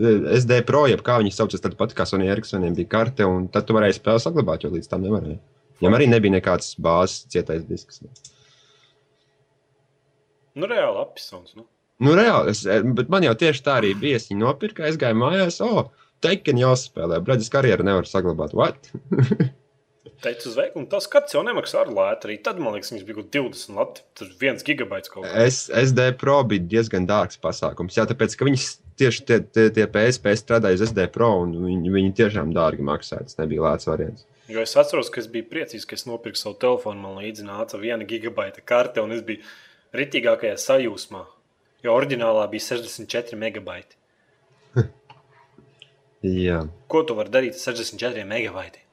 Eh, 0.00 0.26
SD 0.38 0.62
Pro, 0.68 0.86
jeb 0.90 1.02
kā 1.06 1.18
viņi 1.22 1.34
sauc, 1.34 1.54
tad 1.54 1.76
pat 1.78 1.94
kā 1.96 2.06
Sony 2.08 2.30
Ericssoniem 2.30 2.76
bija 2.78 2.90
karte, 2.96 3.26
un 3.28 3.48
tad 3.52 3.68
tu 3.68 3.76
varēji 3.76 3.98
spēli 3.98 4.24
saglabāt, 4.24 4.64
jo 4.64 4.72
līdz 4.74 4.90
tam 4.90 5.06
nevarēja. 5.06 5.38
Viņam 5.78 5.98
arī 5.98 6.08
nebija 6.10 6.38
nekāds 6.38 6.72
bāzes 6.82 7.28
cietais 7.30 7.62
disks. 7.68 8.02
Nu, 10.58 10.66
reāli 10.66 11.04
apisons. 11.04 11.54
Nu. 11.54 11.68
Nu, 12.02 12.14
reāli, 12.18 12.54
es, 12.54 12.64
eh, 12.66 12.82
bet 12.82 13.10
man 13.10 13.26
jau 13.26 13.34
tieši 13.38 13.62
tā 13.66 13.78
arī 13.82 13.94
bija. 13.98 14.18
Es 14.18 14.28
viņu 14.30 14.42
nopirku, 14.42 14.86
es 14.86 14.98
gāju 14.98 15.18
mājās, 15.18 15.60
o, 15.64 15.70
oh, 15.84 16.08
Tekken 16.24 16.58
jāspēlē, 16.58 17.20
Braģis 17.22 17.50
karjeru 17.54 17.84
nevar 17.86 18.08
saglabāt. 18.10 18.54
What? 18.58 18.90
Teicu 20.24 20.48
uz 20.50 20.56
veikalu, 20.58 20.88
tas 20.90 21.06
skats 21.06 21.36
jau 21.36 21.44
nemaksā 21.46 21.84
ar 21.84 21.92
lētu. 21.94 22.26
Arī 22.26 22.40
tad, 22.42 22.58
man 22.58 22.74
liekas, 22.74 22.90
viņas 22.90 23.04
bija 23.06 23.20
kaut 23.20 23.28
20 23.36 23.76
lati. 23.78 24.02
Tur 24.18 24.32
viens 24.40 24.66
gigabaits 24.66 25.12
kaut 25.12 25.28
kā. 25.28 25.44
Es, 25.44 25.68
SD 25.70 26.08
Pro 26.18 26.40
bija 26.50 26.64
diezgan 26.72 27.06
dārgs 27.06 27.38
pasākums. 27.38 27.94
Jā, 27.94 28.08
tāpēc, 28.10 28.34
ka 28.34 28.48
viņas 28.48 28.66
tieši 29.00 29.24
tie, 29.28 29.38
tie, 29.54 29.68
tie 29.74 29.86
PSP 29.94 30.34
strādāja 30.38 30.78
uz 30.78 30.84
SD 30.90 31.06
Pro, 31.14 31.30
un 31.44 31.54
viņi, 31.64 31.92
viņi 31.94 32.12
tiešām 32.18 32.52
dārgi 32.56 32.84
maksāja. 32.86 33.26
Tas 33.28 33.38
nebija 33.40 33.64
lēts 33.66 33.88
variants. 33.90 34.26
Jo 34.48 34.62
es 34.64 34.72
atceros, 34.80 35.10
ka 35.12 35.20
es 35.20 35.26
biju 35.28 35.44
priecīgs, 35.50 35.84
ka 35.88 35.96
es 35.98 36.06
nopirku 36.08 36.40
savu 36.40 36.56
telefonu. 36.60 37.02
Man 37.04 37.18
līdzi 37.20 37.44
nāca 37.46 37.80
viena 37.80 38.06
gigabaita 38.08 38.62
karte, 38.64 39.02
un 39.04 39.12
es 39.16 39.20
biju 39.26 39.42
ritīgākajā 39.98 40.56
sajūsmā. 40.60 41.24
Jo 41.84 41.94
oriģinālā 41.94 42.46
bija 42.50 42.64
64 42.72 43.38
megabaiti. 43.38 43.96
Jā, 46.26 46.62
Ko 46.90 47.04
tu 47.06 47.14
vari 47.18 47.30
darīt 47.34 47.58
ar 47.60 47.76
64 47.78 48.24
megabaitiem? 48.26 48.84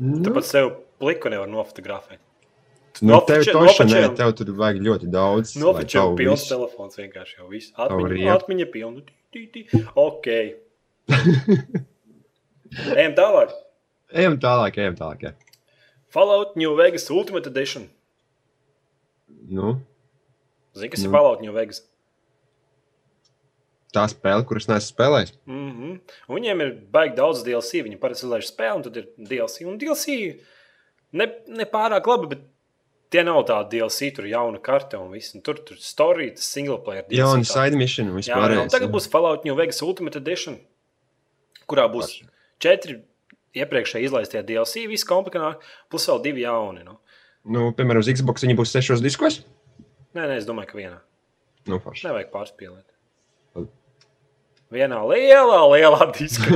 nu, 0.00 0.18
Tāpat 0.24 0.46
sev 0.48 0.70
pliku 1.00 1.30
nevar 1.32 1.48
nofotografēt. 1.48 2.20
Nu, 3.02 3.20
tev, 3.26 3.40
Nofočē- 3.42 3.52
toša, 3.52 3.84
nē, 3.84 3.90
nofočējam- 3.90 4.16
tev 4.16 4.32
tur 4.36 4.46
vajag 4.60 4.80
ļoti 4.86 5.06
daudz. 5.10 5.56
Nofočēju 5.62 6.16
pilns 6.16 6.40
visu- 6.44 6.48
telefons 6.54 6.96
vienkārši 6.96 7.34
jau 7.38 7.48
viss. 7.48 7.72
Atmiņa, 7.76 8.34
atmiņa 8.38 8.66
pilna. 8.72 9.00
Tī, 9.32 9.46
tī, 9.52 9.60
tī. 9.70 9.84
Ok. 9.96 10.26
Ejam 12.96 13.14
tālāk. 13.18 13.52
Ejam 14.12 14.36
tālāk, 14.42 14.76
ejam 14.78 14.96
tālāk. 14.98 15.22
Jā. 15.28 15.32
Fallout 16.10 16.56
New 16.58 16.74
Vegas 16.78 17.08
Ultimate 17.10 17.46
Edition. 17.50 17.88
Nu, 19.50 19.80
Zini, 20.74 20.88
kas 20.90 21.00
Nu. 21.02 21.08
ir 21.08 21.12
Fallout 21.14 21.40
New 21.42 21.52
Vegas? 21.52 21.82
tā 23.90 24.04
spēle, 24.06 24.44
kuras 24.46 24.68
neesmu 24.70 24.92
spēlējis. 24.94 25.32
Mm 25.50 25.70
-hmm. 25.74 25.94
Viņiem 26.30 26.60
ir 26.62 26.68
baigi 26.94 27.16
daudz 27.16 27.42
DLC. 27.42 27.80
Viņi 27.82 27.98
parasti 27.98 28.22
izlaiž 28.26 28.46
spēli, 28.52 28.76
un 28.76 28.82
tad 28.82 28.96
ir 28.96 29.08
DLC. 29.18 29.64
Un 29.66 29.78
DLC 29.78 30.38
ne, 31.12 31.26
ne 31.48 31.64
pārāk 31.64 32.06
labi, 32.06 32.28
bet 32.28 32.38
tie 33.10 33.22
nav 33.26 33.42
tādi 33.48 33.78
DLC, 33.78 33.98
tur 34.14 34.24
ir 34.28 34.34
jauna 34.36 34.58
karte 34.62 34.98
un 35.00 35.08
viss. 35.14 35.34
Un 35.36 35.40
tur 35.46 35.56
tur 35.66 35.74
ir 35.78 35.82
story, 35.84 36.26
tas 36.36 36.46
single 36.56 36.78
player. 36.86 37.04
DLC 37.08 37.20
Jā, 37.20 37.28
un 37.34 37.38
tāds. 37.44 37.52
side 37.54 37.76
mission 37.78 38.06
un 38.10 38.14
Jā, 38.22 38.34
jā, 38.34 38.40
un 38.40 38.44
vispār. 38.56 38.72
tagad 38.76 38.90
būs 38.94 39.06
Fallout 39.12 39.42
New 39.48 39.56
Vegas 39.58 39.80
Ultimate 39.86 40.18
Edition, 40.20 40.54
kurā 41.70 41.84
būs 41.92 42.08
četri 42.62 42.92
iepriekšēji 43.58 44.06
izlaistie 44.06 44.40
DLC, 44.46 44.74
viss 44.90 45.06
komplikātāk, 45.08 45.56
plus 45.90 46.04
vēl 46.06 46.20
divi 46.22 46.40
jauni. 46.46 46.82
Nu. 46.86 46.94
Nu, 47.50 47.60
piemēram, 47.74 48.02
uz 48.04 48.10
Xbox 48.14 48.36
viņi 48.46 48.54
būs 48.58 48.74
sešos 48.76 49.00
diskos. 49.02 49.34
Nē, 50.14 50.22
nē, 50.26 50.34
es 50.38 50.46
domāju, 50.46 50.68
ka 50.70 50.74
vienā. 50.78 50.98
Nu, 51.70 51.74
forši. 51.82 52.06
Nevajag 52.08 52.30
pārspīlēt. 52.34 52.86
Vienā 54.70 55.00
lielā, 55.02 55.60
lielā 55.72 56.02
diskā. 56.14 56.46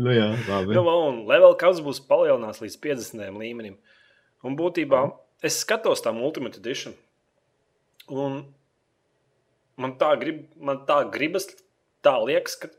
Nu, 0.00 0.10
jā, 0.14 0.30
labi. 0.48 0.74
nu, 0.74 0.82
un 1.08 1.20
level 1.30 1.54
caps 1.60 1.82
būs 1.84 2.02
palielināts 2.08 2.62
līdz 2.62 2.78
50 2.82 3.38
līmenim. 3.38 3.76
Un 4.44 4.56
būtībā 4.58 5.04
es 5.44 5.60
skatos 5.62 6.02
tā 6.04 6.12
Ultimate 6.12 6.58
Edition. 6.60 6.96
Un 8.10 8.42
man 9.80 9.94
tā, 10.00 10.10
grib, 10.20 10.44
man 10.56 10.82
tā 10.88 11.00
gribas, 11.12 11.46
tā 12.04 12.16
liekas, 12.20 12.58
ka 12.60 12.72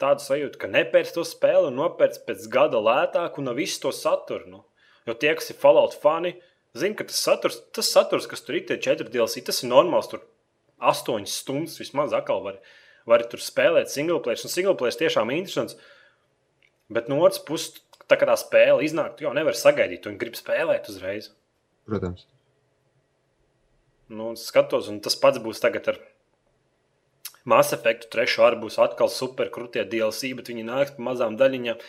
tādu 0.00 0.24
sajūtu, 0.24 0.60
ka 0.62 0.70
nepērc 0.70 1.12
to 1.14 1.24
spēli 1.26 1.72
un 1.72 1.78
nopērc 1.80 2.22
pēc 2.28 2.46
gada 2.52 2.80
lētāk 2.82 3.38
un 3.38 3.50
nav 3.50 3.58
visu 3.58 3.82
to 3.82 3.92
saturu. 3.94 4.48
Nu. 4.48 4.64
Jo 5.08 5.16
tie, 5.18 5.34
kas 5.36 5.50
ir 5.52 5.58
Fallout 5.60 5.96
fani, 5.98 6.36
zina, 6.76 6.96
ka 6.98 7.06
tas 7.08 7.20
saturs, 7.24 7.60
tas 7.74 7.90
saturs, 7.90 8.28
kas 8.30 8.44
tur 8.44 8.58
ir, 8.58 8.66
tie 8.68 8.78
četri 8.80 9.08
DLC, 9.10 9.42
tas 9.44 9.62
ir 9.64 9.72
normāls. 9.72 10.10
Tur 10.10 10.24
astoņas 10.78 11.38
stundas 11.42 11.78
vismaz 11.80 12.14
atkal 12.14 12.44
var, 12.44 12.58
var 13.08 13.24
tur 13.30 13.42
spēlēt 13.42 13.90
single 13.92 14.20
player. 14.24 14.40
Un 14.44 14.52
single 14.52 14.76
player 14.78 14.98
tiešām 15.02 15.32
ir 15.32 15.42
interesants. 15.42 15.78
Bet 16.92 17.10
no 17.12 17.20
otras 17.20 17.40
puses, 17.44 17.82
tā 18.08 18.16
kā 18.16 18.28
tā 18.28 18.36
spēle 18.40 18.84
iznāk, 18.86 19.16
tu 19.16 19.26
jau 19.26 19.34
nevari 19.36 19.58
sagaidīt, 19.58 20.02
tu 20.04 20.14
gribi 20.20 20.40
spēlēt 20.40 20.88
uzreiz. 20.88 21.30
Protams. 21.88 22.24
Nu, 24.08 24.32
skatos, 24.40 24.88
un 24.88 25.02
tas 25.04 25.16
pats 25.20 25.40
būs 25.44 25.60
tagad 25.60 25.90
ar 25.92 25.98
Mass 27.48 27.74
Effect. 27.76 28.08
Trešo 28.12 28.46
arī 28.46 28.60
būs 28.64 28.78
atkal 28.80 29.10
super 29.12 29.50
krūtie 29.52 29.84
DLC, 29.88 30.32
bet 30.36 30.48
viņi 30.52 30.64
nāks 30.68 30.96
pa 30.96 31.04
mazām 31.10 31.36
daļiņām. 31.40 31.80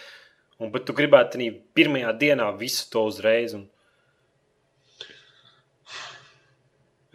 Un, 0.60 0.72
bet 0.74 0.86
tu 0.88 0.96
gribētu 0.96 1.40
arī 1.40 1.50
pirmajā 1.76 2.12
dienā 2.20 2.50
visu 2.60 2.90
to 2.92 3.06
uzreiz. 3.08 3.56
Un... 3.56 3.68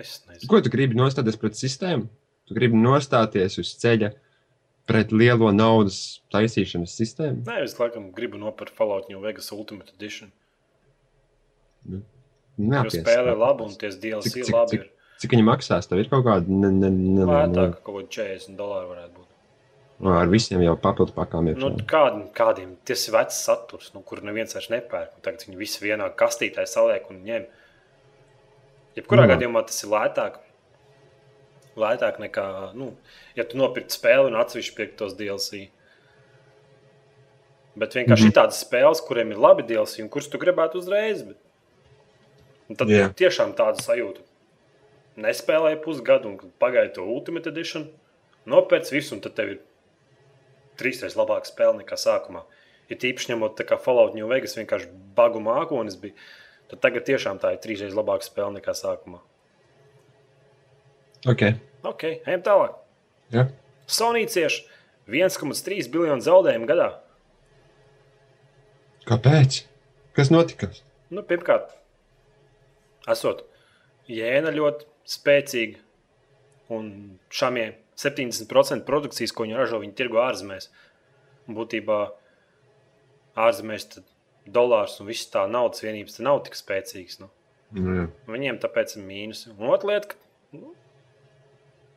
Es 0.00 0.22
nezinu. 0.24 0.48
Ko 0.50 0.60
tu 0.64 0.72
gribi 0.72 0.96
nostāties 0.96 1.36
pret 1.40 1.60
sistēmu? 1.60 2.08
Tu 2.48 2.56
gribi 2.56 2.80
nostāties 2.80 3.60
uz 3.60 3.72
ceļa 3.80 4.12
pret 4.86 5.12
lielo 5.12 5.50
naudas 5.54 6.20
taisīšanas 6.34 6.94
sistēmu? 7.00 7.44
Nē, 7.46 7.62
es 7.64 7.76
laikam 7.80 8.10
gribu 8.16 8.38
nopirkt 8.40 8.74
Fallout 8.76 9.08
New 9.08 9.20
Vegas 9.24 9.50
Ultimate 9.52 9.92
Edition. 9.96 10.32
Jo 11.88 12.00
Neapties, 12.70 13.02
spēle 13.02 13.32
ir 13.34 13.40
laba 13.40 13.64
un 13.66 13.72
DLC 13.74 14.28
Cik- 14.30 14.36
ir 14.38 14.44
cik- 14.48 14.54
labi. 14.54 14.76
cik- 14.78 14.90
Cik 15.24 15.30
viņi 15.34 15.44
maksās? 15.46 15.86
Tev 15.88 15.98
ir 16.02 16.08
kaut 16.10 16.24
kāda 16.26 16.48
ne, 16.48 16.68
ne, 16.70 16.90
ne, 16.90 17.10
ne, 17.20 17.24
Lētāk, 17.26 17.76
kaut 17.86 17.96
kāda 17.96 18.08
40 18.16 18.56
dolāru 18.58 18.88
varētu 18.92 19.12
būt. 19.16 19.26
ne, 20.00 20.10
ar 20.20 20.26
visiem 20.28 20.62
jau 20.62 20.76
papildu 20.76 21.14
pakām 21.16 21.48
ir. 21.48 21.56
Nu, 21.56 21.70
kādiem, 21.90 22.28
kādiem 22.34 22.76
tas 22.84 23.08
ir 23.08 23.14
vecs 23.14 23.38
saturs, 23.46 23.92
nu, 23.94 24.02
kur 24.02 24.18
neviens 24.20 24.52
vairs 24.54 24.68
nepērk. 24.70 25.10
Tagad 25.22 25.44
viņi 25.46 25.56
visi 25.56 25.80
vienā 25.84 26.10
kastītē 26.14 26.66
saliek 26.66 27.08
un 27.10 27.22
ņem. 27.24 27.46
Jebkurā 28.96 29.26
Jā. 29.26 29.34
gadījumā 29.36 29.64
tas 29.66 29.82
ir 29.84 29.90
lētāk. 29.90 30.36
Lētāk 31.80 32.20
nekā, 32.22 32.46
nu, 32.78 32.92
ja 33.34 33.44
tu 33.48 33.58
nopirksi 33.58 33.98
spēli 33.98 34.30
un 34.30 34.36
atsevišķi 34.38 34.76
pirkt 34.76 34.98
tos 35.00 35.16
DLC. 35.18 35.68
Bet 37.74 37.96
vienkārši 37.98 38.28
Mhm. 38.28 38.30
ir 38.30 38.36
tādas 38.36 38.60
spēles, 38.62 39.02
kuriem 39.02 39.32
ir 39.32 39.40
labi 39.42 39.64
DLC 39.66 40.02
un 40.02 40.08
kuras 40.08 40.28
tu 40.30 40.38
gribētu 40.38 40.78
uzreiz. 40.78 41.24
Bet... 41.26 41.36
Un 42.70 42.76
tad 42.76 42.88
yeah. 42.88 43.10
tiešām 43.10 43.52
tāda 43.58 43.82
sajūta. 43.82 44.22
Nespēlēji 45.18 45.82
pusgadu 45.82 46.30
un 46.30 46.52
pagaidi 46.58 46.94
to 46.94 47.02
Ultimate 47.02 47.50
Edition, 47.50 47.88
nopērci 48.46 48.94
visu, 48.94 49.14
un 49.14 49.20
tad 49.20 49.34
tev 49.34 49.50
ir 49.50 49.60
trīsreiz 50.80 51.14
labāka 51.18 51.50
spēle 51.50 51.82
nekā 51.82 51.98
sākumā. 51.98 52.42
Ja 52.90 52.96
tīpaši 53.00 53.32
ņemot 53.32 53.60
kā 53.66 53.78
Fallout 53.80 54.14
New 54.14 54.26
Vegas 54.28 54.56
vienkārši 54.58 54.90
bagu 55.16 55.40
mākonis 55.40 55.98
bija, 56.00 56.14
tad 56.68 56.80
tagad 56.80 57.06
tiešām 57.06 57.38
tā 57.42 57.54
ir 57.54 57.62
trīsreiz 57.62 57.94
labāka 57.94 58.26
spēle 58.26 58.58
nekā 58.58 58.74
sākumā. 58.76 59.20
Ok. 61.30 61.42
Ok, 61.84 62.04
ejam 62.26 62.42
tālāk. 62.44 62.76
Ja. 63.32 63.46
Sony 63.88 64.24
cieši 64.28 64.64
1,3 65.08 65.88
biljonu 65.92 66.24
zaudējumu 66.24 66.68
gadā. 66.68 66.90
Kāpēc? 69.08 69.62
Kas 70.16 70.30
notika? 70.32 70.70
Nu, 71.12 71.24
pirmkārt, 71.26 71.74
esot 73.10 73.44
jēna 74.08 74.52
ļoti 74.54 74.88
spēcīga 75.14 75.80
un 76.72 76.90
šāmie 77.32 77.66
70% 78.00 78.86
produkcijas, 78.88 79.32
ko 79.32 79.44
viņi 79.44 79.58
ražo, 79.58 79.80
viņi 79.82 79.96
tirgo 79.98 80.22
ārzemēs. 80.24 80.70
Būtībā 81.44 81.98
ārzemēs 83.44 83.88
dolārs 84.48 84.96
un 85.00 85.08
viss 85.10 85.28
tā 85.32 85.44
naudas 85.50 85.84
vienības 85.84 86.20
nav 86.24 86.42
tik 86.46 86.56
spēcīgas. 86.58 87.20
Nu. 87.20 87.30
Jā. 87.74 88.06
Viņiem 88.30 88.60
tāpēc 88.62 88.96
ir 88.96 89.04
mīnus. 89.04 89.46
Un 89.54 89.72
otra 89.74 89.92
lieta, 89.92 90.14
ka 90.14 90.20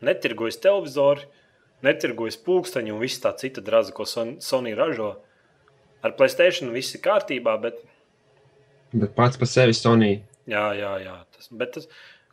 netirgojas 0.06 0.60
televizori, 0.62 1.26
netirgojas 1.86 2.38
pulksteņi 2.46 2.94
un 2.94 3.02
viss 3.02 3.22
tā 3.24 3.34
cita 3.38 3.62
draza, 3.62 3.94
ko 3.94 4.06
Son- 4.06 4.38
Sony 4.42 4.76
ražo. 4.78 5.16
Ar 6.04 6.14
Playstation 6.18 6.72
viss 6.74 6.96
ir 6.96 7.02
kārtībā, 7.02 7.60
bet 7.62 7.80
Bet 8.94 9.16
pats 9.16 9.38
par 9.38 9.50
sevi 9.52 9.74
Sony. 9.76 10.22
Jā, 10.48 10.72
jā, 10.78 10.94
jā. 11.04 11.16
Tas, 11.36 11.50
bet 11.52 11.74
tas, 11.76 11.88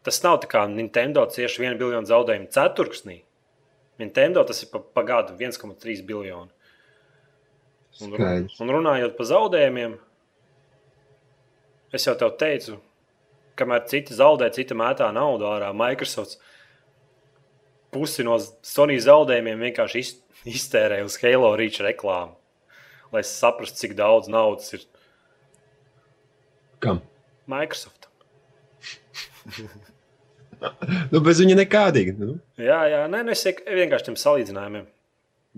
tas 0.07 0.21
nav 0.23 0.39
tā 0.45 0.49
kā 0.53 0.61
Nintendo 0.71 1.25
cieši 1.27 1.65
1 1.65 1.79
biljonu 1.81 2.07
zaudējumu 2.07 2.51
ceturksnī. 2.55 3.23
Nintendo 3.99 4.45
tas 4.47 4.63
ir 4.63 4.71
pa, 4.71 4.79
pa 4.79 5.03
gadu 5.07 5.35
1,3 5.39 6.03
biljonu. 6.07 6.51
Un, 8.03 8.15
un 8.15 8.71
runājot 8.75 9.17
par 9.17 9.27
zaudējumiem, 9.27 9.99
es 11.95 12.07
jau 12.07 12.15
tev 12.19 12.33
teicu, 12.39 12.81
kamēr 13.59 13.85
citi 13.91 14.17
zaudē, 14.19 14.49
citi 14.55 14.75
mētā 14.75 15.11
naudu 15.15 15.47
ārā. 15.47 15.71
Microsoft 15.75 16.39
pusi 17.95 18.27
no 18.27 18.37
Sony 18.67 18.99
zaudējumiem 19.01 19.63
vienkārši 19.69 20.03
iz, 20.03 20.11
iztērēja 20.59 21.07
uz 21.07 21.17
Halo 21.23 21.55
Reach 21.57 21.79
reklāmu, 21.87 22.35
lai 23.15 23.23
saprastu, 23.25 23.79
cik 23.85 23.95
daudz 23.99 24.29
naudas 24.33 24.75
ir 24.77 24.85
Kam? 26.85 26.99
Microsoft. 27.49 28.11
Nu, 31.13 31.19
bez 31.21 31.41
viņa 31.43 31.57
nekādīgi. 31.59 32.15
Nu, 32.17 32.35
Jā, 32.57 32.79
jā, 32.89 33.01
nē, 33.11 33.19
nu 33.27 33.33
es 33.35 33.43
vienkārši 33.45 34.07
tam 34.07 34.15
salīdzinājumiem. 34.17 34.87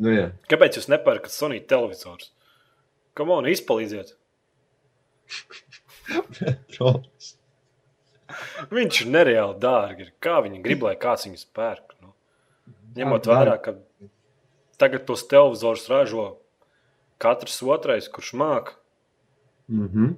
nu 0.03 0.14
jā. 0.14 0.24
Kāpēc 0.51 0.78
jūs 0.80 0.89
nepērkat 0.91 1.30
Sony 1.30 1.61
televizors? 1.62 2.32
Kam 3.14 3.30
on, 3.30 3.47
izpalīdziet? 3.47 4.16
Viņš 8.72 9.01
ir 9.05 9.12
nereāli 9.14 9.59
dārgi. 9.62 10.09
Kā 10.22 10.41
viņi 10.45 10.62
grib, 10.64 10.82
lai 10.89 10.97
kāds 11.01 11.28
viņus 11.28 11.47
pērk? 11.57 11.95
Ņemot 12.97 13.28
vērā, 13.28 13.57
ka 13.62 13.76
tagad 14.80 15.07
tos 15.09 15.26
televizors 15.28 15.86
ražo 15.92 16.26
katrs 17.22 17.61
otrais, 17.64 18.09
kurš 18.12 18.32
māca. 18.36 18.76
Mm 19.68 19.88
-hmm. 19.88 20.16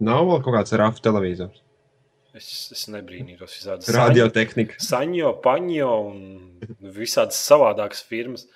Nav 0.00 0.26
vēl 0.26 0.44
kaut 0.44 0.54
kāds 0.54 0.76
rafu 0.78 1.02
televizors. 1.02 1.62
Es, 2.34 2.70
es 2.72 2.86
nebrīnītos 2.92 3.56
visādas 3.56 3.90
Radiotehnika. 3.96 4.78
saņo, 4.78 5.32
paņo 5.42 5.92
un 6.06 6.18
visādas 6.80 7.40
savādākas 7.48 8.04
firmas. 8.04 8.46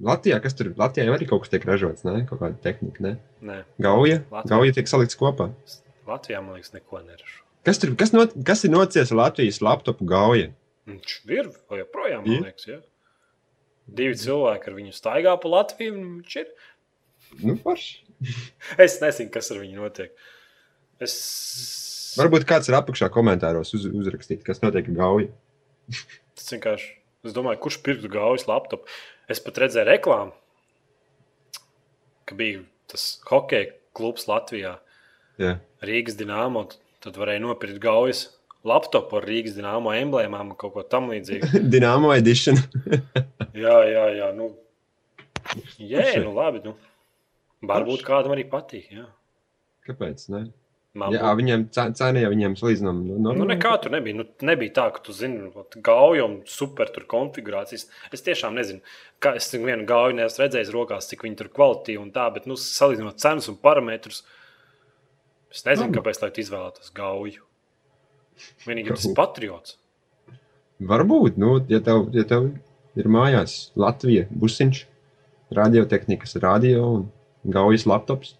Latvijā, 0.00 0.38
kas 0.40 0.54
tur 0.54 0.72
Latvijā 0.78 1.10
arī 1.10 1.26
kaut 1.26 1.42
kas 1.42 1.50
tiek 1.50 1.64
ražots, 1.66 2.04
ne? 2.04 2.22
Kaut 2.28 2.40
kāda 2.40 2.54
tehnika, 2.62 3.02
ne? 3.02 3.16
Nē, 3.42 3.64
Gauja. 3.82 4.22
Latvijā. 4.30 4.48
Gauja 4.48 4.72
tiek 4.72 4.88
salikts 4.88 5.18
kopā. 5.18 5.50
Latvijā 6.06 6.40
man 6.40 6.54
liekas, 6.54 6.72
neko 6.72 7.02
neražo. 7.02 7.42
Kas, 7.66 7.78
tur, 7.82 7.92
kas, 7.98 8.14
not, 8.14 8.32
kas 8.46 8.62
ir 8.64 8.70
nocies 8.70 9.10
Latvijas 9.10 9.58
laptopu 9.60 10.06
gauja? 10.08 10.52
Viņš 10.88 11.14
ir 11.28 11.50
joprojām, 11.82 12.24
man 12.24 12.46
liekas, 12.46 12.66
ja? 12.68 12.78
Divi 13.88 14.16
cilvēki 14.20 14.70
ar 14.70 14.76
viņu 14.76 14.94
staigā 14.96 15.34
pa 15.40 15.50
Latviju, 15.52 15.94
un 15.96 16.08
viņš 16.20 16.36
ir. 16.42 16.52
Nu, 17.44 17.56
forši. 17.60 18.04
Es 18.84 18.96
nezinu, 19.02 19.30
kas 19.34 19.52
ar 19.54 19.60
viņu 19.62 19.78
notiek. 19.78 20.14
Es 21.04 21.14
Varbūt 22.18 22.48
kāds 22.48 22.66
ir 22.70 22.74
apakšā 22.74 23.06
komentāros 23.14 23.70
uz, 23.76 23.84
uzrakstīt, 23.86 24.40
kas 24.46 24.58
notiek 24.64 24.88
ar 24.90 24.96
gauju. 24.96 25.28
tas 26.34 26.48
vienkārši. 26.54 26.88
Es 27.28 27.34
domāju, 27.36 27.60
kurš 27.62 27.78
pirktu 27.84 28.10
gaujas 28.10 28.48
laptopu. 28.48 28.88
Es 29.30 29.42
pat 29.44 29.60
redzēju 29.62 29.86
reklāmu, 29.86 30.32
ka 32.26 32.36
bija 32.38 32.64
tas 32.90 33.18
hockey 33.28 33.70
klubs 33.96 34.26
Latvijā, 34.30 34.78
Jā. 35.38 35.58
Rīgas 35.84 36.16
dīnāmo. 36.18 36.64
Tad 36.98 37.14
varēja 37.20 37.44
nopirkt 37.44 37.78
gaujas 37.82 38.24
laptopu 38.68 39.18
ar 39.18 39.26
Rīgas 39.28 39.56
dīnāmo 39.58 39.94
emblēmām 39.98 40.52
un 40.52 40.58
kaut 40.60 40.74
ko 40.76 40.84
tamlīdzīgu. 40.94 41.50
Dynamo 41.74 42.12
edition. 42.16 42.60
Jā, 43.58 43.74
jā, 43.90 44.04
jā. 44.20 44.28
Nu, 44.36 44.52
jē, 45.82 46.04
nu 46.22 46.30
labi. 46.36 46.60
Nu. 46.64 46.76
Varbūt 47.66 48.04
kādam 48.06 48.36
arī 48.36 48.44
patīk. 48.46 48.90
Jā. 48.94 49.08
Kāpēc? 49.88 50.28
Ne? 50.30 50.44
Man 50.98 51.12
Jā, 51.14 51.30
viņiem 51.36 51.64
ce- 51.74 51.90
cena 51.98 52.22
jau 52.22 52.30
viņiem 52.32 52.54
salīdzinām. 52.58 53.00
Nu, 53.22 53.32
Nu, 53.36 53.44
nekā 53.48 53.74
tur 53.82 53.92
nebija. 53.94 54.16
Nu, 54.18 54.24
nebija 54.46 54.72
tā, 54.78 54.86
ka 54.94 55.02
tu 55.04 55.12
zini, 55.14 55.50
gauja 55.84 56.24
un 56.24 56.38
super 56.48 56.88
tur 56.94 57.04
konfigurācijas. 57.10 57.86
Es 58.14 58.24
tiešām 58.26 58.56
nezinu, 58.58 58.80
kā 59.22 59.34
es 59.38 59.50
vienu 59.52 59.84
gauju 59.86 60.16
neesmu 60.18 60.44
redzējis 60.44 60.72
rokās, 60.74 61.10
cik 61.10 61.26
viņi 61.26 61.38
tur 61.42 61.50
kvalitīvi 61.54 62.00
un 62.02 62.10
tā, 62.14 62.28
bet, 62.34 62.46
nu, 62.50 62.56
salīdzinot 62.58 63.20
cenas 63.20 63.50
un 63.52 63.58
parametrus, 63.62 64.22
es 65.52 65.64
nezinu, 65.68 65.92
kāpēc 65.98 66.22
tu 66.24 66.44
izvēlētos 66.46 66.94
gauju. 66.96 67.44
Vienīgi 68.66 68.90
tas 68.94 69.06
ir 69.08 69.14
patriots. 69.18 69.76
Varbūt, 70.88 71.38
nu, 71.42 71.56
ja 71.70 71.80
tev, 71.82 72.08
ja 72.14 72.22
tev 72.30 72.52
ir 72.98 73.08
mājās 73.10 73.56
Latvija, 73.78 74.26
busiņš, 74.30 74.84
radiotehnikas, 75.58 76.36
radio 76.42 76.84
un 76.98 77.06
gaujas 77.54 77.86
laptops 77.88 78.34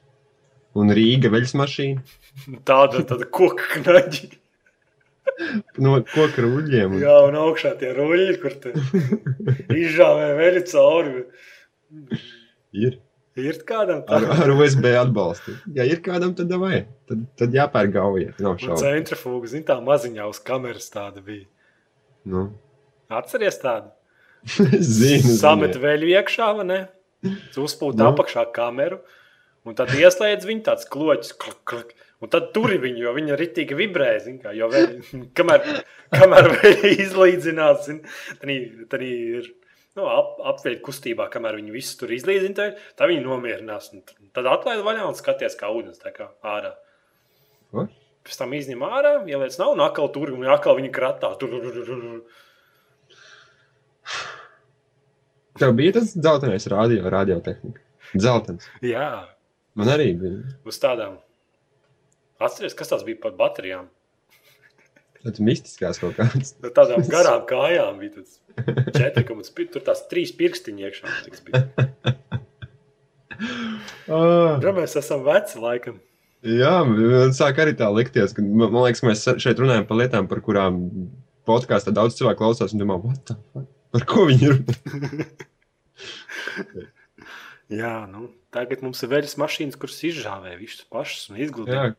un 0.78 0.92
Rīga 0.94 1.30
veļas 1.32 1.54
mašīna 1.58 2.04
Tāda, 2.68 3.02
tāda 3.08 3.26
koka 3.34 3.66
knaģi. 3.78 4.28
no 5.84 5.96
koka 6.12 6.44
ruļļiem. 6.44 6.94
un- 6.98 7.02
Jā, 7.02 7.16
un 7.28 7.38
augšā 7.42 7.74
tie 7.80 7.90
ruļļi, 7.96 8.38
kur 8.42 8.54
te 8.62 8.72
izžāvē 9.74 10.30
vēl 10.38 10.60
cauri. 10.70 11.24
Ir 12.78 12.98
Ir 13.38 13.58
kādam 13.68 14.00
ar, 14.02 14.24
tādam 14.24 14.42
ar 14.44 14.50
USB 14.54 14.88
atbalstu. 14.98 15.54
Ja 15.76 15.84
ir 15.88 16.00
kādam, 16.04 16.32
tad 16.38 16.52
vai. 16.60 16.80
Tad, 17.08 17.22
tad 17.38 17.54
jāpērk 17.54 17.92
gauja. 17.94 18.32
Nav 18.42 18.56
šaubu. 18.62 18.80
centrifūga, 18.82 19.50
zin, 19.52 19.64
tā 19.68 19.78
maziņā 19.84 20.26
uz 20.30 20.40
kameras 20.44 20.90
tāda 20.94 21.22
bija. 21.24 21.46
Nu, 22.28 22.48
Atceries 23.08 23.60
tādu? 23.62 23.92
zinu. 24.98 25.36
Samet 25.38 25.78
vēl 25.80 26.04
iekšā, 26.10 26.50
vai 26.58 26.66
ne? 26.68 26.80
Uzpūta 27.58 28.04
Nu. 28.04 28.10
apakšā 28.12 28.44
kameru, 28.54 29.00
un 29.66 29.74
tad 29.78 29.90
ieslēdz 29.96 30.46
viņu 30.46 30.64
tāds 30.68 30.86
kloķis. 30.90 31.32
Klak, 31.40 31.58
klak, 31.66 31.94
un 32.22 32.30
tad 32.32 32.52
tur 32.54 32.70
ir 32.74 32.82
viņa, 32.84 33.00
jo 33.06 33.14
viņa 33.16 33.38
ritīgi 33.40 33.78
vibrē, 33.78 34.12
zin, 34.22 34.36
kā, 34.42 34.52
jo 34.56 34.68
vēl, 34.70 34.98
kamēr, 35.38 35.64
kamēr 36.14 36.50
vēl 36.60 36.84
izlīdzinās, 36.94 37.88
zin, 37.88 38.02
tad 38.42 38.52
tad 38.92 39.06
ir 39.08 39.50
nu, 39.98 40.06
ap, 40.08 40.36
apveļ 40.54 40.78
kustībā, 40.86 41.26
kamēr 41.32 41.58
viņi 41.58 41.74
visu 41.74 41.96
tur 42.00 42.12
izlīdzina, 42.14 42.54
tad, 42.94 43.06
viņi 43.10 43.24
nomierinās. 43.26 43.90
Tad 44.36 44.48
atlaid 44.48 44.84
vaļā 44.86 45.06
un 45.10 45.16
skaties, 45.18 45.58
kā 45.58 45.70
ūdens 45.74 46.00
tā 46.02 46.14
kā 46.14 46.30
ārā. 46.46 46.72
Ko? 47.74 47.88
Pēc 48.26 48.38
tam 48.40 48.54
izņem 48.56 48.82
ārā, 48.86 49.12
ieliec 49.28 49.56
nav, 49.60 49.74
un 49.74 49.82
atkal 49.84 50.10
tur, 50.14 50.32
un 50.36 50.46
atkal 50.52 50.78
viņi 50.78 50.90
kratā. 50.94 51.32
Tur, 51.40 51.48
tur, 51.58 51.72
tur, 51.74 51.84
tur. 51.88 52.20
Tev 55.58 55.74
bija 55.74 55.96
tas 55.98 56.12
dzeltenais 56.14 56.66
radio, 56.70 57.02
radiotehnika. 57.10 57.82
Dzeltens. 58.14 58.68
Jā, 58.84 59.08
Man 59.78 59.90
arī 59.92 60.12
bija. 60.18 60.42
uz 60.66 60.78
tādām. 60.80 61.18
Atcerieties, 62.38 62.76
kas 62.78 62.92
tas 62.92 63.02
bija 63.06 63.18
par 63.22 63.34
baterijām. 63.38 63.88
Tas 65.24 65.40
mistiskās 65.42 65.98
kaut 66.00 66.14
kāds. 66.18 66.54
No 66.62 66.70
tādām 66.74 67.02
garām 67.10 67.42
kājām 67.48 67.98
bija 68.00 68.20
tas 68.20 68.38
4,5. 68.94 69.70
Tur 69.74 69.82
tās 69.86 70.04
trīs 70.10 70.30
pirkstiņi 70.38 70.86
iekšā. 70.88 71.14
cik 71.26 71.40
bija. 71.48 71.64
Ah, 74.08 74.58
Ja 74.64 74.72
mēs 74.74 74.96
esam 74.98 75.20
veci, 75.26 75.58
laikam. 75.62 75.98
jā, 76.42 76.72
man 76.86 77.34
sāk 77.36 77.58
arī 77.62 77.74
tā 77.78 77.86
likties, 77.94 78.32
ka 78.34 78.42
man 78.42 78.70
man 78.72 78.86
liekas, 78.88 79.02
mēs 79.06 79.26
šeit 79.42 79.58
runājam 79.62 79.86
par 79.90 79.98
lietām, 80.00 80.26
par 80.30 80.40
kurām 80.42 80.78
podkāstā 81.48 81.92
daudz 81.94 82.16
cilvēku 82.18 82.40
klausās 82.42 82.74
un 82.74 82.82
domā, 82.82 82.96
what 83.02 83.20
the 83.30 83.36
fuck? 83.52 83.68
Par 83.94 84.04
ko 84.10 84.26
viņi 84.28 84.50
runā? 84.52 85.26
Jā, 87.68 87.94
nu, 88.08 88.30
tagad 88.54 88.80
mums 88.84 89.02
ir 89.04 89.10
veļas 89.12 89.34
mašīnas, 89.40 89.76
kuras 89.80 89.98
izžāvē 90.08 90.54
visus 90.60 90.86
pašus 90.88 91.26
un 91.30 91.40
izgludina. 91.44 91.90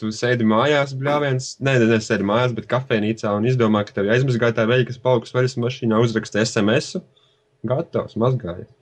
Tu 0.00 0.10
sēdi 0.16 0.46
mājās, 0.48 0.94
bļāviens, 0.98 1.50
ne, 1.62 1.76
ne, 1.78 1.86
ne 1.92 1.98
sēdi 2.02 2.26
mājās, 2.26 2.54
bet 2.56 2.66
kafejnīcā 2.70 3.30
un 3.36 3.44
izdomā, 3.46 3.84
ka 3.86 3.94
tev 3.98 4.08
aizmazgāja 4.10 4.56
tā 4.56 4.64
veļa, 4.66 4.88
kas 4.88 4.98
palikusi 5.02 5.36
veļas 5.36 5.58
mašīnā, 5.62 6.00
uzraksta 6.02 6.42
SMS. 6.42 6.96
-u. 6.96 7.04
Gatavs, 7.68 8.16
mazgājies. 8.20 8.72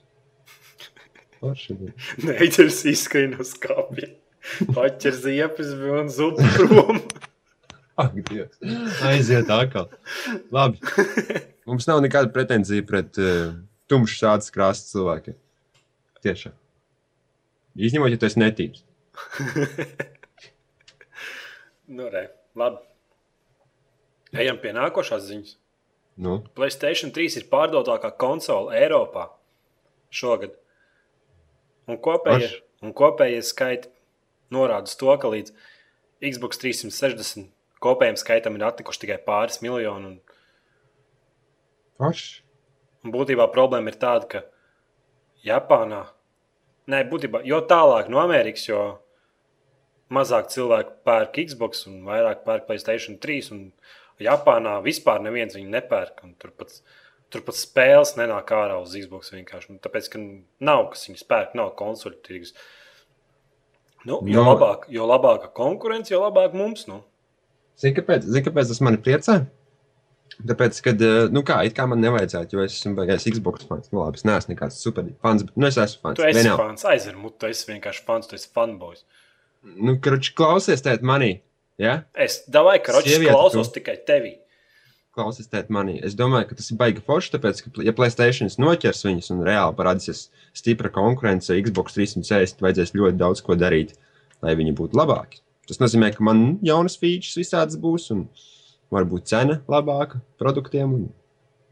Neiķers 2.27 2.79
izskrien 2.91 3.35
uz 3.39 3.53
skāpja. 3.55 4.09
Paķer 4.75 5.15
ziepes 5.15 5.71
un 5.75 6.09
zupu 6.11 6.47
prom. 6.55 6.99
Ak, 8.03 8.15
Dievs. 8.27 8.57
Aiziet 9.05 9.51
atkal. 9.53 9.91
Labi. 10.51 10.79
Mums 11.69 11.85
nav 11.87 12.01
nekāda 12.03 12.31
pretenzija 12.33 12.83
pret 12.87 13.19
uh, 13.21 13.53
tumšu 13.91 14.17
šādas 14.23 14.49
krāsas 14.55 14.89
cilvēkiem. 14.89 15.37
Tiešām. 16.25 16.55
Izņemot, 17.77 18.15
ja 18.15 18.19
tu 18.19 18.27
esi 18.27 18.41
netīrs. 18.41 18.83
nu, 21.87 22.09
re, 22.13 22.27
labi. 22.59 22.81
Ejam 24.33 24.57
pie 24.61 24.73
nākošās 24.73 25.27
ziņas. 25.27 25.55
Nu, 26.23 26.39
Playstation 26.57 27.13
3 27.13 27.39
ir 27.41 27.49
pārdotākā 27.49 28.13
konsole 28.21 28.75
Eiropā 28.77 29.27
šogad. 30.13 30.53
Un 31.89 31.97
kopējie, 32.01 32.49
Paš. 32.49 32.85
un 32.85 32.93
kopējie 32.95 33.41
skaiti 33.45 33.89
norāda 34.53 34.89
uz 34.89 34.95
to, 34.97 35.09
ka 35.19 35.31
līdz 35.33 35.53
Xbox 36.23 36.61
360 36.61 37.49
kopējiem 37.83 38.17
skaitam 38.19 38.57
ir 38.57 38.65
atlikuši 38.67 39.03
tikai 39.03 39.19
pāris 39.25 39.59
miljoni. 39.63 40.13
Un, 40.13 40.17
paši. 41.99 42.41
un 43.03 43.15
būtībā 43.15 43.49
problēma 43.51 43.91
ir 43.91 43.99
tāda, 43.99 44.29
ka 44.29 44.43
Japānā, 45.43 46.05
nē, 46.87 47.03
būtībā, 47.11 47.43
jo 47.47 47.59
tālāk 47.67 48.07
no 48.11 48.21
Amerikas, 48.23 48.69
jo 48.69 48.83
mazāk 50.13 50.49
cilvēku 50.53 50.97
pērk 51.07 51.39
Xbox 51.47 51.85
un 51.89 52.01
vairāk 52.07 52.43
pērk 52.47 52.67
Playstation 52.69 53.17
3. 53.23 53.51
Un 53.55 53.63
Japānā 54.23 54.77
vispār 54.85 55.23
neviens 55.25 55.55
viņu 55.57 55.71
nepērk. 55.73 56.21
un 56.27 56.35
Tur 56.39 56.53
pat, 56.57 56.75
tur 57.33 57.41
pat 57.47 57.57
spēles 57.57 58.15
nenāk 58.19 58.53
ārā 58.55 58.77
uz 58.83 58.93
Xbox 58.97 59.33
vienkārši. 59.33 59.73
Nu, 59.73 59.81
tāpēc, 59.83 60.11
ka 60.13 60.21
nav 60.69 60.85
kas 60.93 61.07
viņus 61.09 61.25
pērk, 61.29 61.55
nav 61.59 61.73
konsoļu 61.79 62.21
tirgus. 62.27 62.53
Nu, 64.05 64.19
jo, 64.27 64.43
Nu. 64.43 64.49
labāk, 64.51 64.87
jo 64.91 65.05
labāka 65.07 65.47
konkurence, 65.55 66.11
jo 66.13 66.19
labāk 66.25 66.53
mums. 66.53 66.85
Nu. 66.89 67.01
Zini, 67.79 67.95
kāpēc, 67.97 68.25
zini, 68.27 68.45
kāpēc 68.45 68.67
tas 68.69 68.81
mani 68.83 68.99
priecē? 69.01 69.37
Tāpēc, 70.49 70.79
ka, 70.83 70.91
nu 71.31 71.43
kā, 71.45 71.59
it 71.67 71.75
kā 71.77 71.85
man 71.87 72.01
nevajadzētu, 72.01 72.55
jo 72.57 72.63
es 72.65 72.75
esmu 72.79 72.95
beigās 72.97 73.25
Xbox 73.29 73.67
fans. 73.69 73.89
Nu, 73.93 74.01
labi, 74.01 74.17
es 74.19 74.25
neesmu 74.27 74.53
nekāds 74.55 74.79
super 74.81 75.05
fans, 75.23 75.43
bet 75.47 75.55
nu, 75.59 75.67
es 75.69 75.77
esmu 75.77 76.01
fans. 76.07 76.17
Tu 76.19 76.25
esi 76.25 76.39
Vienalga. 76.41 76.65
fans, 76.65 76.85
aizver 76.89 77.19
tu 77.39 77.49
esi 77.49 77.67
vienkārši 77.69 78.03
fans, 78.07 78.27
tu 78.29 78.35
esi 78.39 78.49
fanboys. 78.55 79.03
Nu, 79.63 79.97
kruči, 80.03 80.33
klausies 80.37 80.83
tēt 80.83 81.03
manī. 81.05 81.37
Ja? 81.81 82.03
Es 82.13 82.43
davai, 82.51 82.77
ka 82.83 82.99
Sieviete, 83.01 83.31
klausos 83.33 83.71
tu. 83.71 83.79
tikai 83.79 83.95
tevi. 84.07 84.35
Klausies 85.13 85.49
tēt 85.49 85.69
manī. 85.73 85.99
Es 86.05 86.17
domāju, 86.17 86.49
ka 86.49 86.57
tas 86.59 86.71
ir 86.73 86.79
baigi 86.79 87.03
forši, 87.05 87.35
tāpēc, 87.35 87.61
ka, 87.65 87.73
ja 87.85 87.93
Playstation 87.95 88.49
noķers 88.61 89.05
viņus 89.05 89.31
un 89.35 89.43
reāli 89.45 89.77
parādīsies 89.77 90.25
stipra 90.57 90.91
konkurence, 90.93 91.53
Xbox 91.53 91.95
360 91.97 92.63
vajadzēs 92.65 92.95
ļoti 92.97 93.19
daudz 93.21 93.43
ko 93.45 93.57
darīt, 93.59 93.95
lai 94.45 94.55
viņi 94.59 94.75
būtu 94.77 94.97
labāki. 94.99 95.43
Tas 95.69 95.79
nozīmē, 95.79 96.11
ka 96.15 96.25
man 96.25 96.57
jaunas 96.65 96.97
features 96.99 97.37
visādas 97.39 97.77
būs, 97.79 98.09
un 98.11 98.25
varbūt 98.93 99.29
cena 99.31 99.61
labāka 99.71 100.19
produktiem, 100.41 100.97
un 100.97 101.05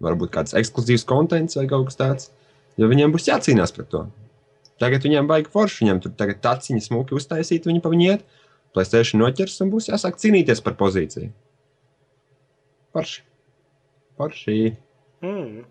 varbūt 0.06 0.32
kāds 0.34 0.56
ekskluzīvs 0.58 1.06
kontents 1.10 1.58
vai 1.60 1.68
kaut 1.70 1.90
kas 1.90 2.00
tāds. 2.00 2.30
Jo 2.80 2.88
viņiem 2.90 3.12
būs 3.14 3.28
jācīnās 3.28 3.74
pret 3.76 3.92
to. 3.92 4.06
Tagad 4.82 5.04
viņiem 5.06 5.28
baigi 5.30 5.52
forši, 5.54 5.84
viņiem 5.84 6.00
tur 6.04 6.14
tagad 6.18 6.40
taciņas 6.42 6.88
smuki 6.90 7.14
uztaisīt, 7.18 7.68
viņi 7.70 7.84
pa 7.84 7.92
viņu 7.94 8.08
iet. 8.10 8.24
Playstation 8.74 9.22
noķers 9.22 9.60
un 9.66 9.72
būs 9.74 9.90
jāsāk 9.92 10.18
cīnīties 10.22 10.64
par 10.66 10.78
pozīciju. 10.80 11.30
Parši. 12.96 13.22
Parši. 14.20 14.56
Mm. 15.24 15.62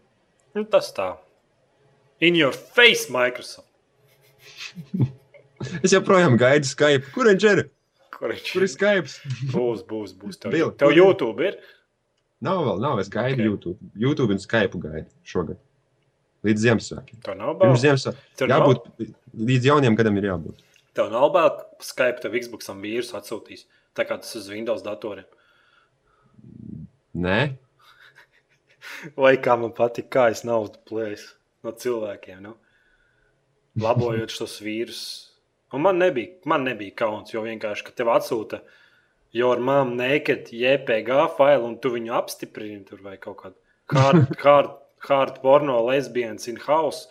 Nu, 0.56 0.64
tas 0.70 0.92
tā. 0.96 1.14
In 2.20 2.36
your 2.36 2.52
face, 2.52 3.10
Microsoft. 3.12 3.66
Es 5.84 5.92
joprojām 5.92 6.38
gaidu 6.40 6.64
Skype. 6.64 7.10
Kur 7.12 7.28
viņš 7.28 7.44
ir? 7.50 7.58
Kur 8.14 8.32
viņš 8.32 8.52
Kur 8.54 8.64
ir 8.64 8.70
Skype? 8.72 9.10
Būs, 9.52 9.82
būs, 9.88 10.14
būs. 10.16 10.38
Tev, 10.40 10.54
Bil, 10.54 10.70
tev? 10.80 10.94
YouTube 10.96 11.44
ir. 11.44 11.58
Nav 12.44 12.62
vēl, 12.64 12.80
nav. 12.80 13.00
Es 13.02 13.10
gaidu 13.12 13.34
Ok. 13.34 13.40
okay. 13.40 13.50
YouTube. 13.50 13.90
YouTube 14.06 14.36
un 14.36 14.40
Skype 14.40 14.80
gaidu 14.80 15.10
šogad. 15.28 15.60
Līdz 16.46 16.62
Ziemassvētkiem. 16.64 17.20
Tev 17.24 17.36
nav 17.36 17.54
bail. 17.60 17.74
Ziemassvētkiem. 17.76 18.28
Tev 18.40 18.48
nav, 18.48 18.62
Jābūt 18.64 19.10
līdz 19.50 19.66
jauniem 19.70 19.96
gadam 19.98 20.16
ir 20.16 20.28
jābūt. 20.30 20.62
tev 20.96 21.10
nav 21.12 21.28
bail, 21.34 21.50
ka 21.58 21.84
Skype 21.84 22.22
tev 22.24 22.36
Xboxam 22.40 22.80
vīrusu 22.84 23.16
atsūtīs. 23.18 23.66
Tā 23.94 24.06
kā 24.08 24.16
tas 24.22 24.32
uz 24.38 24.48
Windows 24.52 24.82
datoriem. 24.86 25.28
Nē, 27.20 27.40
Vai 29.16 29.36
kā 29.40 29.54
man 29.60 29.72
patīk, 29.76 30.08
kā 30.12 30.26
es 30.32 30.42
naudu 30.44 30.80
plēsu 30.88 31.34
no 31.64 31.72
cilvēkiem. 31.72 32.40
Nu? 32.44 32.54
Labojot 33.80 34.32
šos 34.34 34.58
vīrusus. 34.64 35.30
Un 35.72 35.84
man 35.84 36.00
nebija, 36.02 36.34
man 36.50 36.64
nebija 36.66 36.96
kauns, 36.98 37.30
jo 37.32 37.44
vienkārši, 37.44 37.84
ka 37.86 37.94
tev 37.96 38.10
atsūta 38.12 38.60
your 39.32 39.60
mom 39.62 39.92
naked 39.96 40.48
JPG 40.50 41.20
failu 41.36 41.68
un 41.68 41.76
tu 41.78 41.92
viņu 41.94 42.16
apstiprini 42.18 42.82
tur 42.88 43.04
vai 43.04 43.14
kaut 43.22 43.38
kādu 43.44 43.54
hard, 43.94 44.32
hard, 44.42 44.72
hard 45.08 45.40
porno 45.42 45.80
lesbienas 45.86 46.48
in 46.48 46.60
house. 46.66 47.08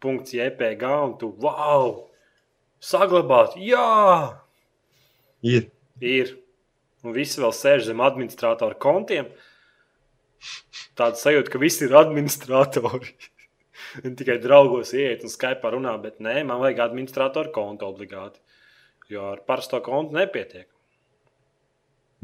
JPG 0.00 0.84
un 0.88 1.18
tu 1.20 1.28
wow! 1.42 2.06
Saglabāt, 2.80 3.58
jā! 3.60 4.40
ir. 5.42 5.70
Ir. 6.00 6.36
Un 7.04 7.12
visi 7.16 7.40
vēl 7.40 7.52
sēž 7.56 7.86
zem 7.88 8.00
administratora 8.04 8.76
kontiem. 8.80 9.28
Tāda 10.96 11.16
sajūta, 11.20 11.52
ka 11.52 11.60
visi 11.60 11.86
ir 11.86 11.96
administratori. 11.96 13.14
Un 14.04 14.14
tikai 14.16 14.36
draugos 14.38 14.92
iet 14.94 15.24
un 15.24 15.32
Skype 15.32 15.70
runā, 15.72 15.94
bet 16.02 16.20
nē, 16.22 16.42
man 16.46 16.60
vajag 16.60 16.82
administratoru 16.84 17.50
kontu 17.54 17.88
obligāti. 17.88 18.38
Jo 19.10 19.30
ar 19.32 19.40
parasto 19.48 19.80
kontu 19.82 20.14
nepietiek. 20.14 20.68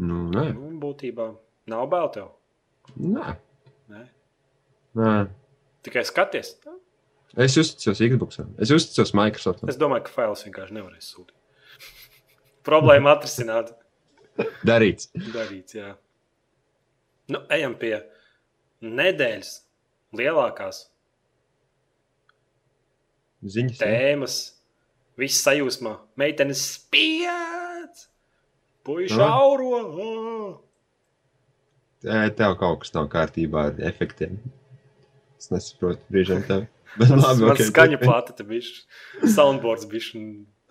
Nu, 0.04 0.26
nē, 0.30 0.44
Nu, 0.52 0.68
būtībā 0.78 1.30
nav 1.72 1.88
bail 1.90 2.12
tev. 2.14 2.28
nē. 3.00 3.32
Nē. 3.90 4.02
Nē. 4.96 5.14
Tikai 5.86 6.02
skaties. 6.08 6.54
Es 7.36 7.56
uzticos 7.60 8.00
Xbox. 8.00 8.38
Es 8.64 8.70
uzticos 8.72 9.12
Microsoft. 9.14 9.64
Es 9.68 9.76
domāju, 9.78 10.06
ka 10.08 10.14
fails 10.14 10.42
vienkārši 10.46 10.76
nevarēs 10.78 11.10
sūtīt. 11.12 11.34
Problēma 12.66 13.12
atrisināt. 13.16 13.74
Darīts. 14.66 15.10
Darīts, 15.34 15.76
jā. 15.76 15.92
Nu, 17.30 17.40
ejam 17.52 17.74
pie 17.78 17.94
nedēļas 18.86 19.52
lielākās 20.16 20.84
Ziņas. 23.46 23.78
tēmas. 23.80 24.36
Viss 25.16 25.40
sajūsmā. 25.46 25.94
Meitenes 26.20 26.60
spiež! 26.76 28.02
Puiši 28.84 29.16
Nu. 29.16 29.24
auro! 29.24 30.62
Tev 32.36 32.56
kaut 32.60 32.82
kas 32.84 32.92
nav 32.94 33.08
kārtībā 33.10 33.68
ar 33.70 33.80
efektiem. 33.88 34.36
Es 35.46 35.52
nesaprotu, 35.54 36.02
brīžiem 36.10 36.42
tev. 36.48 36.66
Bet 36.98 37.10
labi, 37.12 37.42
man 37.44 37.52
ok, 37.54 37.60
skaņa 37.70 37.98
plata, 38.02 38.34
tad 38.34 38.48
bija 38.50 39.28
soundboards, 39.30 39.86
bija 39.90 40.24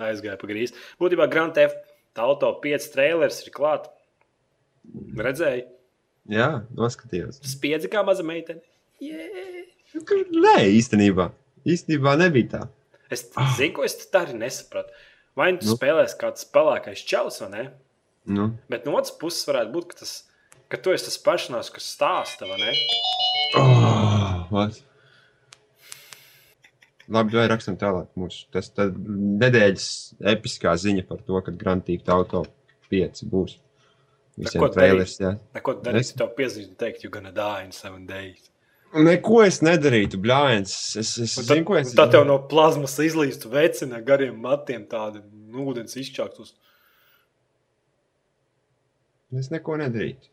aizgāja 0.09 0.35
pa 0.41 0.49
grīzi. 0.49 0.75
Būtībā 0.99 1.27
Grand 1.31 1.55
Theft 1.55 1.79
Auto 2.19 2.49
5 2.63 2.89
trailers 2.93 3.41
ir 3.45 3.51
klāts. 3.55 3.91
Redzēji, 5.17 5.63
Jā, 6.29 6.47
noskatījos. 6.77 7.39
spiedzi 7.45 7.89
kā 7.91 8.01
maza 8.05 8.23
meitene. 8.25 8.61
Yeah. 9.03 9.63
Nē, 9.95 10.57
īstenībā. 10.75 11.29
Īstenībā 11.65 12.15
nebija 12.19 12.49
tā. 12.51 12.61
Es 13.13 13.25
zinu, 13.57 13.73
ko 13.77 13.85
es 13.87 13.95
tā 14.11 14.23
arī 14.25 14.35
nesapratu. 14.39 14.91
Vai 15.37 15.51
nu 15.53 15.59
tu 15.61 15.67
Nu. 15.71 15.75
spēlēsi 15.77 16.17
kāds 16.19 16.45
spēlēkais 16.47 17.03
čels 17.05 17.41
vai 17.43 17.49
ne? 17.53 17.63
Nu. 18.25 18.49
Bet 18.71 18.85
no 18.87 18.95
otras 18.97 19.11
puses 19.19 19.45
varētu 19.47 19.71
būt, 19.75 19.87
ka, 19.91 19.99
tas, 20.01 20.13
ka 20.71 20.77
tu 20.81 20.93
esi 20.95 21.05
tas 21.09 21.17
personāžs, 21.21 21.71
kas 21.75 21.89
stāsta, 21.95 22.47
vai 22.49 22.57
ne? 22.61 22.73
Oh, 23.59 24.34
what? 24.51 24.81
Labi, 27.11 27.35
vai 27.37 27.45
rakstam 27.51 27.77
tālāk. 27.77 28.07
Mūsu, 28.17 28.47
tas 28.53 28.71
tad 28.73 28.95
nedēļas 28.97 29.87
episkā 30.33 30.73
ziņa 30.81 31.05
par 31.09 31.21
to, 31.27 31.37
ka 31.45 31.53
Grand 31.53 31.85
Theft 31.85 32.09
Auto 32.09 32.45
5 32.89 33.21
būs. 33.29 33.59
Visiem 34.35 34.65
trailers, 34.73 35.13
jā. 35.21 35.35
Neko 35.55 35.77
darīt, 35.85 36.01
Es- 36.01 36.11
tev 36.17 36.33
piezīmēju, 36.35 36.75
teikt, 36.81 37.03
you're 37.05 37.13
gonna 37.13 37.31
die 37.31 37.63
in 37.65 37.71
seven 37.71 38.05
days. 38.09 38.49
Neko 38.95 39.41
es 39.45 39.61
nedarītu, 39.63 40.17
blāņas. 40.23 40.73
Es, 40.99 41.17
es 41.19 41.37
Un 41.37 41.43
zinu, 41.43 41.55
tad, 41.55 41.65
ko 41.67 41.75
es 41.77 41.89
un 41.91 41.95
tad 41.99 42.11
tev 42.15 42.25
no 42.27 42.37
plazmas 42.51 42.97
izlīst 43.03 43.45
vecina 43.51 44.01
gariem 44.01 44.37
matiem 44.41 44.85
tādu 44.87 45.21
ūdens 45.51 45.95
izčāktus. 45.99 46.53
Es 49.35 49.49
neko 49.51 49.77
nedarītu. 49.81 50.31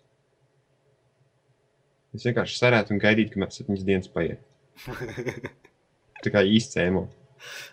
Es 2.13 2.25
vienkārši 2.29 2.59
sarētu 2.59 2.93
un 2.95 3.01
gaidītu, 3.03 3.33
kamēr 3.37 3.53
septiņas 3.55 3.85
dienas 3.89 4.11
paiet. 4.13 4.41
Tā 6.23 6.33
kā 6.35 6.43
īsts 6.47 6.77
ēmo. 6.83 7.07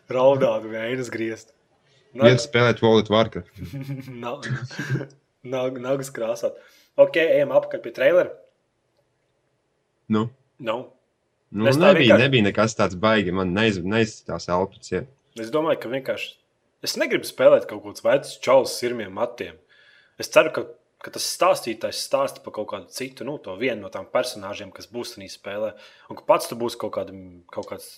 Raudāt, 0.10 0.66
vējas 0.72 1.12
griezt. 1.14 1.52
Iet 2.18 2.42
spēlēt 2.42 2.80
of 2.82 3.10
Warcraft. 3.14 3.60
Nav, 4.24 4.46
nav, 5.46 5.76
nagas 5.78 6.10
krāsāt. 6.12 6.56
Ok, 7.00 7.20
ejam 7.22 7.52
apakaļ 7.56 7.84
pie 7.84 7.92
trailera. 7.96 8.32
Nu, 10.10 10.30
Nav. 10.58 10.88
nu 11.54 11.68
Es 11.70 11.78
nebija, 11.78 12.16
vienkārši- 12.16 12.24
nebija 12.26 12.44
nekas 12.48 12.76
tāds 12.76 12.98
baigi. 13.00 13.32
Man 13.32 13.54
neiz, 13.54 13.78
neizcitās 13.78 14.50
elpas. 14.50 14.90
Ja. 14.92 15.04
Es 15.38 15.52
domāju, 15.54 15.80
ka 15.84 15.92
vienkārši. 15.94 16.34
Es 16.82 16.96
negribu 16.98 17.28
spēlēt 17.30 17.68
kaut 17.70 17.84
kādus 17.86 18.04
vecus 18.04 18.40
čaulus 18.42 18.74
sirmiem 18.80 19.14
matiem. 19.14 19.56
Es 20.18 20.28
ceru, 20.34 20.52
ka, 20.56 20.66
ka 21.04 21.14
tas 21.16 21.28
stāstītājs 21.36 22.02
stāsta 22.08 22.44
par 22.44 22.54
kaut 22.58 22.70
kādu 22.74 22.92
citu, 22.94 23.26
nu, 23.28 23.38
to 23.44 23.56
vienu 23.60 23.86
no 23.86 23.92
tām 23.94 24.08
personāžiem, 24.12 24.72
kas 24.76 24.90
būs 24.92 25.16
tajā 25.16 25.32
spēlē. 25.32 25.74
Un 26.12 26.20
ka 26.20 26.26
pats 26.28 26.50
tu 26.52 26.58
būsi 26.60 26.80
kaut, 26.82 26.94
kāda, 26.98 27.16
kaut 27.54 27.70
kāds. 27.72 27.90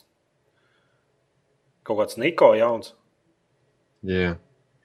Kaut 1.87 1.97
kāds 1.97 2.19
Niko 2.21 2.51
jauns, 2.53 2.91
Jā. 4.05 4.35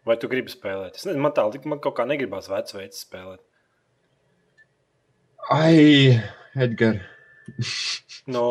vai 0.08 0.16
tu 0.16 0.30
gribi 0.32 0.48
spēlēt? 0.48 0.96
Es 0.96 1.04
nezinu, 1.04 1.20
man 1.26 1.34
tā 1.36 1.44
man 1.68 1.82
kaut 1.84 1.98
kā 1.98 2.06
negribās 2.08 2.48
vecu 2.48 2.78
veidu 2.78 2.96
spēlēt. 2.96 3.42
Ai, 5.52 6.16
Edgars. 6.56 7.04
No, 8.26 8.46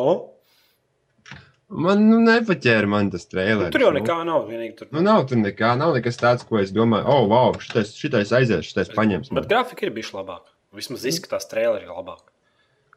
Man 1.66 2.04
nu, 2.06 2.20
nepaķēra 2.22 2.86
man 2.90 3.08
tas 3.14 3.24
nu, 3.26 3.32
trēlers. 3.32 3.72
tur 3.74 3.88
jau 3.88 3.94
nekā 3.96 4.20
nav. 4.28 4.44
Vienīgi 4.52 4.76
tur 4.78 4.92
Nu, 4.94 5.02
nav 5.06 5.24
tur 5.30 5.40
nekā, 5.42 5.72
nav 5.80 5.96
nekas 5.98 6.20
tāds, 6.22 6.46
ko 6.46 6.60
es 6.62 6.74
domāju, 6.76 7.08
oh, 7.10 7.24
wow, 7.32 7.56
šitais, 7.58 7.96
šitais 7.98 8.34
aizies, 8.38 8.68
šitais 8.70 8.92
paņems. 8.94 9.32
Bet 9.32 9.40
Man. 9.40 9.48
grafika 9.50 9.88
ir 9.88 9.94
bijusi 9.96 10.14
labāka. 10.14 10.54
Vismaz 10.76 11.08
izskatās, 11.10 11.48
traileri 11.50 11.88
ir 11.88 11.96
labāk. 11.96 12.22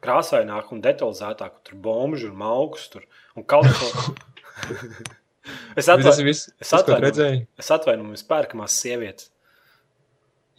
Krāsaināk 0.03 0.69
un 0.75 0.83
detalizētāk. 0.83 1.57
Tur 1.65 1.79
bombuļs 1.87 2.27
un 2.29 2.45
augs. 2.45 2.85
Tur, 2.93 3.07
un 3.39 3.47
kalifo... 3.49 4.13
es 5.79 5.89
atvainojos, 5.89 6.45
es 6.61 6.73
redzēju, 6.75 7.41
es 7.59 7.73
atvainojos 7.73 8.25
pērkamās 8.29 8.77
sievietes. 8.83 9.31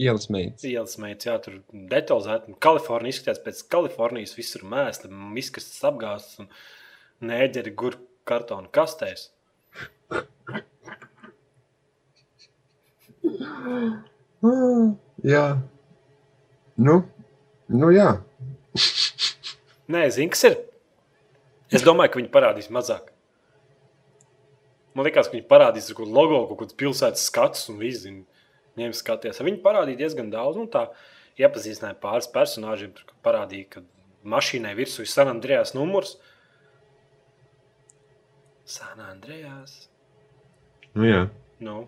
ielas 0.00 0.26
meitas. 0.32 0.66
Ielas 0.66 0.98
meitas, 0.98 1.28
jā, 1.28 1.38
tur 1.44 1.61
detalizēti. 1.70 2.50
un 2.50 2.58
Kalifornija 2.58 3.14
izskatās 3.14 3.42
pēc 3.44 3.62
Kalifornijas. 3.70 4.34
Visur 4.38 4.66
mēsli, 4.66 5.12
izkastes 5.44 5.84
apgāstas 5.86 6.42
un 6.42 6.50
nēģeri 7.24 7.74
gur 7.76 7.98
kartonu 8.28 8.70
kastēs. 8.72 9.28
Jā. 15.20 15.44
Nu, 16.80 16.96
nu 17.68 17.92
jā. 17.92 18.10
Nē, 19.90 20.06
zini, 20.14 20.30
kas 20.32 20.46
ir. 20.48 20.56
Es 21.70 21.84
domāju, 21.86 22.14
ka 22.14 22.20
viņi 22.20 22.32
parādīs 22.32 22.70
mazāk. 22.72 23.10
Man 24.96 25.06
liekas, 25.06 25.28
ka 25.28 25.36
viņi 25.36 25.46
parādīs 25.50 25.90
kaut 25.92 26.06
kādu 26.06 26.16
logo, 26.16 26.40
kaut 26.50 26.64
kādu 26.64 26.78
pilsētas 26.80 27.26
skats 27.28 27.68
un 27.70 27.82
zina. 27.94 28.24
Viņiem 28.78 28.94
skaties. 28.96 29.42
Viņi 29.42 29.62
parādīja 29.62 30.00
diezgan 30.04 30.30
daudz. 30.32 30.56
Nu, 30.58 30.66
tā 30.70 30.88
iepazīstināja 31.38 31.98
pāris 32.00 32.30
personāžiem. 32.32 32.94
Tur 32.96 33.14
parādīja, 33.26 33.68
ka 33.76 33.84
mašīnai 34.24 34.72
virsū 34.78 35.04
ir 35.04 35.10
San 35.10 35.30
Andrejas 35.30 35.74
numurs. 35.76 36.16
San 38.70 39.02
Andrejas. 39.02 39.76
Nu, 40.94 41.06
jā. 41.06 41.24
Nu. 41.62 41.84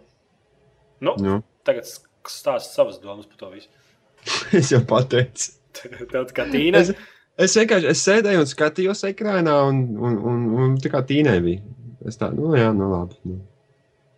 Nu, 1.03 1.15
Nu. 1.19 1.41
tagad 1.67 1.87
stāsta 1.87 2.69
savas 2.69 3.01
domas 3.03 3.27
par 3.27 3.41
to 3.41 3.51
visu. 3.55 3.69
Es 4.59 4.71
jau 4.71 4.83
pateicu. 4.87 5.53
Tev 5.73 6.31
kā 6.37 6.47
tīna. 6.51 6.83
Es, 6.83 6.93
es 7.41 7.57
vienkārši 7.59 7.91
es 7.91 8.03
sēdēju 8.07 8.43
un 8.45 8.51
skatījos 8.51 9.03
ekrānā, 9.09 9.55
un, 9.71 9.81
un, 9.97 10.19
un, 10.33 10.43
un 10.63 10.77
tā 10.83 10.93
kā 10.93 11.01
tīnē 11.07 11.39
bija. 11.43 11.63
Es 12.07 12.19
tā, 12.21 12.29
nu, 12.35 12.53
jā, 12.59 12.71
nu, 12.77 12.91
labi. 12.93 13.19
Nu. 13.31 13.39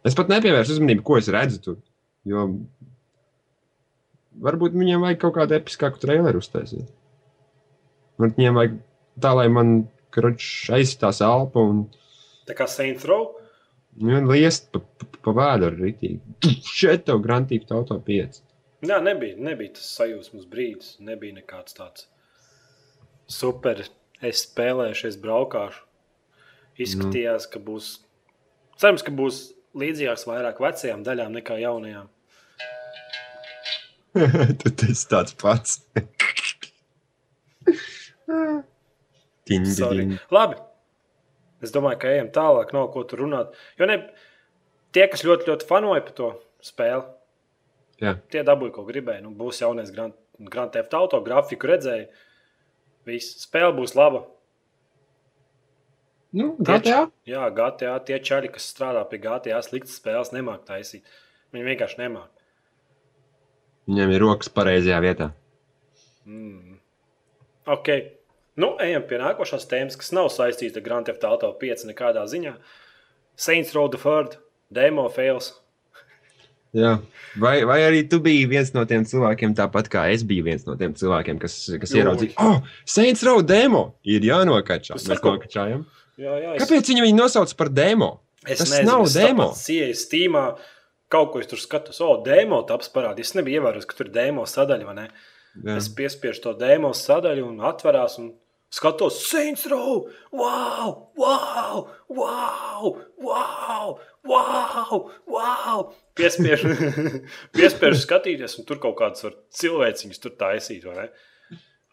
Es 0.05 0.17
pat 0.17 0.33
nepievērsu 0.33 0.77
uzmanību, 0.77 1.05
ko 1.07 1.21
es 1.21 1.31
redzu 1.33 1.61
tur. 1.65 1.79
Jo 2.29 2.49
varbūt 4.43 4.75
viņiem 4.77 5.05
vajag 5.05 5.21
kaut 5.23 5.37
kādu 5.39 5.57
episkāku 5.57 6.01
traileru 6.03 6.41
uztaisīt. 6.43 6.89
Varbūt 8.19 8.41
viņiem 8.41 8.59
vajag 8.59 8.79
tā, 9.23 9.35
lai 9.39 9.47
man 9.53 9.75
aizsitās 10.15 11.21
elpa 11.25 11.63
un 11.63 11.85
Tā 12.49 12.57
kā 12.59 12.67
Saints 12.71 13.07
Row. 13.09 13.31
nu, 14.01 14.33
liest 14.33 14.71
pa, 14.75 14.81
pa, 14.81 15.09
pa 15.25 15.35
vēdru 15.39 15.77
rītīgi. 15.79 16.57
Šeit 16.69 17.07
tev 17.09 17.23
grantīvi 17.25 17.71
auto 17.75 17.97
5. 18.03 18.41
Jā, 18.85 18.99
nebija, 19.01 19.37
nebija 19.41 19.77
tas 19.79 19.89
sajūsmas 19.97 20.49
brīdis. 20.51 20.97
Nebija 21.05 21.39
nekāds 21.39 21.77
tāds 21.77 22.09
super. 23.31 23.85
Es 24.25 24.45
spēlēšu, 24.47 25.09
es 25.11 25.21
braukāšu. 25.21 25.85
Izskatījās, 26.85 27.47
ka 27.51 27.61
būs. 27.63 28.01
Cerams, 28.81 29.05
ka 29.07 29.13
būs 29.15 29.41
līdzīgāks 29.79 30.27
vairāk 30.27 30.61
vecajām 30.63 31.05
daļām 31.07 31.37
nekā 31.39 31.59
jaunajām. 31.63 32.11
tu 34.61 34.73
esi 34.89 35.09
tāds 35.11 35.35
pats. 35.39 35.81
Tiņģi. 39.49 40.19
Labi. 40.35 40.61
Es 41.65 41.73
domāju, 41.75 42.01
ka 42.03 42.13
ejam 42.13 42.31
tālāk, 42.35 42.75
nav 42.77 42.91
ko 42.95 43.05
tur 43.09 43.25
runāt. 43.25 43.57
Jo 43.81 43.89
ne, 43.91 43.99
tie, 44.95 45.07
kas 45.11 45.25
ļoti, 45.27 45.49
ļoti 45.51 45.69
fanoja 45.69 46.05
par 46.07 46.17
to 46.19 46.31
spēli, 46.65 47.03
Jā. 48.03 48.17
tie 48.33 48.45
dabūja, 48.47 48.75
ko 48.77 48.85
gribēja. 48.89 49.25
Nu, 49.25 49.33
būs 49.37 49.63
jaunais 49.63 49.93
Grand, 49.95 50.17
Grand 50.51 50.75
Theft 50.75 50.95
Auto 50.99 51.21
grafiku 51.25 51.71
redzēja. 51.71 52.09
Viss 53.09 53.45
spēle 53.45 53.75
būs 53.77 53.97
laba. 53.99 54.25
Nu, 56.35 56.55
Tie 56.59 56.81
GTA? 56.81 57.05
Jā, 57.31 57.45
GTA 57.55 57.99
tie 58.03 58.17
čaļi, 58.19 58.51
kas 58.57 58.67
strādā 58.73 59.05
pie 59.07 59.21
GTA, 59.23 59.61
sliktas 59.63 60.01
spēles 60.01 60.33
nemāk 60.35 60.65
taisīt. 60.67 61.07
Viņi 61.55 61.69
vienkārši 61.69 62.01
nemāk. 62.01 62.31
Viņam 63.87 64.15
ir 64.17 64.25
rokas 64.25 64.51
pareizajā 64.51 64.99
vietā. 65.05 65.29
Mm. 66.27 66.81
Ok. 67.71 67.91
Nu, 68.61 68.75
ejam 68.83 69.03
pie 69.09 69.19
nākošās 69.19 69.67
tēmas, 69.71 69.99
kas 69.99 70.13
nav 70.15 70.31
saistīta 70.31 70.79
ar 70.79 70.87
Grand 70.87 71.09
Theft 71.09 71.27
Auto 71.27 71.51
5 71.61 71.89
nekādā 71.91 72.23
ziņā. 72.31 72.55
Saints 73.35 73.75
Row 73.75 73.89
the 73.91 73.99
Third, 73.99 74.39
demo 74.71 75.09
fails. 75.11 75.53
Jā. 76.75 76.97
Vai, 77.39 77.61
vai 77.67 77.81
arī 77.87 78.03
tu 78.11 78.19
biji 78.23 78.47
viens 78.51 78.73
no 78.75 78.83
tiem 78.91 79.05
cilvēkiem, 79.07 79.55
tāpat 79.59 79.91
kā 79.91 80.09
es 80.15 80.25
biju 80.27 80.47
viens 80.47 80.65
no 80.67 80.75
tiem 80.79 80.95
cilvēkiem, 80.99 81.39
kas, 81.43 81.57
kas 81.83 81.95
ieraudzīja, 81.95 82.35
oh, 82.43 82.63
Saints 82.87 83.23
Row 83.27 83.43
demo 83.47 83.89
ir 84.07 84.27
jānokačā. 84.27 84.99
Mēs 84.99 85.23
nokačājam. 85.23 85.85
Jā, 86.19 86.35
jā, 86.39 86.55
es, 86.55 86.63
Kāpēc 86.63 86.91
viņi 86.91 87.05
viņu 87.09 87.19
nosauc 87.19 87.55
par 87.59 87.71
demo? 87.75 88.11
es 88.47 88.61
tas 88.61 88.71
nezinu, 88.71 88.91
nav 88.91 89.07
es 89.07 89.17
demo. 89.19 89.49
Sieju 89.57 89.97
Steamā 89.99 90.45
kaut 91.13 91.33
ko 91.33 91.43
es 91.43 91.51
tur 91.51 91.61
skatos. 91.63 92.01
O, 92.05 92.17
demo 92.27 92.61
taps 92.69 92.91
parādījis. 92.95 93.33
Es 93.33 93.39
nebiju 93.39 93.61
ievērojis, 93.61 93.89
ka 93.89 93.99
tur 93.99 94.11
ir 94.11 94.15
demo 94.15 94.47
sadaļa, 94.49 94.89
vai 94.89 94.97
ne? 94.99 95.07
Jā. 95.55 95.77
Es 95.79 95.89
piespiežu 95.95 96.49
to 96.49 96.55
demo 96.59 96.91
sadaļu 96.97 97.47
un 97.47 97.63
atverās 97.67 98.19
un 98.23 98.33
skatos, 98.75 99.21
Saints 99.29 99.67
Row! 99.71 100.09
Wow! 100.33 101.11
Wow! 101.17 101.85
Wow! 102.09 102.97
Wow! 103.19 103.99
Wow! 104.25 105.11
wow! 105.27 105.93
Piespiežu, 106.19 106.73
piespiežu 107.57 108.03
skatīties, 108.03 108.59
un 108.59 108.67
tur 108.69 108.81
kaut 108.83 108.99
kādas 108.99 109.27
cilvēciņas 109.55 110.23
tur 110.23 110.35
taisīt, 110.41 110.85
vai 110.89 111.05
ne? 111.05 111.09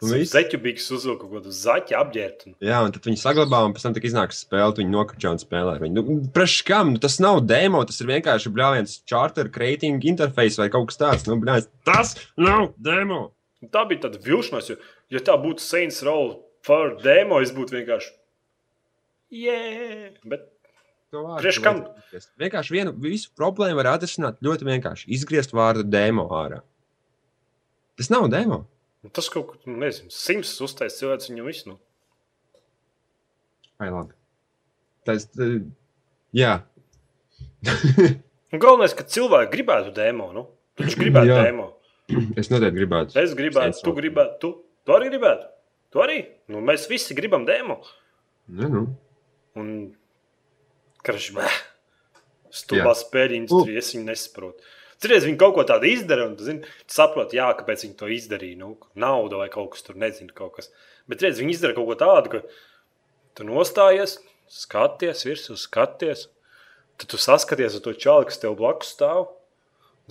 Viss. 0.02 0.32
Zeķubīgs 0.34 0.88
uzvilka 0.96 1.28
kaut 1.28 1.36
kādu 1.36 1.52
zaķi 1.54 1.94
apģērbt. 1.94 2.46
Un... 2.48 2.56
Jā, 2.66 2.80
un 2.82 2.94
tad 2.96 3.06
viņi 3.06 3.20
saglabā, 3.22 3.60
un 3.68 3.76
pēc 3.76 3.84
tam 3.86 3.94
tik 3.94 4.08
iznāk 4.10 4.34
spēle, 4.34 4.74
tu 4.74 4.82
viņu 4.82 4.96
nokačā 4.96 5.36
un 5.36 5.42
spēlē 5.42 5.76
ar 5.76 5.84
viņu. 5.84 6.02
Nu, 6.02 6.16
Prečs 6.34 6.64
kam? 6.66 6.96
Nu, 6.96 7.02
tas 7.04 7.20
nav 7.22 7.44
demo, 7.46 7.84
tas 7.86 8.02
ir 8.02 8.10
vienkārši 8.10 8.50
bļāviens 8.56 8.96
charter 9.06 9.52
creating 9.54 10.02
interface 10.10 10.58
vai 10.58 10.72
kaut 10.74 10.90
kas 10.90 10.98
tāds. 11.04 11.28
Nu, 11.30 11.38
bļāviens, 11.44 11.70
tas 11.86 12.16
nav 12.42 12.72
demo. 12.82 13.28
Un 13.62 13.70
Tā 13.70 13.84
bija 13.86 14.08
tāda 14.08 14.18
vilšanās, 14.26 14.72
jo, 14.72 14.80
ja 15.14 15.22
tā 15.22 15.36
būtu 15.38 15.62
Saints 15.62 16.02
Row 16.08 16.32
for 16.66 16.96
demo, 17.04 17.42
es 17.44 17.54
būtu 17.56 17.78
vienkārši. 17.80 18.14
Yeah! 19.32 20.12
Bet 20.28 20.50
Priekš 21.12 21.58
tu 21.60 21.64
kam? 21.66 21.82
Vienkārši 22.40 22.76
vienu 22.76 22.94
visu 23.04 23.32
problēmu 23.36 23.82
var 23.82 23.90
atrisināt 23.98 24.40
ļoti 24.44 24.68
vienkārši. 24.70 25.10
Izgriezt 25.12 25.52
vārdu 25.56 25.84
demo 25.84 26.30
ārā. 26.32 26.62
Tas 28.00 28.08
nav 28.14 28.30
demo. 28.32 28.64
tas 29.12 29.28
kaut 29.34 29.48
kur, 29.50 29.60
nu, 29.68 29.76
nezinu, 29.82 30.12
simts 30.14 30.54
uztais 30.64 30.96
cilvēks 31.00 31.28
viņu 31.32 31.48
visu. 31.50 31.74
Nu. 31.74 31.78
Vai 33.82 33.90
labi? 33.92 34.16
Tas, 35.08 35.26
tā, 35.34 35.50
jā. 36.38 36.54
Un 38.52 38.62
galvenais, 38.62 38.96
ka 38.96 39.04
cilvēki 39.04 39.52
gribētu 39.58 39.92
demo. 39.96 40.30
Nu. 40.36 40.46
Viņš 40.80 40.98
gribētu 41.00 41.34
Jā. 41.34 41.42
demo. 41.50 41.68
es 42.40 42.50
noteikti 42.52 42.78
gribētu. 42.78 43.18
Es 43.20 43.36
gribētu, 43.38 43.84
tu 43.84 43.94
gribētu, 43.98 44.38
tu, 44.42 44.52
tu 44.88 44.96
arī 44.96 45.12
gribētu. 45.12 45.50
Tu 45.92 46.00
arī? 46.04 46.20
Nu, 46.52 46.62
mēs 46.64 46.86
visi 46.92 47.16
gribam 47.18 47.44
demo. 47.48 47.82
Nu, 48.52 48.70
nu. 48.72 48.84
Un 49.60 49.72
karš, 51.06 51.32
bē, 51.36 51.48
stulbā 52.56 52.94
spēļu 52.96 53.36
industrija, 53.42 53.82
es 53.84 53.92
viņu 53.96 54.08
nesaprotu. 54.08 54.64
Cerēs, 55.02 55.26
viņi 55.26 55.40
kaut 55.42 55.56
ko 55.58 55.64
tādu 55.66 55.90
izdara, 55.90 56.28
un 56.30 56.36
tu, 56.38 56.46
zini, 56.46 56.62
tu 56.86 56.94
saproti, 56.94 57.40
jā, 57.40 57.48
kāpēc 57.58 57.88
viņi 57.88 57.96
to 57.98 58.10
izdarīja. 58.14 58.60
Nu, 58.60 58.76
nauda 59.02 59.40
vai 59.42 59.48
kaut 59.52 59.72
kas 59.74 59.82
tur, 59.88 59.98
nezinu, 60.00 60.30
kaut 60.38 60.54
kas. 60.60 60.70
Bet 61.10 61.24
redz, 61.26 61.42
viņi 61.42 61.56
izdara 61.58 61.74
kaut 61.74 61.88
ko 61.90 61.96
tādu, 61.98 62.36
ka 62.36 62.44
tu 63.40 63.48
nostājies, 63.48 64.20
skaties 64.52 65.26
virsū, 65.26 65.58
skaties. 65.58 66.28
Tad 67.02 67.10
tu 67.10 67.18
saskaties 67.18 67.80
ar 67.80 67.84
to 67.88 67.96
čāli, 67.98 68.28
kas 68.30 68.38
tev 68.44 68.54
blakus 68.60 68.94
stāv. 68.94 69.32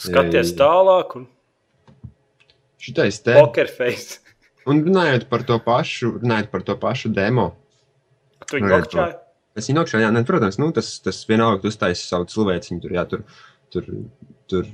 Skaties 0.00 0.34
Jā, 0.34 0.42
jā, 0.42 0.50
jā. 0.50 0.58
tālāk, 0.58 1.14
un 1.20 1.28
Šitais 2.80 3.20
te. 3.22 3.36
poker 3.36 3.68
face. 3.70 4.18
Un 4.68 4.82
runājot 4.84 5.26
par 5.30 5.44
to 5.48 5.56
pašu, 5.64 6.16
runājot 6.20 6.50
par 6.52 6.64
to 6.66 6.76
pašu 6.80 7.12
demo. 7.16 7.50
Tu 8.46 8.58
viņu 8.58 8.72
nokļāji. 8.74 9.16
Es 9.58 9.66
viņu 9.68 9.80
nokļuvu, 9.80 10.02
jā, 10.04 10.10
ne, 10.14 10.22
protams, 10.26 10.60
nu, 10.60 10.70
tas, 10.74 10.92
tas 11.02 11.22
vienalga, 11.28 11.62
tu 11.62 11.72
uztaisīji 11.72 12.06
savu 12.06 12.28
cilvēciņu, 12.30 12.80
tur, 12.84 12.94
jā, 12.94 13.04
tur, 13.10 13.24
tur, 13.72 13.88
tur 14.50 14.68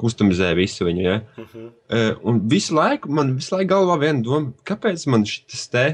kustomizē 0.00 0.52
visu 0.58 0.86
viņu. 0.88 1.02
Ja? 1.04 1.16
Mhm. 1.36 1.66
Uh, 1.90 2.12
un 2.30 2.44
visu 2.50 2.76
laiku 2.76 3.10
man 3.12 3.34
visu 3.38 3.54
laiku 3.56 3.72
galvā 3.74 3.98
viena 4.00 4.24
doma, 4.24 4.54
kāpēc 4.66 5.04
man 5.12 5.26
šis 5.28 5.66
te 5.72 5.84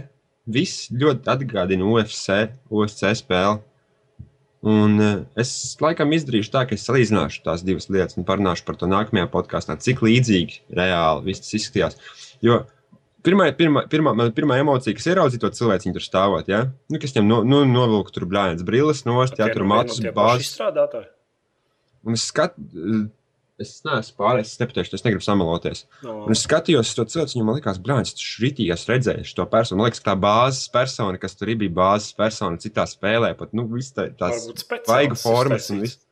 viss 0.46 0.90
ļoti 0.94 1.26
atgādina 1.32 1.88
UFC, 1.90 2.52
UFC 2.70 3.10
spēli. 3.18 3.58
Un 4.66 5.02
uh, 5.02 5.18
es 5.38 5.50
laikam 5.82 6.14
izdarīšu 6.14 6.52
tā, 6.54 6.64
ka 6.66 6.78
es 6.78 6.86
salīdzināšu 6.86 7.42
tās 7.44 7.66
divas 7.66 7.90
lietas 7.92 8.18
un 8.18 8.26
parunāšu 8.26 8.64
par 8.66 8.78
to 8.78 8.88
nākamajā 8.90 9.28
podkāstā, 9.30 9.76
cik 9.82 10.02
līdzīgi 10.06 10.64
reāli 10.78 11.28
viss 11.28 11.54
izskatījās. 11.58 11.98
Jo 12.42 12.64
pirmā, 13.26 13.50
pirmā, 13.58 13.84
pirmā, 13.90 14.14
pirmā 14.36 14.60
emocija, 14.62 14.94
kas 14.96 15.10
ieraudzīja 15.10 15.42
to 15.42 15.52
cilvēku, 15.58 15.92
tur 15.96 16.04
stāvot, 16.04 16.48
ja? 16.50 16.64
nu, 16.92 17.00
kas 17.02 17.14
viņam 17.16 17.28
no, 17.28 17.42
nu, 17.46 17.60
novilka 17.68 18.14
tur 18.14 18.28
blēņas 18.30 18.64
brilles 18.66 19.04
nost, 19.08 19.36
ja 19.40 19.50
tur 19.52 19.66
nu 19.66 19.70
matus 19.74 20.00
no 20.00 20.08
paši 20.08 20.16
bāzes. 20.16 20.50
Izstrādātāji. 20.50 21.08
Un 22.06 22.16
es 22.16 22.26
skatos, 22.30 23.10
es 23.62 23.72
neesmu 23.86 24.18
pārējais, 24.20 24.52
es 24.52 24.60
nepateikšu, 24.60 24.98
es 24.98 25.04
negribu 25.06 25.24
samaloties. 25.24 25.84
No. 26.04 26.18
Un 26.26 26.34
es 26.34 26.42
skatījos 26.44 26.92
to 26.96 27.06
cilvēku, 27.08 27.34
viņam 27.38 27.52
likās, 27.56 27.80
blāņas, 27.82 28.12
tas 28.18 28.28
šritīgi, 28.34 28.72
es 28.74 28.84
redzēju 28.90 29.32
to 29.38 29.46
personu. 29.52 29.80
Man 29.80 29.88
liekas, 29.88 30.04
tā 30.04 30.16
bāzes 30.20 30.68
persona, 30.72 31.20
kas 31.22 31.38
tur 31.38 31.54
bija 31.56 31.72
bāzes 31.78 32.12
persona, 32.16 32.60
citā 32.62 32.84
spēlē, 32.90 33.32
pat, 33.38 33.54
nu, 33.56 33.64
viss 33.72 33.96
tā, 33.96 34.10
tās 34.18 34.46
vaigu 34.88 35.18
formas 35.20 35.70
un 35.72 35.82
viss. 35.86 36.02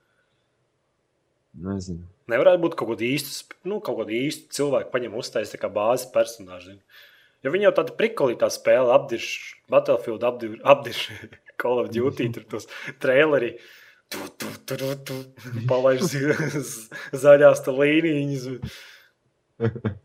Nezinu. 1.54 2.02
Nevarētu 2.32 2.62
būt 2.62 2.74
kaut 2.80 2.94
kāda 2.94 3.04
īsta, 3.04 3.56
nu, 3.68 3.80
kaut 3.84 3.98
kāda 4.00 4.14
īsta 4.16 4.54
cilvēka 4.56 4.92
paņem 4.94 5.16
uztaisīt 5.20 5.60
kā 5.60 5.68
bāzes 5.72 6.08
personāžu. 6.14 6.78
Jo 7.44 7.52
viņi 7.52 7.66
jau 7.68 7.74
tāda 7.76 7.92
prikolītā 7.98 8.48
spēle 8.52 8.94
apdirž, 8.94 9.26
Battlefield 9.72 10.24
apdirž, 10.24 10.60
apdirž 10.64 11.02
Call 11.60 11.82
of 11.82 11.90
Duty, 11.92 12.30
tur 12.32 12.46
tos 12.54 12.68
traileri. 13.02 13.58
Tu, 14.12 14.20
tu, 14.38 14.48
tu, 14.68 14.76
tu, 14.80 14.94
tu, 15.08 15.18
palaiž 15.68 16.02
zaļās 17.24 17.64
līnijas. 17.68 18.48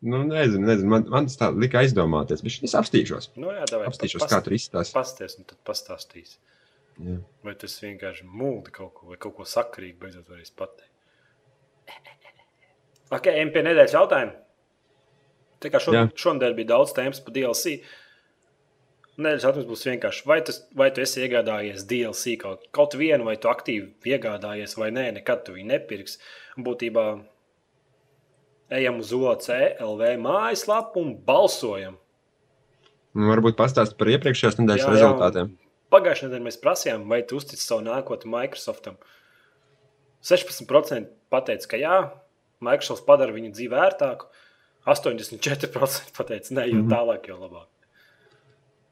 Nu, 0.00 0.22
nezinu, 0.24 0.64
nezinu. 0.66 0.88
Man, 0.88 1.02
man 1.12 1.26
tas 1.28 1.36
tā 1.36 1.50
lika 1.52 1.82
aizdomāties, 1.82 2.40
bet 2.40 2.62
es 2.64 2.74
apstīšos. 2.78 3.30
Nu, 3.36 3.50
jā, 3.52 3.66
davai, 3.68 3.90
Apstīšos, 3.90 4.22
pas- 4.24 4.30
kā 4.32 4.38
tur 4.46 4.54
izstāsta. 4.56 4.96
Pasties, 4.96 5.34
un 5.36 5.44
tad 5.50 5.58
pastāstīs. 5.68 6.38
Jā. 7.00 7.18
Vai 7.44 7.52
tas 7.60 7.74
vienkārši 7.82 8.24
mūldi 8.24 8.72
kaut 8.72 8.94
ko, 8.96 9.10
vai 9.12 9.18
kaut 9.20 9.36
ko 9.36 9.44
sakarīgu 9.48 10.00
beidzot 10.00 10.32
varēs 10.32 10.54
pateikt. 10.56 10.89
Ok, 13.10 13.26
ejam 13.32 13.50
pie 13.54 13.64
nedēļas 13.66 13.96
jautājuma. 13.96 14.36
Tā 15.60 15.68
kā 15.68 15.76
Jā. 15.76 15.84
šodien, 15.84 16.12
šonadēļ 16.16 16.54
bija 16.56 16.70
daudz 16.72 16.94
tēmas 16.96 17.20
par 17.24 17.34
DLC. 17.36 17.80
Nedēļas 19.20 19.44
jautājums 19.44 19.68
būs 19.68 19.82
vienkārši, 19.88 20.22
vai, 20.30 20.38
tas, 20.46 20.62
vai 20.78 20.88
tu 20.94 21.02
esi 21.04 21.20
iegādājies 21.26 21.84
DLC 21.90 22.38
kaut, 22.40 22.62
kaut 22.76 22.94
vienu, 22.96 23.26
vai 23.26 23.34
tu 23.36 23.50
aktīvi 23.50 24.14
iegādājies, 24.14 24.78
vai 24.80 24.88
nē, 24.96 25.10
nekad 25.18 25.42
tu 25.44 25.58
viņu 25.58 25.68
nepirks. 25.74 26.16
Būtībā 26.56 27.04
ejam 28.78 29.02
uz 29.02 29.10
OCLV 29.12 30.14
mājaslapu 30.22 31.02
un 31.02 31.12
balsojam. 31.26 31.98
Nu, 33.18 33.26
varbūt 33.32 33.58
pastāst 33.58 33.98
par 33.98 34.08
iepriekšējās 34.14 34.60
nedēļas 34.62 34.84
Jā, 34.84 34.88
jā, 34.88 34.96
rezultātiem. 34.96 35.54
Pagājušajā 35.90 36.30
nedēļā 36.30 36.46
mēs 36.46 36.60
prasījām, 36.62 37.08
vai 37.10 37.24
tu 37.26 37.40
uztici 37.40 37.64
savu 37.64 37.82
nākotni 37.88 38.30
Microsoftam. 38.30 39.00
16% 40.22 41.06
pateica, 41.30 41.66
ka 41.68 41.76
jā, 41.80 42.10
Microsoft 42.60 43.06
padara 43.06 43.32
viņu 43.32 43.52
dzīvi 43.56 43.76
ērtāku. 43.86 44.26
84% 44.86 46.12
pateica, 46.16 46.50
nē, 46.56 46.66
jo 46.70 46.82
Mhm. 46.82 46.90
tālāk, 46.92 47.26
jo 47.28 47.36
labāk. 47.36 47.66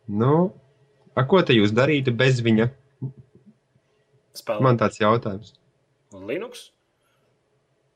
Nu, 0.08 0.52
a, 1.16 1.24
ko 1.24 1.42
te 1.42 1.52
jūs 1.54 1.72
darītu 1.72 2.14
bez 2.16 2.40
viņa? 2.40 2.70
Spēlē 4.34 4.60
Man 4.62 4.78
tāds 4.78 4.98
jautājums. 5.00 5.52
un 6.12 6.26
Linux. 6.26 6.70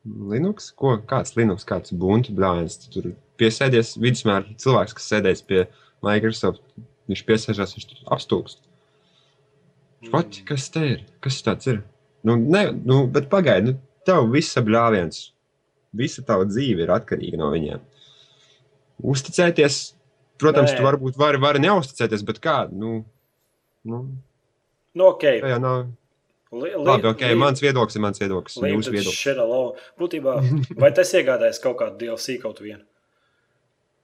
Linux, 0.05 0.73
ko? 0.75 0.97
Kāds 0.99 1.37
Linux, 1.37 1.65
kāds 1.65 1.93
buntu? 1.93 2.35
Tu 2.35 2.91
Tur 2.91 3.13
piesēdies 3.39 3.97
vidusmēra 3.97 4.57
cilvēks, 4.57 4.95
kas 4.95 5.09
sēdēs 5.13 5.47
pie 5.47 5.69
Microsoft. 6.03 6.61
Viņš 7.09 7.25
piesēžās, 7.25 7.75
viņš 7.77 7.87
tur 7.89 7.99
apstulbst. 8.17 8.59
Pat, 10.11 10.27
Mm. 10.27 10.45
kas 10.47 10.69
te 10.69 10.81
ir? 10.81 11.05
Kas 11.21 11.41
tāds 11.43 11.67
ir? 11.69 11.85
Nu, 12.27 12.37
ne, 12.37 12.67
nu, 12.87 13.07
bet 13.11 13.29
pagaidi, 13.33 13.73
nu, 13.73 13.79
tev 14.07 14.29
viss 14.33 14.59
bļāviens, 14.59 15.23
visa 15.99 16.23
tava 16.27 16.47
dzīve 16.49 16.87
ir 16.87 16.93
atkarīga 16.95 17.41
no 17.41 17.51
viņiem. 17.55 17.83
Uzticēties, 19.13 19.81
protams, 20.39 20.71
Nē. 20.73 20.79
tu 20.79 20.87
varbūt 20.87 21.19
vari, 21.19 21.41
vari 21.43 21.63
neusticēties, 21.65 22.23
bet 22.29 22.39
kā? 22.45 22.61
Nu, 22.71 23.01
nu, 23.89 24.05
Nu, 24.93 25.09
ok. 25.15 25.23
tā 25.41 25.51
jau 25.55 25.59
nav. 25.63 25.85
Labi, 26.53 27.09
ok, 27.09 27.23
mans 27.41 27.63
viedoklis 27.65 27.97
ir 27.97 28.03
mans 28.05 28.21
viedoklis. 28.21 28.59
Jūsu 28.61 28.93
viedoklis. 28.93 29.85
Būtībā, 30.01 30.35
vai 30.83 30.91
tas 30.93 31.13
iegādājas 31.17 31.63
kaut 31.65 31.79
kādu 31.81 31.97
DLC 32.03 32.37
kaut 32.43 32.61
vienu? 32.61 32.83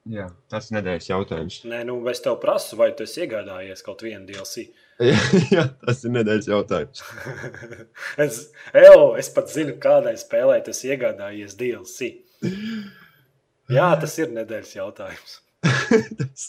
Jā, 0.09 0.29
tas 0.49 0.71
ir 0.71 0.79
nedēļas 0.79 1.09
jautājums. 1.11 1.57
Nē, 1.69 1.83
nu, 1.89 1.99
es 2.09 2.23
tev 2.25 2.39
prasu, 2.41 2.79
vai 2.81 2.91
tu 2.97 3.05
esi 3.05 3.27
iegādājies 3.27 3.85
kaut 3.85 4.05
vienu 4.07 4.25
DLC. 4.29 4.71
Jā, 5.55 5.67
tas 5.83 6.01
ir 6.05 6.15
nedēļas 6.15 6.49
jautājums. 6.49 7.03
es, 8.25 8.39
evo, 8.73 9.11
es 9.21 9.29
pat 9.35 9.53
zinu, 9.53 9.77
kādai 9.83 10.15
spēlē 10.21 10.63
tas 10.65 10.81
iegādājies 10.89 11.59
DLC. 11.61 12.15
Jā, 13.69 13.91
tas 14.01 14.17
ir 14.19 14.33
nedēļas 14.33 14.73
jautājums. 14.79 15.37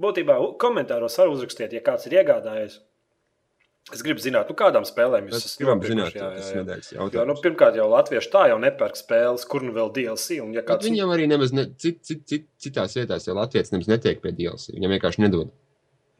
Būtībā 0.00 0.38
komentāros 0.62 1.18
var 1.18 1.32
uzrakstīt, 1.32 1.74
ja 1.74 1.82
kāds 1.84 2.06
ir 2.06 2.20
iegādājies. 2.20 2.78
Es 3.88 4.02
gribu 4.06 4.22
zināt, 4.22 4.50
nu, 4.50 4.54
kādām 4.58 4.84
spēlēm 4.86 5.30
jūs 5.30 5.38
Es 5.40 5.46
esat 5.48 5.62
nopirkuši, 5.64 6.18
jā, 6.18 6.26
jā, 6.36 6.42
jā. 6.44 6.58
nedēļas 6.60 6.90
Jo, 6.94 7.24
nu, 7.26 7.34
pirmkārt, 7.42 7.78
jau 7.80 7.88
latvieši 7.90 8.30
tā 8.30 8.42
jau 8.52 8.58
nepērk 8.62 8.98
spēles, 8.98 9.46
kur 9.50 9.64
nu 9.66 9.72
vēl 9.74 9.88
DLC. 9.96 10.36
Ja 10.38 10.44
Bet 10.60 10.68
kāds, 10.68 10.86
Viņam 10.86 11.14
arī 11.16 11.26
nemaz 11.30 11.54
ne, 11.56 11.64
cit, 11.80 11.98
cit, 12.06 12.20
cit, 12.28 12.46
citās 12.60 12.94
vietās, 12.98 13.26
jo 13.26 13.34
Latvijas 13.38 13.72
nemaz 13.74 13.88
netiek 13.90 14.20
pie 14.22 14.30
DLC. 14.36 14.76
Viņam 14.76 14.94
vienkārši 14.94 15.24
nedod. 15.24 15.50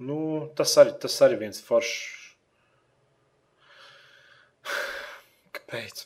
nu, 0.03 0.17
tas, 0.59 0.73
arī, 0.83 0.97
tas 1.05 1.15
arī 1.27 1.39
viens 1.45 1.63
foršs. 1.63 2.01
Kāpēc? 5.61 6.03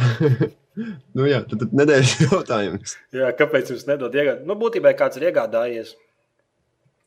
nu, 1.16 1.24
jā, 1.30 1.40
tad, 1.46 1.62
tad 1.62 1.78
nedēļas 1.80 2.16
jautājums. 2.26 2.98
Jā, 3.16 3.30
kāpēc 3.38 3.72
jūs 3.72 3.86
nedod 3.88 4.12
iegādāties? 4.18 4.50
Nu, 4.50 4.58
būtībā, 4.60 4.92
kāds 4.98 5.20
ir 5.20 5.30
iegādājies, 5.30 5.94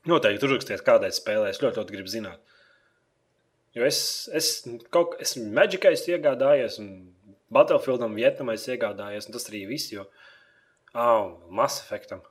noteikti 0.10 0.50
uzrakstiet, 0.50 0.82
kādai 0.88 1.12
spēlē. 1.14 1.52
Es 1.54 1.62
ļoti, 1.62 1.84
ļoti 1.84 1.98
gribu 2.00 2.16
zināt. 2.16 2.42
Jo 3.74 3.86
es, 3.88 4.00
es 4.38 4.50
kaut 4.94 5.16
kā 5.16 5.24
esmu 5.26 5.48
Magicai 5.56 5.96
iegādājies, 5.98 6.76
un 6.84 6.92
Battlefieldam, 7.54 8.14
Vietnamai 8.18 8.56
iegādājies, 8.62 9.26
un 9.30 9.34
tas 9.38 9.48
arī 9.50 9.64
viss. 9.70 9.90
Jo, 9.94 10.04
ah, 10.94 11.24
un 11.26 11.34
Mass 11.58 11.82
Effectam. 11.82 12.22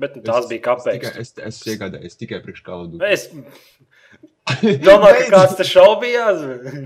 Bet 0.00 0.14
nu, 0.16 0.22
tās 0.24 0.44
Es- 0.46 0.50
bija 0.52 0.60
Es, 0.60 0.66
kāpēc. 0.68 1.00
tikai- 1.00 1.20
es, 1.20 1.34
es 1.50 1.58
iegādājos 1.74 2.14
tikai 2.20 2.38
priekš 2.44 2.62
kaldu. 2.64 3.02
Es 3.04 3.26
domāju, 4.86 5.26
ka 5.26 5.34
kāds 5.34 5.56
te 5.58 5.66
šaubījās. 5.68 6.38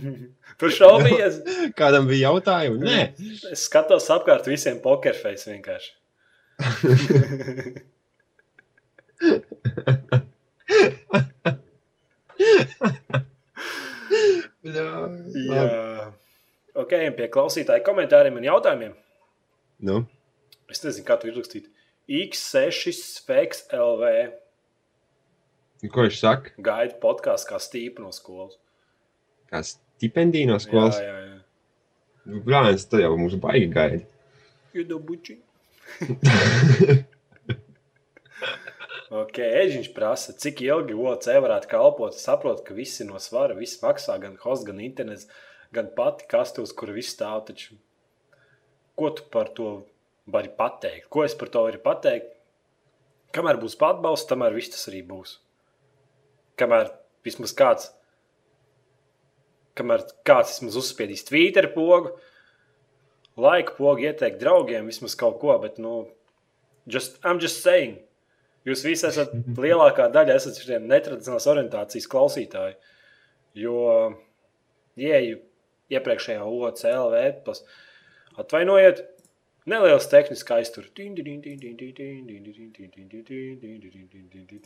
Tur 0.59 0.71
šaubījās. 0.71 1.35
Kādam 1.81 2.09
bija 2.11 2.31
jautājumi? 2.31 2.81
Nē, 2.89 3.01
Es 3.53 3.67
skatos 3.69 4.09
apkārt 4.15 4.47
visiem 4.51 4.81
pokerfejs 4.83 5.47
vienkārši. 5.51 5.91
Labi. 11.13 13.24
Jā. 14.65 16.11
Ok, 16.75 16.93
ejam 16.97 17.15
pie 17.19 17.29
klausītāju 17.31 17.85
komentāriem 17.87 18.39
un 18.41 18.47
jautājumiem. 18.49 18.95
Nu, 19.85 20.03
Es 20.71 20.81
nezinu, 20.83 21.05
kā 21.07 21.17
tu 21.21 21.29
izrakstīt. 21.29 21.69
X6 22.09 22.97
Spēks 23.21 23.67
LV 23.73 24.09
ko 25.93 26.05
viņš 26.07 26.19
saka? 26.21 26.53
gaida 26.65 26.97
podkāstu 27.01 27.51
kā 27.53 27.61
stīpa 27.61 28.05
no 28.05 28.11
skolas. 28.13 28.57
Kā 29.53 29.61
stipendija 29.65 30.49
no 30.49 30.59
skolas? 30.63 30.97
Jā, 31.01 31.13
jā, 31.13 31.19
jā. 31.29 31.41
Nu, 32.25 32.41
Brālis, 32.45 32.87
tu 32.89 33.01
jau 33.03 33.13
mums 33.21 33.37
baigi 33.41 33.69
gaidi. 33.73 34.07
Judobuči. 34.75 35.37
Ok, 39.15 39.37
Eģiņš 39.39 39.89
prasa, 39.95 40.33
cik 40.43 40.65
ilgi 40.65 40.95
OC 40.99 41.27
varētu 41.45 41.69
kalpot. 41.71 42.17
Saprotu, 42.19 42.65
ka 42.67 42.75
visi 42.75 43.05
no 43.07 43.21
svara, 43.23 43.55
viss 43.55 43.79
maksā, 43.79 44.17
gan 44.19 44.33
hosts, 44.43 44.67
gan 44.67 44.81
internets, 44.83 45.29
gan 45.77 45.93
pati 45.95 46.27
kastos, 46.27 46.73
kur 46.75 46.91
viss 46.97 47.15
stāv. 47.15 47.45
Taču, 47.47 47.77
ko 48.99 49.13
tu 49.15 49.27
par 49.31 49.53
to 49.55 49.69
vari 50.27 50.51
pateikt? 50.59 51.07
Ko 51.15 51.23
es 51.23 51.37
par 51.39 51.53
to 51.55 51.63
varu 51.63 51.79
pateikt? 51.85 52.33
Kamēr 53.37 53.61
būs 53.63 53.77
atbalsts, 53.79 54.27
tamēr 54.33 54.57
viss 54.57 54.73
tas 54.73 54.89
arī 54.91 55.05
būs. 55.07 55.37
Kamēr 56.59 56.91
vismaz 57.27 57.55
kāds, 57.55 57.93
kamēr 59.79 60.03
kāds 60.27 60.57
vismaz 60.57 60.81
uzspiedīs 60.81 61.23
Twitter 61.29 61.71
pogu, 61.77 62.17
laika 63.39 63.79
pogu 63.79 64.09
ieteikt 64.09 64.43
draugiem, 64.43 64.91
vismaz 64.91 65.15
kaut 65.23 65.39
ko, 65.39 65.55
bet, 65.63 65.79
nu, 65.79 66.09
just, 66.91 67.23
I'm 67.23 67.39
just 67.39 67.63
saying. 67.63 68.01
Jūs 68.65 68.83
visi 68.87 69.05
esat 69.07 69.33
lielākā 69.61 70.07
daļa, 70.15 70.37
esat 70.41 70.57
šiem 70.63 70.87
netradicionālās 70.89 71.49
orientācijas 71.53 72.07
klausītāji. 72.09 72.77
Jo, 73.61 73.75
ieju 74.97 75.37
iepriekšējā 75.93 76.41
OCLV, 76.49 77.19
tas 77.45 77.61
atvainojiet, 78.41 79.03
neliels 79.71 80.09
tehnisks 80.11 80.55
aiztur. 80.57 80.89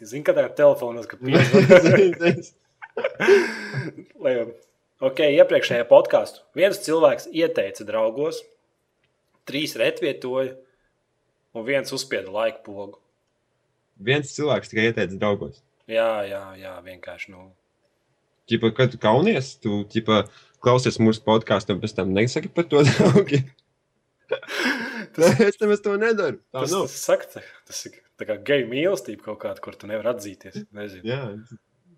Zini, 0.07 0.25
ka 0.25 0.33
tā 0.39 0.47
ir 0.47 0.55
telefonos, 0.63 1.11
ka 1.11 1.19
jau- 4.31 4.55
Ok, 4.99 5.21
iepriekšējā 5.31 5.85
podkāstā 5.87 6.41
viens 6.59 6.81
cilvēks 6.83 7.29
ieteica 7.31 7.85
draugos, 7.87 8.41
trīs 9.47 9.77
retvietoja, 9.79 10.57
un 11.55 11.63
viens 11.69 11.93
uzspieda 11.95 12.33
laiku 12.35 12.65
pogu. 12.67 12.99
Viens 13.99 14.35
cilvēks 14.35 14.71
tikai 14.71 14.91
ieteica 14.91 15.17
draugos. 15.19 15.63
Jā, 15.91 16.23
jā, 16.29 16.43
jā 16.61 16.75
vienkārši. 16.85 17.33
Nu. 17.35 17.49
Čipa, 18.49 18.71
kad 18.77 18.93
tu 18.93 19.01
kaunies, 19.03 19.55
tu 19.63 19.83
ķipa, 19.93 20.23
klausies 20.65 21.01
mūsu 21.03 21.25
podkāstu 21.27 21.75
un 21.75 21.83
pēc 21.83 21.97
tam 21.97 22.13
nesaki 22.17 22.51
par 22.53 22.69
to 22.71 22.85
draugi. 22.89 23.43
Tas, 24.29 25.41
es 25.41 25.57
nemaz 25.63 25.83
to 25.85 25.95
nedaru. 26.01 26.39
Tā 26.53 26.63
tas, 26.63 26.75
nav. 26.75 26.87
tas, 26.87 26.99
saka, 27.01 27.43
tas 27.69 27.81
ir 27.89 27.97
tā 28.21 28.29
kā 28.29 28.37
geju 28.51 28.69
mīlestība 28.71 29.31
kaut 29.31 29.41
kāda, 29.45 29.63
kur 29.65 29.77
tu 29.79 29.89
nevari 29.91 30.13
atzīties. 30.13 30.61
Nezinu. 30.77 31.09
Jā, 31.09 31.23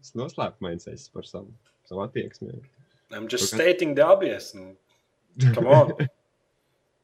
es 0.01 0.15
noslēpumains 0.19 0.89
esi 0.93 1.11
par 1.15 1.27
savu, 1.29 1.53
savu 1.91 2.05
attieksmi. 2.07 2.55
I'm 3.11 3.27
just 3.27 3.51
Kaut 3.51 3.59
stating 3.59 3.97
the 3.99 4.07
obvious. 4.07 4.55
Nu. 4.55 4.75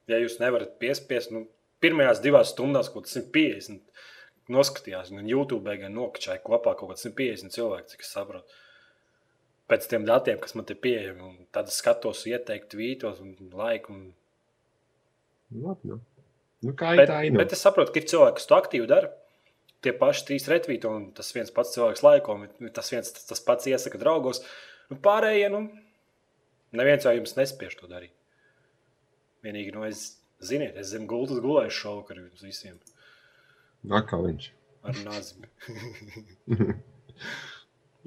Ja 0.06 0.20
jūs 0.22 0.36
nevarat 0.38 0.76
piespiest, 0.78 1.32
nu, 1.34 1.40
pirmajās 1.82 2.20
divās 2.22 2.52
stundās 2.52 2.86
kaut 2.94 3.08
kas 3.08 3.16
150 3.18 3.80
noskatījās, 4.52 5.10
gan 5.14 5.28
YouTube, 5.30 5.74
gan 5.80 5.94
nokačāja 5.96 6.42
kopā 6.44 6.76
kaut 6.78 6.92
kāds 6.92 7.06
150 7.06 7.54
cilvēku, 7.56 7.90
cik 7.92 8.04
es 8.04 8.12
saprotu. 8.14 8.62
Pēc 9.66 9.88
tiem 9.90 10.04
datiem, 10.06 10.38
kas 10.38 10.54
man 10.54 10.66
te 10.68 10.76
pieejami, 10.78 11.22
un 11.26 11.46
tad 11.54 11.72
skatos, 11.74 12.22
ieteiktu 12.30 12.78
vītos 12.78 13.22
un 13.24 13.32
laiku. 13.58 13.96
Un... 13.96 14.04
Labi, 15.64 15.90
nu. 15.90 16.00
Nu, 16.64 16.74
kā 16.78 16.94
Bet, 16.98 17.10
tā, 17.10 17.20
ir. 17.26 17.34
bet 17.36 17.52
es 17.54 17.62
saprotu, 17.66 17.92
ka 17.92 18.00
ir 18.00 18.06
cilvēki, 18.10 18.38
kas 18.38 18.48
to 18.50 18.58
aktīvi 18.58 18.90
dara. 18.90 19.10
Tie 19.84 19.92
paši 19.94 20.24
trīs 20.28 20.46
retvīti, 20.50 20.88
un 20.88 21.10
tas 21.14 21.28
viens 21.34 21.50
pats 21.54 21.74
cilvēks 21.74 22.04
laiko, 22.06 22.38
un 22.38 22.70
tas 22.74 22.88
viens 22.94 23.10
tas, 23.12 23.26
tas 23.28 23.42
pats 23.44 23.68
iesaka 23.70 24.00
draugos. 24.00 24.40
Nu, 24.90 24.96
pārējie, 25.02 25.50
nu, 25.52 25.66
neviens 26.78 27.04
jau 27.06 27.12
jums 27.14 27.36
nespiež 27.36 27.76
to 27.78 27.90
darīt. 27.90 28.14
Vienīgi, 29.44 29.74
nu, 29.74 29.84
es, 29.86 30.14
ziniet, 30.42 30.78
es 30.80 30.94
zem 30.94 31.04
gultas 31.10 31.42
gulēju 31.44 31.74
šovakar 31.74 32.22
jums 32.22 32.46
visiem 32.46 32.78
Atkal 33.90 34.26
viņš. 34.26 34.50
ar 34.86 34.98
nāzi. 35.06 35.34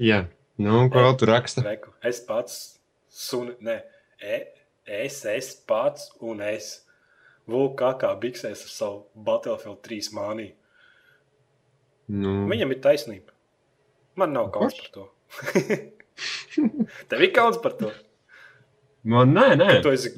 Jā, 0.09 0.19
nu, 0.61 0.85
ko 0.91 1.03
vēl 1.03 1.17
tu 1.19 1.27
raksta? 1.27 1.63
Reku. 1.65 1.91
Es 2.05 2.21
pats, 2.23 2.79
sun, 3.11 3.53
ne, 3.65 3.81
e, 4.23 4.39
es, 4.85 5.21
es 5.27 5.53
pats 5.67 6.11
un 6.23 6.43
es. 6.45 6.71
Vulkā 7.49 7.95
kā 7.99 8.11
biksēs 8.21 8.61
ar 8.67 8.71
savu 8.71 9.23
Battlefield 9.25 9.81
3 9.87 10.11
māniju. 10.13 10.53
Nu, 12.13 12.35
Viņam 12.49 12.75
ir 12.75 12.81
taisnība. 12.83 13.33
Man 14.19 14.35
nav 14.35 14.51
kauns 14.53 14.77
par 14.77 14.91
to. 14.93 15.07
Tev 17.09 17.23
ir 17.25 17.33
kauns 17.33 17.57
par 17.63 17.75
to. 17.79 17.89
Man, 19.03 19.33
nē, 19.33 19.47
nē. 19.59 19.69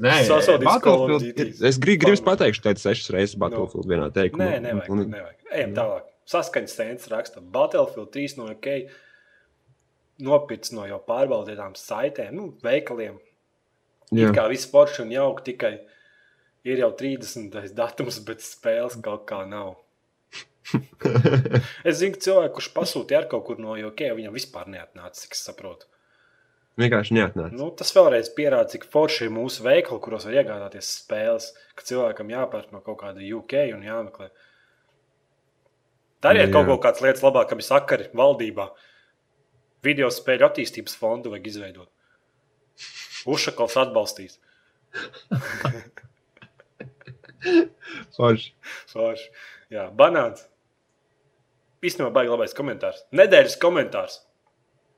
Nē, 0.02 0.16
Call 0.28 0.56
of 0.56 0.64
Battlefield 0.66 1.40
ir- 1.40 1.66
Es 1.68 1.78
gribu, 1.78 2.06
gribu 2.08 2.24
pateikt, 2.26 2.62
ka 2.64 2.74
tas 2.74 2.84
sešas 2.84 3.12
reizes 3.14 3.36
Battlefield 3.38 3.86
vienā 3.86 4.10
teikumā. 4.12 4.48
Nē, 4.48 4.62
nevajag. 4.62 4.90
Un- 4.90 5.06
nevajag. 5.12 5.36
Ejam 5.52 5.74
tālāk. 5.78 6.04
Saskaņas 6.32 6.76
sēnes 6.80 7.08
raksta. 7.12 7.42
Battlefield 7.42 8.12
3 8.12 8.38
no 8.38 8.50
OK. 8.52 8.68
Nopircis 10.22 10.74
no 10.74 10.86
jau 10.86 11.00
pārbaudītām 11.08 11.74
saitēm, 11.76 12.32
nu, 12.34 12.52
veikaliem. 12.64 13.18
Jā, 14.14 14.30
It 14.30 14.36
kā 14.36 14.48
viss 14.50 14.68
forši 14.70 15.02
un 15.06 15.10
jauki, 15.10 15.44
tikai 15.54 15.80
ir 16.66 16.78
jau 16.78 16.92
30. 16.96 17.74
datums, 17.74 18.20
bet 18.26 18.40
spēles 18.40 19.02
kaut 19.02 19.26
kā 19.26 19.48
nav. 19.48 19.78
Es 21.84 21.98
zinu, 22.00 22.14
ka 22.16 22.22
cilvēku, 22.22 22.54
kurš 22.60 22.68
pasūtīja 22.76 23.18
ar 23.24 23.26
kaut 23.32 23.46
kur 23.48 23.58
no 23.60 23.74
UK, 23.74 24.04
viņam 24.16 24.36
vispār 24.36 24.68
neatnāca, 24.72 25.16
cik 25.24 25.34
es 25.34 25.42
saprotu. 25.48 25.86
Vienkārši 26.80 27.16
neatnāca. 27.18 27.56
Nu, 27.58 27.68
tas 27.76 27.92
vēlreiz 27.96 28.30
pierāda, 28.36 28.70
cik 28.74 28.84
forši 28.92 29.28
ir 29.28 29.34
mūsu 29.36 29.66
veikali, 29.66 30.00
kuros 30.04 30.26
var 30.28 30.38
iegādāties 30.40 30.88
spēles, 31.02 31.46
ka 31.76 31.88
cilvēkam 31.88 32.32
jāpērk 32.32 32.68
no 32.76 32.80
kaut 32.86 33.00
kāda 33.04 33.20
UK 33.40 33.54
un 33.76 33.82
jāmeklē. 33.88 34.28
Dariet 36.22 36.48
Jā. 36.48 36.54
kaut 36.54 36.66
ko 36.70 36.78
kādas 36.84 37.04
lietas 37.04 37.24
labāk, 37.26 37.46
kam 37.50 37.62
ir 37.62 37.66
sakari 37.66 38.06
valdībā. 38.18 38.66
Video 39.86 40.08
spēļu 40.14 40.46
attīstības 40.46 40.94
fondu 41.00 41.28
vajag 41.34 41.46
izveidot. 41.50 41.90
Ušakovs 43.30 43.78
atbalstīs. 43.82 44.34
Forši. 48.18 48.50
Forši. 48.92 49.28
Jā, 49.74 49.84
banāns. 49.98 50.40
Īstenībā 51.82 52.12
baigi 52.14 52.30
labais 52.30 52.54
komentārs. 52.54 53.02
Nedēļas 53.18 53.58
komentārs 53.62 54.20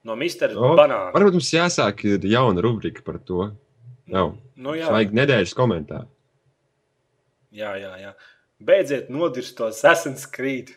no 0.08 0.16
Mr. 0.20 0.54
O, 0.56 0.74
Banāna. 0.80 1.12
Varbūt 1.16 1.38
mums 1.40 1.52
jāsāk 1.54 2.04
jauna 2.28 2.64
rubrika 2.64 3.04
par 3.06 3.20
to. 3.24 3.50
Jau. 4.12 4.28
Nu, 4.60 4.76
jā, 4.78 4.90
Vajag 4.92 5.14
nedēļas 5.16 5.56
komentāru. 5.58 6.10
jā, 7.56 7.74
jā, 7.80 7.94
jā. 8.02 8.14
Beidziet 8.64 9.10
nodirst 9.12 9.56
to 9.58 9.68
Assassin's 9.72 10.26
Creed. 10.30 10.74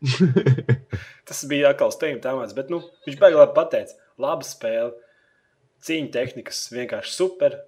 Tas 1.28 1.42
bija 1.46 1.70
atkal 1.70 1.92
steigas 1.94 2.22
tēmats, 2.24 2.54
bet 2.56 2.70
nu, 2.72 2.80
viņš 3.06 3.18
baigi 3.20 3.38
labi 3.38 3.56
pateica. 3.56 3.96
Laba 4.20 4.46
spēle, 4.46 4.94
cīņa 5.86 6.10
tehnikas 6.14 6.62
vienkārši 6.74 7.14
super. 7.14 7.58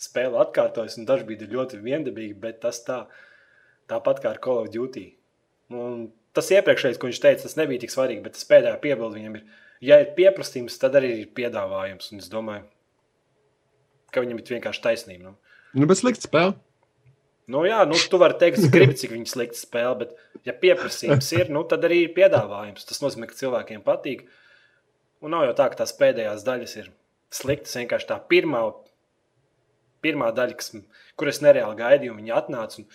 Spēle 0.00 0.40
atkārtojas, 0.40 0.96
un 1.00 1.06
dažkārt 1.08 1.44
ir 1.44 1.54
ļoti 1.54 1.80
viendabīga, 1.84 2.36
bet 2.40 2.60
tas 2.62 2.80
tā, 2.86 3.02
tāpat 3.90 4.22
kā 4.24 4.34
ar 4.34 4.40
Call 4.42 4.62
of 4.62 4.70
Duty. 4.72 5.06
Un 5.76 6.06
tas 6.36 6.48
iepriekšējais, 6.54 6.98
ko 7.00 7.10
viņš 7.10 7.20
teica, 7.22 7.44
tas 7.44 7.58
nebija 7.58 7.82
tik 7.84 7.92
svarīgi, 7.92 8.22
bet 8.24 8.36
tas 8.38 8.48
pēdējā 8.48 8.78
piebilde 8.82 9.18
viņam 9.18 9.36
ir, 9.40 9.44
ja 9.84 10.00
ir 10.02 10.12
pieprasījums, 10.16 10.78
tad 10.80 10.98
arī 11.00 11.12
ir 11.22 11.30
piedāvājums. 11.36 12.10
Un 12.14 12.22
es 12.22 12.28
domāju, 12.32 12.66
ka 14.14 14.24
viņam 14.24 14.40
ir 14.40 14.52
vienkārši 14.56 14.84
taisnība. 14.84 15.30
Nu. 15.30 15.36
Nu, 15.76 15.86
bet 15.90 16.00
slikta 16.00 16.26
spēle. 16.26 16.56
Nu, 17.50 17.64
jā, 17.66 17.80
nu, 17.88 17.98
tu 18.10 18.18
vari 18.22 18.36
teikt, 18.38 18.62
gribi, 18.74 18.94
cik 18.98 19.14
viņa 19.14 19.26
slikta 19.32 19.58
spēle, 19.58 19.94
bet, 20.04 20.14
ja 20.46 20.54
pieprasījums 20.54 21.32
ir, 21.34 21.50
nu, 21.50 21.64
tad 21.66 21.82
arī 21.86 22.04
ir 22.04 22.14
piedāvājums. 22.14 22.86
Tas 22.86 23.02
nozīmē, 23.02 23.26
ka 23.30 23.38
cilvēkiem 23.38 23.82
patīk. 23.86 24.28
Un 25.20 25.34
nav 25.34 25.48
jau 25.48 25.56
tā, 25.58 25.66
ka 25.72 25.82
tās 25.82 25.92
pēdējās 25.98 26.46
daļas 26.46 26.76
ir 26.78 26.92
sliktas. 27.34 27.74
Vienkārši 27.80 28.08
tā 28.12 28.20
pirmā, 28.30 28.62
pirmā 30.04 30.30
daļa, 30.36 30.58
kas, 30.60 30.72
kur 31.18 31.32
es 31.32 31.42
nereāli 31.42 31.80
gaidīju, 31.80 32.16
viņa 32.20 32.38
atnāca. 32.38 32.86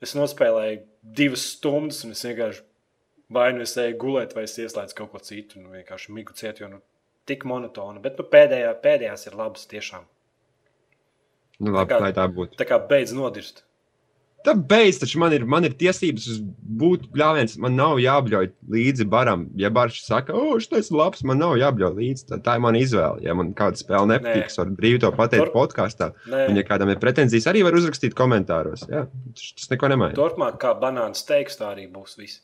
Es 0.00 0.14
nospēlēju 0.16 0.84
divas 1.18 1.44
stundas, 1.56 2.04
un 2.06 2.14
es 2.14 2.22
vienkārši 2.24 2.64
vai 3.30 3.52
nu 3.54 3.62
es 3.66 3.76
eju 3.78 3.96
gulēt, 4.02 4.34
vai 4.36 4.44
es 4.48 4.56
ieslēdzu 4.58 4.96
kaut 4.98 5.12
ko 5.12 5.18
citu. 5.24 5.60
Nu, 5.62 5.70
vienkārši 5.74 6.12
migu 6.16 6.34
ciet, 6.34 6.60
jo 6.60 6.68
nu, 6.68 6.80
tik 7.30 7.44
monotona. 7.48 8.00
Bet 8.02 8.18
nu, 8.18 8.24
pēdējā, 8.26 8.74
pēdējās 8.82 9.26
ir 9.30 9.38
labas 9.38 9.66
tiešām. 9.70 10.06
Nu, 11.60 11.72
labi, 11.74 11.92
Tā 11.92 11.98
kā- 12.00 12.14
tā 12.16 12.28
būtu. 12.32 12.56
Tā 12.56 12.64
kā 12.66 12.78
beidz 12.88 13.12
nodirst. 13.12 13.62
Tā 14.40 14.54
beidz, 14.56 14.96
taču 14.98 15.18
man 15.20 15.34
ir, 15.36 15.44
man 15.44 15.64
ir 15.66 15.74
tiesības 15.76 16.38
būt 16.80 17.10
bļāviens. 17.12 17.58
Man 17.60 17.74
nav 17.76 17.98
jābļauj 18.00 18.46
līdzi 18.72 19.04
baram. 19.04 19.50
Ja 19.54 19.68
barš 19.68 19.98
saka, 20.06 20.32
o, 20.32 20.56
šis 20.58 20.88
ir 20.90 20.96
labs, 20.96 21.22
man 21.22 21.36
nav 21.38 21.58
jābļauj 21.60 21.92
līdzi. 21.98 22.24
Tā, 22.30 22.38
tā 22.40 22.54
ir 22.56 22.60
mana 22.64 22.78
izvēle. 22.80 23.20
Ja 23.20 23.34
man 23.36 23.52
kāda 23.52 23.76
spēle 23.76 24.08
nepatīk, 24.14 24.46
es 24.46 24.56
varu 24.56 24.72
brīvi 24.78 25.00
to 25.04 25.12
pateikt 25.12 25.44
Tur- 25.44 25.52
podkāstā. 25.52 26.14
Nē, 26.26 26.48
Un, 26.48 26.56
ja 26.56 26.62
kādam 26.64 26.88
ir 26.88 26.96
pretenzijas, 26.96 27.44
arī 27.52 27.62
var 27.62 27.76
uzrakstīt 27.76 28.14
komentāros. 28.16 28.88
Jā, 28.88 29.06
tas, 29.36 29.68
neko 29.68 29.92
nemaina. 29.92 30.16
Turpmāk, 30.16 30.56
kā 30.58 30.72
banāna 30.80 31.12
steiks, 31.14 31.58
tā 31.60 31.76
arī 31.76 31.84
būs 31.92 32.16
viss. 32.16 32.40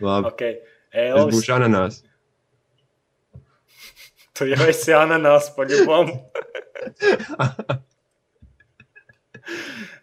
Labi, 0.00 0.28
Okay. 0.28 0.58
es 0.92 1.12
Elvis, 1.14 1.34
būšu 1.38 1.54
ananās. 1.56 2.02
tu 4.36 4.44
jau 4.50 4.66
esi 4.68 4.92
ananās 4.96 5.48
paļubom. 5.56 6.10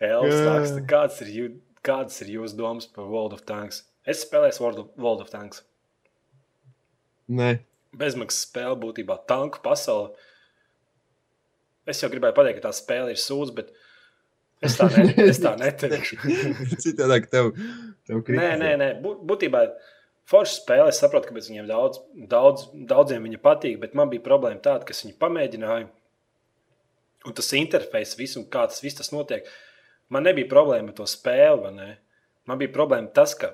Elvis 0.04 0.40
raksta, 0.48 0.82
kāds 0.90 1.20
ir, 1.26 1.30
jū, 1.38 1.48
kādas 1.86 2.22
ir 2.24 2.32
jūsu 2.38 2.58
domas 2.60 2.88
par 2.90 3.06
World 3.12 3.36
of 3.38 3.44
Tanks? 3.48 3.84
Es 4.08 4.24
spēlēju 4.26 4.60
World 4.64 4.80
of, 4.84 4.90
World 5.00 5.22
of 5.26 5.30
Tanks. 5.34 5.64
Nē, 7.34 7.54
Bezmaksas 7.96 8.48
spēle 8.48 8.76
būtībā 8.82 9.20
tanku 9.30 9.62
pasaule. 9.64 10.12
Es 11.88 12.00
jau 12.02 12.10
gribēju 12.12 12.36
pateikt, 12.36 12.62
ka 12.62 12.70
tā 12.70 12.74
spēle 12.76 13.14
ir 13.14 13.20
sūdzīga, 13.20 13.56
bet 13.60 13.72
es 14.68 14.78
tā, 14.80 14.88
ne, 14.94 15.04
es 15.32 15.40
tā 15.44 15.56
neteikšu. 15.60 16.20
citādāk 16.86 17.28
tev, 17.32 17.52
tev 18.08 18.20
Nē, 18.20 18.24
kritizē. 18.28 18.56
nē, 18.62 18.72
nē. 18.82 18.88
Bū- 19.04 19.18
būtībā 19.30 19.66
forša 20.32 20.56
spēle. 20.62 20.88
Es 20.94 21.02
saprotu, 21.04 21.30
kāpēc 21.32 21.50
viņiem 21.52 21.68
daudz, 21.70 22.00
daudz, 22.32 22.70
daudziem 22.94 23.28
viņa 23.28 23.42
patīk, 23.44 23.78
bet 23.84 23.98
man 24.00 24.12
bija 24.14 24.24
problēma 24.26 24.62
tāda, 24.64 24.88
ka 24.88 24.96
viņi 24.96 25.18
pamēģināja. 25.22 25.90
Un 27.24 27.36
tas 27.38 27.52
interfejs, 27.56 28.18
visu, 28.20 28.42
un 28.42 28.48
kā 28.52 28.66
tas 28.68 28.82
viss 28.84 28.98
tas 29.00 29.14
notiek, 29.16 29.46
man 30.12 30.26
nebija 30.28 30.50
problēma 30.52 30.92
ar 30.92 30.98
to 30.98 31.06
spēli. 31.08 31.72
Man 32.50 32.60
bija 32.60 32.74
problēma 32.76 33.14
tas, 33.16 33.36
ka, 33.40 33.54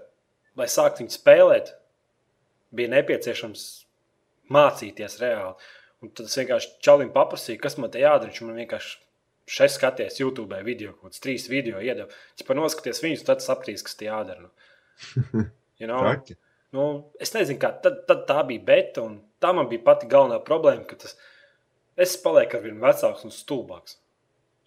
lai 0.58 0.66
sāktu 0.66 1.04
viņu 1.04 1.14
spēlēt, 1.14 1.76
bija 2.74 2.90
nepieciešams 2.96 3.68
mācīties 4.54 5.20
reāli. 5.22 5.54
Un 6.02 6.10
tad 6.16 6.30
es 6.30 6.38
vienkārši 6.40 6.72
čalim 6.86 7.12
paprasīju, 7.14 7.60
kas 7.62 7.78
man 7.78 7.92
te 7.94 8.02
jādara. 8.02 8.32
Viņš 8.32 8.42
man 8.48 8.58
vienkārši 8.62 8.96
šeit 9.50 9.74
skaties 9.74 10.20
YouTube 10.22 10.60
video, 10.66 10.94
kaut 10.98 11.12
kāds 11.12 11.24
trīs 11.24 11.48
video 11.50 11.82
iedeva. 11.82 12.10
Ja 12.38 12.48
pat 12.48 12.60
noskaties 12.60 13.02
viņus, 13.04 13.26
tad 13.28 13.44
saprīs, 13.46 13.84
kas 13.86 13.98
te 14.00 14.10
jādara. 14.10 14.50
Nu. 15.34 15.48
You 15.80 15.88
know? 15.88 16.04
Nu, 16.76 16.86
es 17.24 17.32
nezinu, 17.34 17.58
kā 17.62 17.72
tad, 17.82 18.04
tad 18.10 18.26
tā 18.30 18.44
bija 18.46 18.62
beta, 18.68 19.02
un 19.08 19.16
tā 19.42 19.54
man 19.58 19.70
bija 19.72 19.82
pati 19.88 20.10
galvenā 20.12 20.38
problēma, 20.46 20.84
ka 20.86 21.00
tas, 21.02 21.16
es 21.98 22.18
palieku 22.22 22.60
ar 22.60 22.66
vien 22.66 22.82
vecāks 22.84 23.26
un 23.26 23.34
stulbāks. 23.34 23.98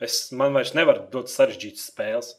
Es, 0.03 0.25
man 0.35 0.57
vairs 0.57 0.73
nevar 0.75 1.05
dot 1.13 1.31
sarežģītas 1.31 1.85
spēles, 1.93 2.33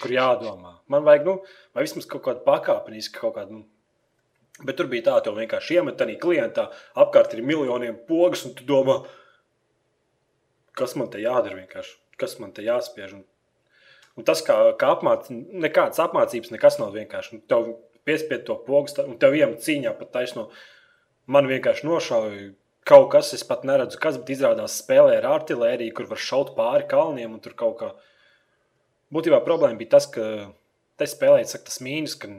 kur 0.00 0.14
jādomā. 0.14 0.78
Man 0.92 1.04
vajag, 1.04 1.28
nu, 1.28 1.36
vai 1.76 1.84
vismaz 1.84 2.08
kaut 2.08 2.24
kādu 2.28 2.46
pakāpenisku, 2.46 3.18
kaut 3.20 3.36
kādu, 3.36 3.60
nu, 3.60 4.64
bet 4.64 4.78
tur 4.78 4.88
bija 4.88 5.10
tā, 5.10 5.18
ka 5.26 5.36
vienkārši 5.36 5.76
iemet 5.76 6.00
tādā 6.00 6.16
klientā, 6.22 6.70
apkārt 7.04 7.36
ir 7.36 7.44
miljoniem 7.44 7.98
pogas, 8.08 8.46
un 8.48 8.56
tu 8.56 8.64
domā, 8.68 9.02
kas 10.80 10.96
man 10.98 11.10
te 11.12 11.20
jādara 11.22 11.60
vienkārši, 11.60 11.94
kas 12.20 12.38
man 12.42 12.54
te 12.56 12.64
jāspiež. 12.66 13.14
Un, 13.18 13.22
un 14.18 14.26
tas, 14.28 14.42
kā, 14.46 14.56
kā 14.80 14.94
apmāc, 14.96 15.28
nekādas 15.30 16.00
apmācības, 16.02 16.52
nekas 16.56 16.80
nav 16.82 16.96
vienkārši. 16.96 17.36
Un 17.38 17.44
Tev 17.50 17.70
piespied 18.08 18.46
to 18.48 18.56
pogas, 18.66 18.96
un 19.04 19.18
tev 19.20 19.36
iemet 19.36 19.60
cīņā 19.64 19.92
pat 19.98 20.12
taisno. 20.16 20.48
Man 21.30 21.46
vienkārši 21.46 21.84
nošauja 21.86 22.48
kaut 22.88 23.10
kas, 23.12 23.34
es 23.36 23.44
pat 23.46 23.62
neredzu, 23.68 24.00
kas, 24.02 24.16
bet 24.18 24.32
izrādās 24.34 24.78
spēlē 24.80 25.18
ar 25.20 25.28
artēriju, 25.36 25.92
kur 25.94 26.08
var 26.10 26.18
šaut 26.18 26.54
pāri 26.56 26.88
kalniem. 26.90 27.36
un 27.36 27.40
tur 27.44 27.52
kaut 27.54 27.76
kā. 27.78 27.90
Būtībā 29.12 29.40
problēma 29.44 29.78
bija 29.78 29.96
tas, 29.98 30.06
ka 30.10 30.24
te 30.98 31.06
spēlē 31.06 31.44
saka, 31.46 31.68
tas 31.68 31.80
mīnus, 31.84 32.16
ka 32.18 32.30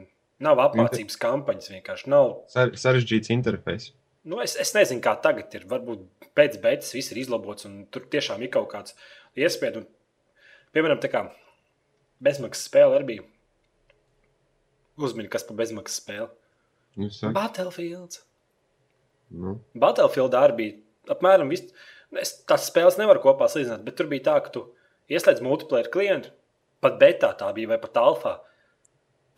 nav 0.42 0.60
apmācības 0.66 1.18
kampaņas. 1.22 1.70
Vienkārši 1.76 2.10
nav 2.12 2.34
Sar- 2.52 2.74
Sarežģīts 2.74 3.30
interfejs. 3.32 3.92
Nu, 4.28 4.38
es, 4.42 4.54
es 4.60 4.70
nezinu, 4.76 5.02
kā 5.02 5.16
tagad 5.22 5.54
ir. 5.56 5.66
Varbūt 5.70 6.28
pēc 6.38 6.58
beigas 6.62 6.92
viss 6.94 7.10
ir 7.14 7.22
izlabots, 7.24 7.66
un 7.66 7.82
tur 7.90 8.04
tiešām 8.12 8.44
ir 8.44 8.52
kaut 8.54 8.68
kāds 8.70 8.94
iespējas. 9.38 9.82
Un, 9.82 9.88
piemēram, 10.76 11.00
tā 11.02 11.10
kā 11.10 11.24
bezmaksas 12.22 12.68
spēle 12.70 12.98
arī 12.98 13.08
bija. 13.08 13.26
Uzmini, 15.02 15.30
kas 15.32 15.46
par 15.48 15.58
bezmaksas 15.58 15.98
spēli. 16.02 16.28
Nu, 17.00 17.08
Battlefield. 17.32 18.20
nu, 19.32 19.56
Battlefield 19.74 20.36
arī 20.36 20.56
bija 20.58 21.16
apmēram 21.16 21.50
viss. 21.52 21.72
Es 22.20 22.34
tās 22.44 22.66
spēles 22.68 22.98
nevaru 23.00 23.22
kopā 23.24 23.48
salīdzināt, 23.48 23.84
bet 23.86 23.96
tur 23.96 24.10
bija 24.10 24.26
tā, 24.26 24.34
ka 24.44 24.52
tu 24.52 24.66
ieslēdz 25.12 25.40
multiplayer 25.44 25.88
klientu, 25.92 26.28
pat 26.84 26.98
betā 27.00 27.30
tā 27.40 27.48
bija 27.56 27.70
vai 27.70 27.78
pat 27.80 27.96
alfā. 27.96 28.34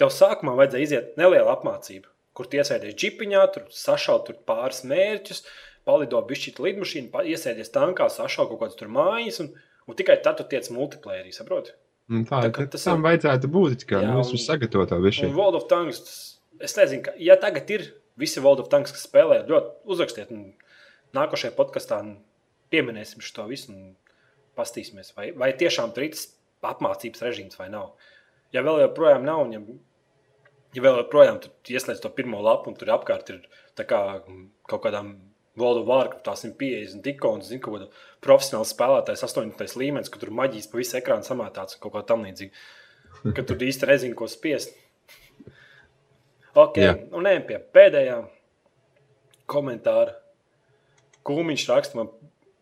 Tev 0.00 0.10
sākumā 0.10 0.56
vajadzēja 0.58 0.88
iziet 0.88 1.20
neliela 1.20 1.54
apmācība, 1.54 2.10
kur 2.34 2.48
iesēdies 2.50 2.96
džipiņā, 2.98 3.42
tur 3.54 3.68
sašaut 3.70 4.26
tur 4.28 4.36
pāris 4.48 4.82
mērķus, 4.90 5.44
palido 5.86 6.20
bišķīt 6.26 6.58
lidmašīnu, 6.64 7.10
pa- 7.12 7.22
iesēdies 7.28 7.70
tankā, 7.74 8.08
sašaut 8.10 8.48
kaut 8.50 8.60
kādas 8.64 8.78
tur 8.80 8.88
mājas, 8.92 9.40
un, 9.44 9.52
un 9.86 9.94
tikai 9.98 10.16
tad 10.24 10.38
tu 10.40 10.46
tiec 10.50 10.68
multiplayerī, 10.74 11.32
saproti? 11.36 11.72
nu, 12.08 12.20
tā 12.28 12.40
Tā 12.42 12.48
ir. 12.48 12.52
kā 12.56 12.66
tas 12.70 12.84
Tam 12.84 13.00
ir- 13.00 13.06
vajadzētu 13.08 13.48
būt. 13.48 13.84
Kā, 13.88 14.02
Jā, 14.04 14.10
es 14.20 14.26
esmu 14.28 14.40
sagatavotā 14.44 14.98
višķi. 15.00 15.30
World 15.34 15.54
of 15.62 15.68
Tanks, 15.70 16.38
es 16.60 16.74
nezinu, 16.76 17.02
ka, 17.06 17.14
ja 17.16 17.36
tagad 17.40 17.70
ir 17.70 17.86
visi 18.20 18.40
World 18.44 18.60
of 18.60 18.68
Tanks, 18.68 18.92
kas 18.92 19.06
spēlē, 19.06 19.46
ļoti 19.48 19.70
uzrakstiet, 19.94 20.30
un 20.34 20.52
nākošajā 21.16 21.54
podkastā 21.56 22.02
pieminēsim 22.70 23.22
šo 23.24 23.46
visu 23.48 23.72
un 23.72 23.96
pastīsimies, 24.58 25.14
vai, 25.16 25.30
vai 25.32 25.52
tiešām 25.56 25.94
tur 25.94 26.04
ir 26.08 26.14
apmācības 26.64 27.22
režīms 27.24 27.58
vai 27.58 27.68
nav. 27.72 27.92
Ja 28.54 28.62
vēl 28.62 28.82
joprojām 28.84 29.24
nav, 29.26 29.40
un 29.46 29.52
ja, 29.56 29.60
ja 30.74 30.82
vēl 30.84 30.98
joprojām 31.02 31.38
tur 31.42 31.74
ieslēdz 31.76 32.02
to 32.02 32.10
pirmo 32.14 32.42
lapu, 32.44 32.70
un 32.70 32.78
tur 32.78 32.92
apkārt 32.94 33.30
ir 33.32 33.44
tā 33.78 33.86
kā 33.88 34.00
mm, 34.20 34.44
kaut 34.70 34.84
kādām 34.86 35.14
World 35.56 35.84
of 35.84 35.86
Warcraft 35.86 36.26
150 36.26 37.06
ikonas, 37.12 37.48
zinu, 37.50 37.62
kaut 37.62 37.76
kāda 37.76 37.90
profesionāla 38.24 38.66
spēlētājs, 38.66 39.22
8. 39.28 39.52
līmenis, 39.78 40.10
kur 40.10 40.22
tur 40.22 40.34
maģijas 40.34 40.66
pa 40.70 40.80
visu 40.80 40.98
ekrānu 40.98 41.26
samētāts 41.26 41.76
un 41.76 41.84
kaut 41.84 41.94
kā 41.94 42.02
tam 42.08 42.26
līdzīga. 42.26 42.64
Ka 43.36 43.44
tur 43.46 43.62
īsti 43.62 43.88
nezinu, 43.88 44.18
ko 44.18 44.26
spiest. 44.28 44.74
Ok, 46.58 46.78
Jā. 46.82 46.96
un 47.14 47.26
ejam 47.30 47.46
pie 47.46 47.60
pēdējā 47.74 48.18
komentāra. 49.50 50.18
Kūmiņš 51.24 51.64
raksta, 51.70 51.98
man, 51.98 52.10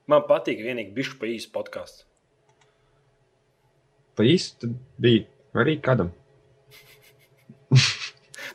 man 0.09 0.25
patīk 0.29 0.63
vienīgi 0.63 0.95
bišu 0.97 1.19
pa 1.21 1.29
īsu 1.29 1.51
podkāstu. 1.55 2.07
Pa 4.17 4.25
īsti 4.29 4.61
tad 4.63 4.77
bija 5.01 5.25
arī 5.59 5.79
kādam. 5.83 6.13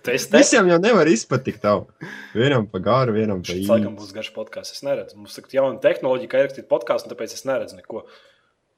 Tu 0.08 0.14
esi 0.16 0.30
te? 0.32 0.40
Visiem 0.40 0.70
jau 0.72 0.78
nevar 0.80 1.10
izpatikt. 1.12 1.60
Tavu. 1.66 1.88
Vienam 2.32 2.68
pa 2.72 2.80
garu, 2.84 3.12
vienam 3.18 3.42
pa 3.44 3.52
Šis 3.52 3.68
laikam 3.68 3.92
īstu. 3.92 4.00
būs 4.00 4.14
garš 4.16 4.30
podkāsts. 4.38 4.78
Es 4.80 4.84
neredzu. 4.88 5.18
Mums 5.20 5.36
ir 5.42 5.50
jauna 5.58 5.82
tehnoloģija, 5.84 6.32
kā 6.32 6.44
ierakstīt 6.46 6.70
podkāstu, 6.72 7.10
un 7.10 7.16
tāpēc 7.16 7.34
es 7.36 7.44
neredzu 7.50 7.80
neko. 7.82 8.06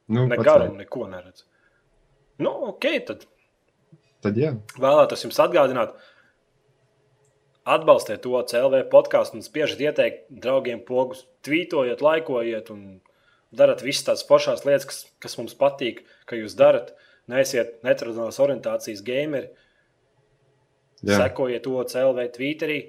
Nu, 0.10 0.24
ne 0.26 0.40
garumu, 0.42 0.74
vai. 0.74 0.86
neko 0.88 1.06
neredzu. 1.12 1.46
Nu, 2.42 2.56
ok, 2.72 2.88
tad 3.06 3.28
Tad 4.26 4.40
jā. 4.42 4.50
vēlētos 4.82 5.22
jums 5.24 5.38
atgādināt, 5.40 5.94
atbalstiet 7.70 8.24
to 8.26 8.40
CLV 8.52 8.82
podkāstu 8.92 9.38
un 9.38 9.46
spiežat 9.46 9.80
ieteikt 9.86 10.26
draugiem 10.44 10.82
pogus, 10.88 11.22
tvītojiet, 11.46 12.02
laikojiet 12.04 12.72
un 12.74 12.82
darat 13.56 13.84
visas 13.86 14.08
tās 14.08 14.26
foršās 14.28 14.66
lietas, 14.68 14.88
kas, 14.90 15.00
kas 15.24 15.38
mums 15.40 15.56
patīk, 15.60 16.02
ka 16.30 16.40
jūs 16.40 16.58
darat. 16.60 16.96
Neesiet 17.30 17.84
netradicionālās 17.86 18.42
orientācijas 18.42 19.04
gameri, 19.06 19.52
jā. 21.04 21.18
sekojiet 21.18 21.66
to 21.66 21.84
CLV 21.91 22.30
Twitterī, 22.36 22.80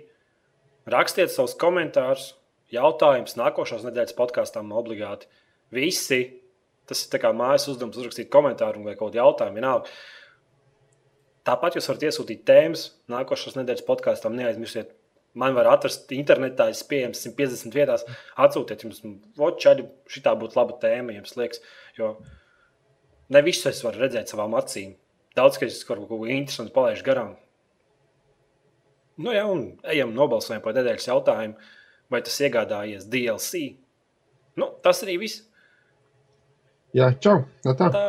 rakstiet 0.91 1.33
savus 1.33 1.57
komentārus, 1.61 2.33
jautājumus 2.75 3.37
nākošās 3.39 3.85
nedēļas 3.87 4.17
podkāstām 4.19 4.71
obligāti. 4.77 5.29
Visi, 5.75 6.23
tas 6.91 7.03
ir 7.07 7.23
kā 7.23 7.33
mājas 7.37 7.69
uzdevums, 7.71 7.99
uzrakstīt 7.99 8.31
komentāru 8.33 8.85
vai 8.87 8.97
kaut 8.97 9.11
kādu 9.11 9.23
jautājumu, 9.23 9.61
vienalga. 9.61 9.93
Tāpat 11.47 11.79
jūs 11.79 11.89
varat 11.89 12.09
iesūtīt 12.09 12.43
tēmas 12.47 12.89
nākošās 13.11 13.57
nedēļas 13.57 13.87
podkāstam. 13.87 14.35
Neaizmirstiet, 14.37 14.93
man 15.41 15.55
var 15.57 15.71
atrast 15.73 16.11
internetā, 16.15 16.69
es 16.71 16.83
pieejams 16.87 17.23
150 17.25 17.77
vietās. 17.79 18.05
Atsūtiet 18.39 18.85
jums, 18.85 19.01
vočaļi, 19.41 19.87
šī 20.11 20.25
būtu 20.43 20.59
laba 20.59 20.77
tēma, 20.83 21.17
jums 21.17 21.39
liekas. 21.41 21.63
Jo 21.99 22.19
ne 23.31 23.43
visu 23.47 23.71
es 23.71 23.81
varu 23.87 24.05
redzēt 24.05 24.31
savām 24.31 24.55
acīm. 24.59 24.97
Daudz, 25.39 25.59
ka 25.59 25.69
es 25.71 25.81
kaut 25.87 26.03
ko 26.11 26.21
interesantu 26.27 26.75
palaidu 26.75 27.07
garām. 27.07 27.37
Nu, 29.21 29.35
jā, 29.37 29.45
un 29.45 29.67
ejam 29.93 30.15
nobalsojam 30.17 30.63
par 30.65 30.77
nedēļas 30.77 31.11
jautājumu, 31.11 31.71
vai 32.11 32.23
tas 32.25 32.41
iegādājies 32.41 33.09
DLC. 33.13 33.67
Nu, 34.57 34.73
tas 34.85 35.05
arī 35.05 35.21
viss. 35.27 35.45
Jā, 36.97 37.13
čau! 37.23 37.45
Tā. 37.63 37.77
tā. 37.79 38.05